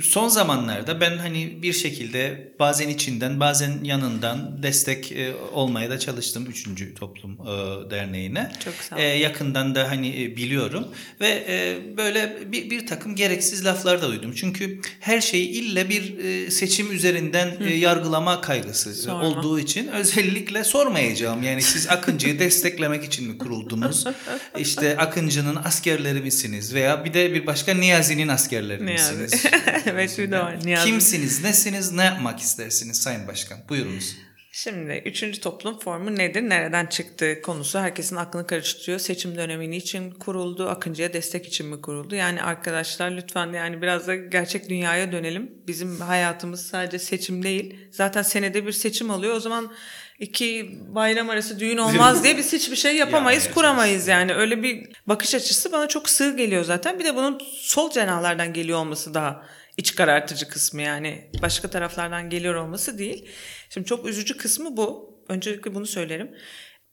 son 0.00 0.28
zamanlarda 0.28 1.00
ben 1.00 1.18
hani 1.18 1.62
bir 1.62 1.72
şekilde 1.72 2.52
bazen 2.58 2.88
içinden 2.88 3.40
bazen 3.40 3.84
yanından 3.84 4.62
destek 4.62 5.12
e, 5.12 5.34
olmaya 5.52 5.90
da 5.90 5.98
çalıştım 5.98 6.46
3. 6.50 6.94
Toplum 6.94 7.32
e, 7.32 7.90
Derneği'ne. 7.90 8.52
Çok 8.64 8.74
sağ 8.74 8.96
ol. 8.96 9.00
E, 9.00 9.02
yakından 9.02 9.74
da 9.74 9.90
hani 9.90 10.36
biliyorum 10.36 10.88
ve 11.20 11.44
e, 11.48 11.78
böyle 11.96 12.38
bir, 12.52 12.70
bir 12.70 12.86
takım 12.86 13.14
gereksiz 13.14 13.64
laflar 13.64 14.02
da 14.02 14.08
duydum. 14.08 14.32
Çünkü 14.36 14.80
her 15.00 15.20
şeyi 15.20 15.48
ille 15.48 15.88
bir 15.88 16.18
e, 16.18 16.50
seçim 16.50 16.92
üzerinden 16.92 17.56
e, 17.60 17.74
yargılama 17.74 18.40
kaygısı 18.40 18.94
Sorma. 18.94 19.24
olduğu 19.24 19.60
için 19.60 19.88
özellikle 19.88 20.64
sormayacağım. 20.64 21.42
Yani 21.42 21.62
siz 21.62 21.88
Akıncı'yı 21.88 22.38
desteklemek 22.38 23.04
için 23.04 23.26
mi 23.28 23.38
kuruldunuz? 23.38 24.04
İşte 24.58 24.96
Akıncı'nın 24.96 25.56
askerleri 25.64 26.20
misiniz? 26.20 26.74
Veya 26.74 27.04
bir 27.04 27.14
de 27.14 27.34
bir 27.34 27.46
başka 27.46 27.74
Niyazi'nin 27.74 28.28
askerleri 28.28 28.86
Niyazi. 28.86 29.07
Misiniz? 29.12 29.46
evet 29.86 30.18
bir 30.18 30.30
de 30.30 30.38
var. 30.38 30.58
Niyazi. 30.64 30.90
Kimsiniz, 30.90 31.44
nesiniz, 31.44 31.92
ne 31.92 32.04
yapmak 32.04 32.40
istersiniz 32.40 33.00
Sayın 33.00 33.28
Başkan? 33.28 33.58
Buyurunuz. 33.68 34.16
Şimdi 34.62 35.02
üçüncü 35.06 35.40
toplum 35.40 35.78
formu 35.78 36.16
nedir, 36.16 36.42
nereden 36.42 36.86
çıktı 36.86 37.42
konusu 37.42 37.78
herkesin 37.78 38.16
aklını 38.16 38.46
karıştırıyor. 38.46 38.98
Seçim 38.98 39.36
dönemi 39.36 39.76
için 39.76 40.10
kuruldu, 40.10 40.68
Akıncı'ya 40.68 41.12
destek 41.12 41.46
için 41.46 41.66
mi 41.66 41.80
kuruldu? 41.80 42.14
Yani 42.14 42.42
arkadaşlar 42.42 43.10
lütfen 43.10 43.52
yani 43.52 43.82
biraz 43.82 44.06
da 44.06 44.16
gerçek 44.16 44.68
dünyaya 44.68 45.12
dönelim. 45.12 45.50
Bizim 45.66 46.00
hayatımız 46.00 46.66
sadece 46.66 46.98
seçim 46.98 47.42
değil. 47.42 47.88
Zaten 47.90 48.22
senede 48.22 48.66
bir 48.66 48.72
seçim 48.72 49.10
oluyor. 49.10 49.34
O 49.34 49.40
zaman 49.40 49.72
iki 50.18 50.78
bayram 50.94 51.30
arası 51.30 51.60
düğün 51.60 51.76
olmaz 51.76 52.24
diye 52.24 52.36
biz 52.36 52.52
hiçbir 52.52 52.76
şey 52.76 52.96
yapamayız, 52.96 53.44
Yani, 53.44 53.54
kuramayız 53.54 54.08
yani. 54.08 54.34
Öyle 54.34 54.62
bir 54.62 54.88
bakış 55.06 55.34
açısı 55.34 55.72
bana 55.72 55.88
çok 55.88 56.08
sığ 56.08 56.36
geliyor 56.36 56.64
zaten. 56.64 56.98
Bir 56.98 57.04
de 57.04 57.16
bunun 57.16 57.38
sol 57.54 57.90
cenahlardan 57.90 58.52
geliyor 58.52 58.78
olması 58.78 59.14
daha 59.14 59.44
iç 59.76 59.94
karartıcı 59.94 60.48
kısmı 60.48 60.82
yani 60.82 61.30
başka 61.42 61.70
taraflardan 61.70 62.30
geliyor 62.30 62.54
olması 62.54 62.98
değil. 62.98 63.28
Şimdi 63.70 63.86
çok 63.86 64.06
üzücü 64.06 64.36
kısmı 64.36 64.76
bu. 64.76 65.18
Öncelikle 65.28 65.74
bunu 65.74 65.86
söylerim. 65.86 66.30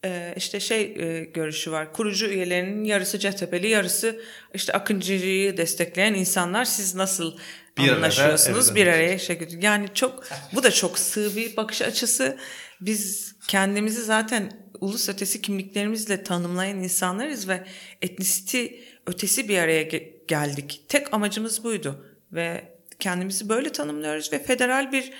Ee, 0.04 0.34
işte 0.36 0.60
şey 0.60 0.80
e, 0.82 1.24
görüşü 1.24 1.72
var. 1.72 1.92
Kurucu 1.92 2.26
üyelerinin 2.26 2.84
yarısı 2.84 3.18
CHP'li, 3.18 3.68
yarısı 3.68 4.20
işte 4.54 4.72
Akıncı'yı 4.72 5.56
destekleyen 5.56 6.14
insanlar. 6.14 6.64
Siz 6.64 6.94
nasıl 6.94 7.38
Bir 7.78 7.82
arada, 7.82 7.96
anlaşıyorsunuz? 7.96 8.66
evet, 8.66 8.76
bir 8.76 8.86
araya 8.86 9.18
şey 9.18 9.38
Yani 9.60 9.86
çok 9.94 10.24
bu 10.54 10.62
da 10.62 10.70
çok 10.70 10.98
sığ 10.98 11.36
bir 11.36 11.56
bakış 11.56 11.82
açısı. 11.82 12.36
Biz 12.80 13.34
kendimizi 13.48 14.02
zaten 14.02 14.52
ulus 14.80 15.08
ötesi 15.08 15.42
kimliklerimizle 15.42 16.22
tanımlayan 16.22 16.82
insanlarız 16.82 17.48
ve 17.48 17.64
etnisiti 18.02 18.84
ötesi 19.06 19.48
bir 19.48 19.58
araya 19.58 19.82
ge- 19.82 20.26
geldik. 20.28 20.84
Tek 20.88 21.14
amacımız 21.14 21.64
buydu 21.64 22.04
ve 22.32 22.76
kendimizi 22.98 23.48
böyle 23.48 23.72
tanımlıyoruz 23.72 24.32
ve 24.32 24.42
federal 24.42 24.92
bir 24.92 25.12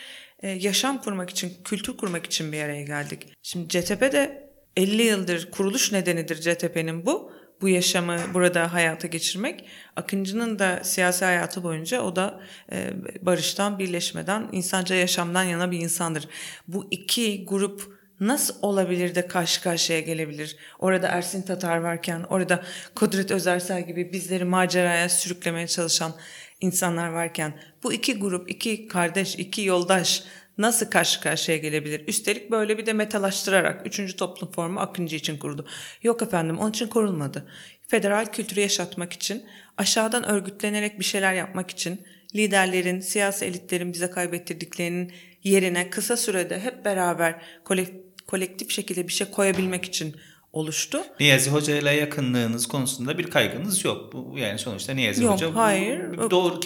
e, 0.43 0.49
yaşam 0.49 1.03
kurmak 1.03 1.31
için, 1.31 1.53
kültür 1.65 1.97
kurmak 1.97 2.27
için 2.27 2.53
bir 2.53 2.63
araya 2.63 2.83
geldik. 2.83 3.33
Şimdi 3.43 3.69
CTP 3.69 4.01
de 4.01 4.51
50 4.77 5.03
yıldır 5.03 5.51
kuruluş 5.51 5.93
nedenidir 5.93 6.41
CTP'nin 6.41 7.07
bu. 7.07 7.33
Bu 7.61 7.69
yaşamı 7.69 8.19
burada 8.35 8.73
hayata 8.73 9.09
geçirmek. 9.09 9.65
Akıncı'nın 9.97 10.59
da 10.59 10.81
siyasi 10.85 11.25
hayatı 11.25 11.63
boyunca 11.63 12.01
o 12.01 12.17
da 12.17 12.41
e, 12.73 12.93
barıştan, 13.23 13.79
birleşmeden, 13.79 14.49
insanca 14.53 14.95
yaşamdan 14.95 15.45
yana 15.45 15.71
bir 15.71 15.79
insandır. 15.79 16.29
Bu 16.69 16.89
iki 16.91 17.45
grup 17.45 17.97
nasıl 18.21 18.55
olabilir 18.63 19.15
de 19.15 19.27
karşı 19.27 19.63
karşıya 19.63 20.01
gelebilir? 20.01 20.57
Orada 20.79 21.09
Ersin 21.09 21.43
Tatar 21.43 21.77
varken, 21.77 22.23
orada 22.23 22.63
Kudret 22.95 23.31
Özersel 23.31 23.87
gibi 23.87 24.13
bizleri 24.13 24.45
maceraya 24.45 25.09
sürüklemeye 25.09 25.67
çalışan 25.67 26.13
insanlar 26.61 27.09
varken 27.09 27.61
bu 27.83 27.93
iki 27.93 28.19
grup, 28.19 28.51
iki 28.51 28.89
kardeş, 28.89 29.35
iki 29.35 29.63
yoldaş 29.63 30.23
nasıl 30.59 30.91
karşı 30.91 31.21
karşıya 31.21 31.57
gelebilir? 31.57 32.09
Üstelik 32.09 32.51
böyle 32.51 32.79
bir 32.79 32.87
de 32.87 32.93
metalaştırarak 32.93 33.87
üçüncü 33.87 34.17
toplum 34.17 34.53
formu 34.53 34.81
Akıncı 34.81 35.17
için 35.17 35.39
kuruldu. 35.39 35.67
Yok 36.03 36.23
efendim 36.23 36.59
onun 36.59 36.71
için 36.71 36.87
kurulmadı. 36.87 37.49
Federal 37.89 38.27
kültürü 38.27 38.61
yaşatmak 38.61 39.13
için, 39.13 39.45
aşağıdan 39.77 40.29
örgütlenerek 40.29 40.99
bir 40.99 41.05
şeyler 41.05 41.35
yapmak 41.35 41.71
için, 41.71 42.01
liderlerin, 42.35 43.01
siyasi 43.01 43.45
elitlerin 43.45 43.93
bize 43.93 44.11
kaybettirdiklerinin 44.11 45.13
yerine 45.45 45.91
kısa 45.91 46.17
sürede 46.17 46.61
hep 46.61 46.85
beraber 46.85 47.43
kolek- 47.65 48.27
kolektif 48.27 48.71
şekilde 48.71 49.09
bir 49.09 49.13
şey 49.13 49.31
koyabilmek 49.31 49.85
için 49.85 50.17
oluştu. 50.57 50.99
Niyazi 51.21 51.51
Hoca 51.51 51.77
ile 51.77 51.91
yakınlığınız 51.91 52.69
konusunda 52.69 53.19
bir 53.19 53.31
kaygınız 53.31 53.85
yok. 53.85 54.13
Bu 54.13 54.39
yani 54.39 54.59
sonuçta 54.59 54.95
Niyazi 54.95 55.25
Yok, 55.25 55.35
Hoca 55.35 55.55
hayır. 55.55 56.31
doğru 56.31 56.61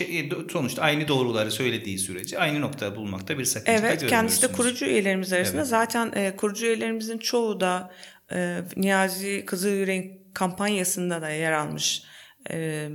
sonuçta 0.53 0.83
aynı 0.83 1.09
doğruları 1.09 1.51
söylediği 1.51 1.99
sürece 1.99 2.39
aynı 2.39 2.61
noktada 2.61 2.97
bulmakta 2.97 3.39
bir 3.39 3.45
sakınca 3.45 3.73
Evet 3.73 4.07
kendisi 4.07 4.43
de 4.43 4.53
kurucu 4.53 4.87
üyelerimiz 4.87 5.33
arasında. 5.33 5.59
Evet. 5.59 5.69
Zaten 5.69 6.13
e, 6.15 6.37
kurucu 6.37 6.67
üyelerimizin 6.67 7.19
çoğu 7.19 7.61
da 7.61 7.91
e, 8.33 8.61
Niyazi 8.77 9.45
Kızılyürek'in 9.47 10.33
kampanyasında 10.35 11.23
da 11.23 11.31
yer 11.31 11.53
almış. 11.53 12.03
E, 12.51 12.89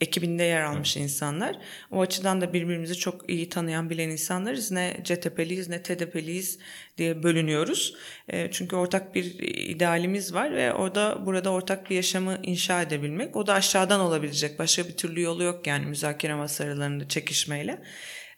ekibinde 0.00 0.42
yer 0.42 0.60
almış 0.60 0.96
insanlar. 0.96 1.58
O 1.90 2.00
açıdan 2.00 2.40
da 2.40 2.52
birbirimizi 2.52 2.94
çok 2.94 3.30
iyi 3.30 3.48
tanıyan 3.48 3.90
bilen 3.90 4.08
insanlarız. 4.08 4.70
Ne 4.70 4.96
CTP'liyiz 5.04 5.68
ne 5.68 5.82
TDP'liyiz 5.82 6.58
diye 6.98 7.22
bölünüyoruz. 7.22 7.96
E, 8.28 8.50
çünkü 8.50 8.76
ortak 8.76 9.14
bir 9.14 9.24
idealimiz 9.68 10.34
var 10.34 10.52
ve 10.52 10.72
orada 10.72 11.26
burada 11.26 11.50
ortak 11.50 11.90
bir 11.90 11.96
yaşamı 11.96 12.38
inşa 12.42 12.82
edebilmek. 12.82 13.36
O 13.36 13.46
da 13.46 13.54
aşağıdan 13.54 14.00
olabilecek. 14.00 14.58
Başka 14.58 14.84
bir 14.88 14.96
türlü 14.96 15.20
yolu 15.20 15.42
yok 15.42 15.66
yani 15.66 15.86
müzakere 15.86 16.34
masalarında 16.34 17.08
çekişmeyle. 17.08 17.82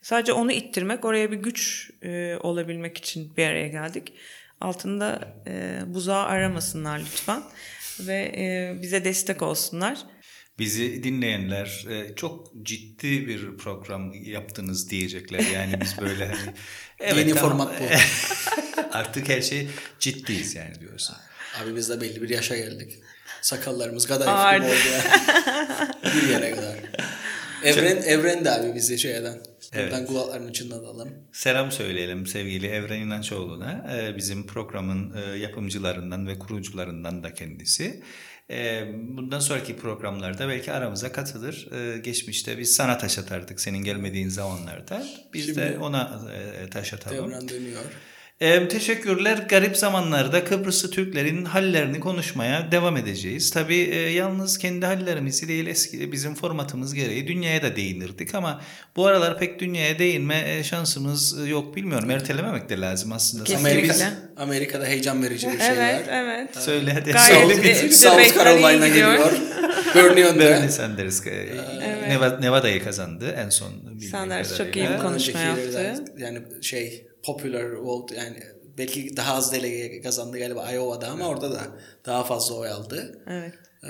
Sadece 0.03 0.33
onu 0.33 0.53
ittirmek, 0.53 1.05
oraya 1.05 1.31
bir 1.31 1.37
güç 1.37 1.91
e, 2.03 2.37
olabilmek 2.37 2.99
için 2.99 3.37
bir 3.37 3.47
araya 3.47 3.69
geldik. 3.69 4.13
Altında 4.61 5.35
e, 5.47 5.81
buzağı 5.87 6.25
aramasınlar 6.25 6.99
lütfen 6.99 7.43
ve 8.01 8.33
e, 8.37 8.79
bize 8.83 9.05
destek 9.05 9.43
olsunlar. 9.43 9.99
Bizi 10.59 11.03
dinleyenler 11.03 11.87
e, 11.91 12.15
çok 12.15 12.53
ciddi 12.63 13.29
bir 13.29 13.57
program 13.57 14.13
yaptınız 14.15 14.91
diyecekler. 14.91 15.41
Yani 15.41 15.81
biz 15.81 16.01
böyle 16.01 16.27
hani 16.27 16.55
Yeni 17.19 17.35
tamam, 17.35 17.51
format 17.51 17.81
bu. 17.81 17.85
Artık 18.93 19.29
her 19.29 19.43
şey 19.43 19.69
ciddiyiz 19.99 20.55
yani 20.55 20.81
diyorsun. 20.81 21.17
Abi 21.63 21.77
biz 21.77 21.89
de 21.89 22.01
belli 22.01 22.23
bir 22.23 22.29
yaşa 22.29 22.57
geldik. 22.57 22.99
Sakallarımız 23.43 24.07
kadar 24.07 24.57
oldu 24.59 24.65
ya. 24.65 25.23
bir 26.23 26.29
yere 26.29 26.51
kadar. 26.51 26.77
Evren, 27.65 27.97
evren 27.97 28.45
de 28.45 28.51
abi 28.51 28.75
bizi 28.75 28.99
şeyden. 28.99 29.39
Buradan 29.75 30.07
kulaklarını 30.07 30.53
çınlatalım. 30.53 31.09
Selam 31.33 31.73
söyleyelim 31.73 32.27
sevgili 32.27 32.67
Evren 32.67 33.01
İnançoğlu'na. 33.01 33.87
Ee, 33.93 34.17
bizim 34.17 34.47
programın 34.47 35.17
e, 35.17 35.39
yapımcılarından 35.39 36.27
ve 36.27 36.39
kurucularından 36.39 37.23
da 37.23 37.35
kendisi. 37.35 38.03
Bundan 38.95 39.39
sonraki 39.41 39.77
programlarda 39.77 40.49
belki 40.49 40.73
aramıza 40.73 41.13
katılır. 41.13 41.69
Geçmişte 42.03 42.59
biz 42.59 42.75
sana 42.77 42.99
taş 42.99 43.19
atardık 43.19 43.61
senin 43.61 43.79
gelmediğin 43.79 44.29
zamanlarda. 44.29 45.07
Biz 45.33 45.57
de 45.57 45.67
Şimdi- 45.69 45.79
ona 45.79 46.21
e, 46.65 46.71
taş 46.71 46.95
atalım. 46.95 47.31
Devran 47.31 47.49
dönüyor. 47.49 47.83
Ee, 48.45 48.69
teşekkürler. 48.69 49.39
Garip 49.49 49.77
zamanlarda 49.77 50.45
Kıbrıslı 50.45 50.91
Türklerin 50.91 51.45
hallerini 51.45 52.01
konuşmaya 52.01 52.73
devam 52.73 52.97
edeceğiz. 52.97 53.51
Tabii 53.51 53.77
e, 53.77 53.97
yalnız 54.11 54.59
kendi 54.59 54.87
hallerimizi 54.87 55.49
değil 55.49 55.67
eski 55.67 56.13
bizim 56.13 56.35
formatımız 56.35 56.95
gereği 56.95 57.29
dünyaya 57.29 57.63
da 57.63 57.77
değinirdik 57.77 58.35
ama 58.35 58.61
bu 58.97 59.07
aralar 59.07 59.39
pek 59.39 59.61
dünyaya 59.61 59.99
değinme 59.99 60.45
e, 60.47 60.65
şansımız 60.65 61.47
e, 61.47 61.49
yok 61.49 61.77
bilmiyorum. 61.77 62.11
Ertelememek 62.11 62.69
de 62.69 62.81
lazım 62.81 63.13
aslında. 63.13 63.45
Kesinlikle. 63.45 63.77
Amerika, 63.77 64.13
Amerika'da 64.37 64.85
heyecan 64.87 65.23
verici 65.23 65.47
bir 65.53 65.59
şey 65.59 65.69
evet, 65.69 66.09
var. 66.09 66.15
evet. 66.15 66.57
Söyle 66.57 66.93
hadi. 66.93 67.13
Gayet 67.13 67.95
Söyle 67.95 68.25
South 68.25 68.35
Carolina 68.35 68.89
gidiyor. 68.89 69.13
geliyor. 69.13 69.33
Bernie 69.95 70.25
önde. 70.25 70.45
Bernie 70.45 70.69
Sanders. 70.69 71.27
e, 71.27 71.31
Evet. 71.31 72.13
Neva- 72.13 72.41
Nevada'yı 72.41 72.85
kazandı 72.85 73.35
en 73.39 73.49
son. 73.49 73.73
Sanders 74.11 74.59
çok 74.59 74.77
iyi 74.77 74.89
bir 74.89 74.99
konuşma 74.99 75.41
yaptı. 75.41 76.05
Yani 76.19 76.39
şey 76.63 77.14
popular 77.25 77.73
vote 77.73 78.15
yani 78.17 78.37
belki 78.79 79.17
daha 79.17 79.35
az 79.35 79.53
delege 79.53 80.01
kazandı 80.03 80.39
galiba 80.39 80.73
Iowa'da 80.73 81.09
ama 81.09 81.29
orada 81.29 81.51
da 81.51 81.61
daha 82.07 82.25
fazla 82.25 82.55
oy 82.55 82.69
aldı. 82.69 83.19
Evet. 83.31 83.53
Ee, 83.85 83.89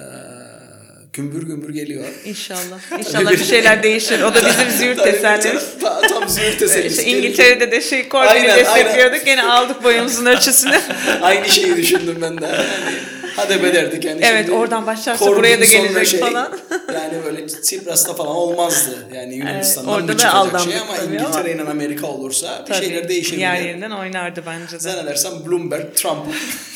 gümbür 1.13 1.43
gümbür 1.43 1.75
geliyor. 1.75 2.05
İnşallah. 2.25 2.99
İnşallah 2.99 3.33
bir 3.33 3.45
şeyler 3.45 3.83
değişir. 3.83 4.23
O 4.23 4.35
da 4.35 4.41
bizim 4.47 4.71
züğürt 4.71 5.05
tesellimiz. 5.05 5.65
Tam, 5.81 6.03
tam 6.03 6.29
züğürt 6.29 6.59
tesellisi. 6.59 7.01
İşte 7.01 7.11
İngiltere'de 7.11 7.71
de 7.71 7.81
şey 7.81 8.09
Corbyn'i 8.09 8.31
Aynen, 8.31 8.59
destekliyorduk. 8.59 9.25
Gene 9.25 9.43
aldık 9.43 9.85
boyumuzun 9.85 10.27
ölçüsünü. 10.27 10.81
Aynı 11.23 11.49
şeyi 11.49 11.77
düşündüm 11.77 12.19
ben 12.23 12.41
de. 12.41 12.47
Yani, 12.47 12.95
hadi 13.37 13.63
be 13.63 13.75
derdik 13.75 14.05
yani. 14.05 14.21
Evet, 14.25 14.51
oradan 14.51 14.87
başlarsa 14.87 15.27
buraya 15.27 15.61
da 15.61 15.65
gelecek 15.65 16.21
falan. 16.21 16.59
Yani 16.95 17.25
böyle 17.25 17.47
Tsipras'ta 17.47 18.15
falan 18.15 18.37
olmazdı. 18.37 19.09
Yani 19.15 19.35
Yunanistan'dan 19.35 19.93
orada 19.93 20.13
mı 20.13 20.19
çıkacak 20.19 20.61
şey 20.61 20.81
ama 20.81 20.99
İngiltere 20.99 21.53
ile 21.53 21.63
Amerika 21.63 22.07
olursa 22.07 22.65
bir 22.67 22.73
Tabii, 22.73 22.87
şeyler 22.87 23.09
değişebilir. 23.09 23.41
Yer 23.41 23.61
yerinden 23.61 23.91
oynardı 23.91 24.43
bence 24.47 24.77
de. 24.77 24.79
Zannedersem 24.79 25.33
Bloomberg, 25.47 25.95
Trump. 25.95 26.27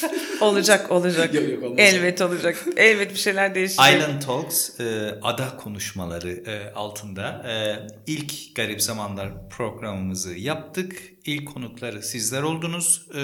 Olacak 0.40 0.90
olacak. 0.92 1.34
Yok, 1.34 1.48
yok, 1.48 1.62
olmaz. 1.62 1.78
Elbet 1.78 2.20
olacak. 2.20 2.64
Elbet 2.76 3.10
bir 3.14 3.18
şeyler 3.18 3.54
değişecek. 3.54 3.84
Island 3.94 4.22
Talks 4.22 4.80
e, 4.80 5.14
ada 5.22 5.56
konuşmaları 5.56 6.30
e, 6.30 6.72
altında 6.74 7.28
e, 7.48 7.86
ilk 8.06 8.54
Garip 8.54 8.82
Zamanlar 8.82 9.48
programımızı 9.50 10.34
yaptık. 10.34 10.92
İlk 11.24 11.48
konukları 11.54 12.02
sizler 12.02 12.42
oldunuz. 12.42 13.02
E, 13.14 13.20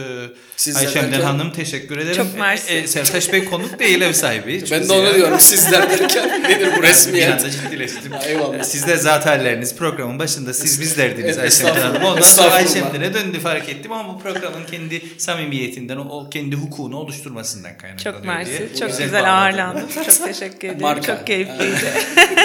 Sizler 0.56 0.80
Ayşemden 0.86 1.12
derken- 1.12 1.24
Hanım 1.26 1.52
teşekkür 1.52 1.98
ederim. 1.98 2.16
Çok 2.16 2.38
mersi. 2.38 2.72
E, 2.72 2.78
e, 2.78 2.86
Sertaş 2.86 3.32
Bey 3.32 3.44
konuk 3.44 3.78
değil 3.78 4.00
ev 4.00 4.12
sahibi. 4.12 4.64
Ben 4.70 4.88
de 4.88 4.92
onu 4.92 5.14
diyorum. 5.14 5.40
Sizler 5.40 5.90
derken 5.90 6.42
nedir 6.42 6.68
bu 6.76 6.82
Bir 6.82 6.88
resmiyet? 6.88 7.32
anda 7.32 7.50
ciddileştim. 7.50 8.12
Eyvallah. 8.26 8.62
Siz 8.62 8.86
de 8.86 8.96
zaterleriniz 8.96 9.76
programın 9.76 10.18
başında 10.18 10.54
siz 10.54 10.80
bizlerdiniz 10.80 11.38
Ayşem'den 11.38 11.80
Hanım. 11.80 12.02
Ondan 12.04 12.20
sonra. 12.22 12.50
Ayşem'dene 12.50 13.14
döndü 13.14 13.40
fark 13.40 13.68
ettim 13.68 13.92
ama 13.92 14.14
bu 14.14 14.18
programın 14.18 14.64
kendi 14.70 15.02
samimiyetinden, 15.18 15.96
o, 15.96 16.02
o 16.20 16.30
kendi 16.30 16.56
hukukunu 16.56 17.03
oluşturmasından 17.04 17.78
kaynaklanıyor 17.78 18.14
Çok 18.14 18.24
mersi. 18.24 18.58
diye. 18.58 18.74
Çok 18.74 18.88
güzel, 18.88 19.12
bağladım. 19.12 19.28
ağırlandım. 19.30 19.88
Çok 20.04 20.24
teşekkür 20.24 20.68
ederim. 20.68 20.82
Marka. 20.82 21.16
Çok 21.16 21.26
keyifliydi. 21.26 21.92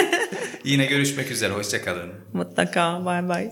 Yine 0.64 0.86
görüşmek 0.86 1.30
üzere. 1.30 1.52
Hoşçakalın. 1.52 2.12
Mutlaka. 2.32 3.04
Bay 3.04 3.28
bay. 3.28 3.50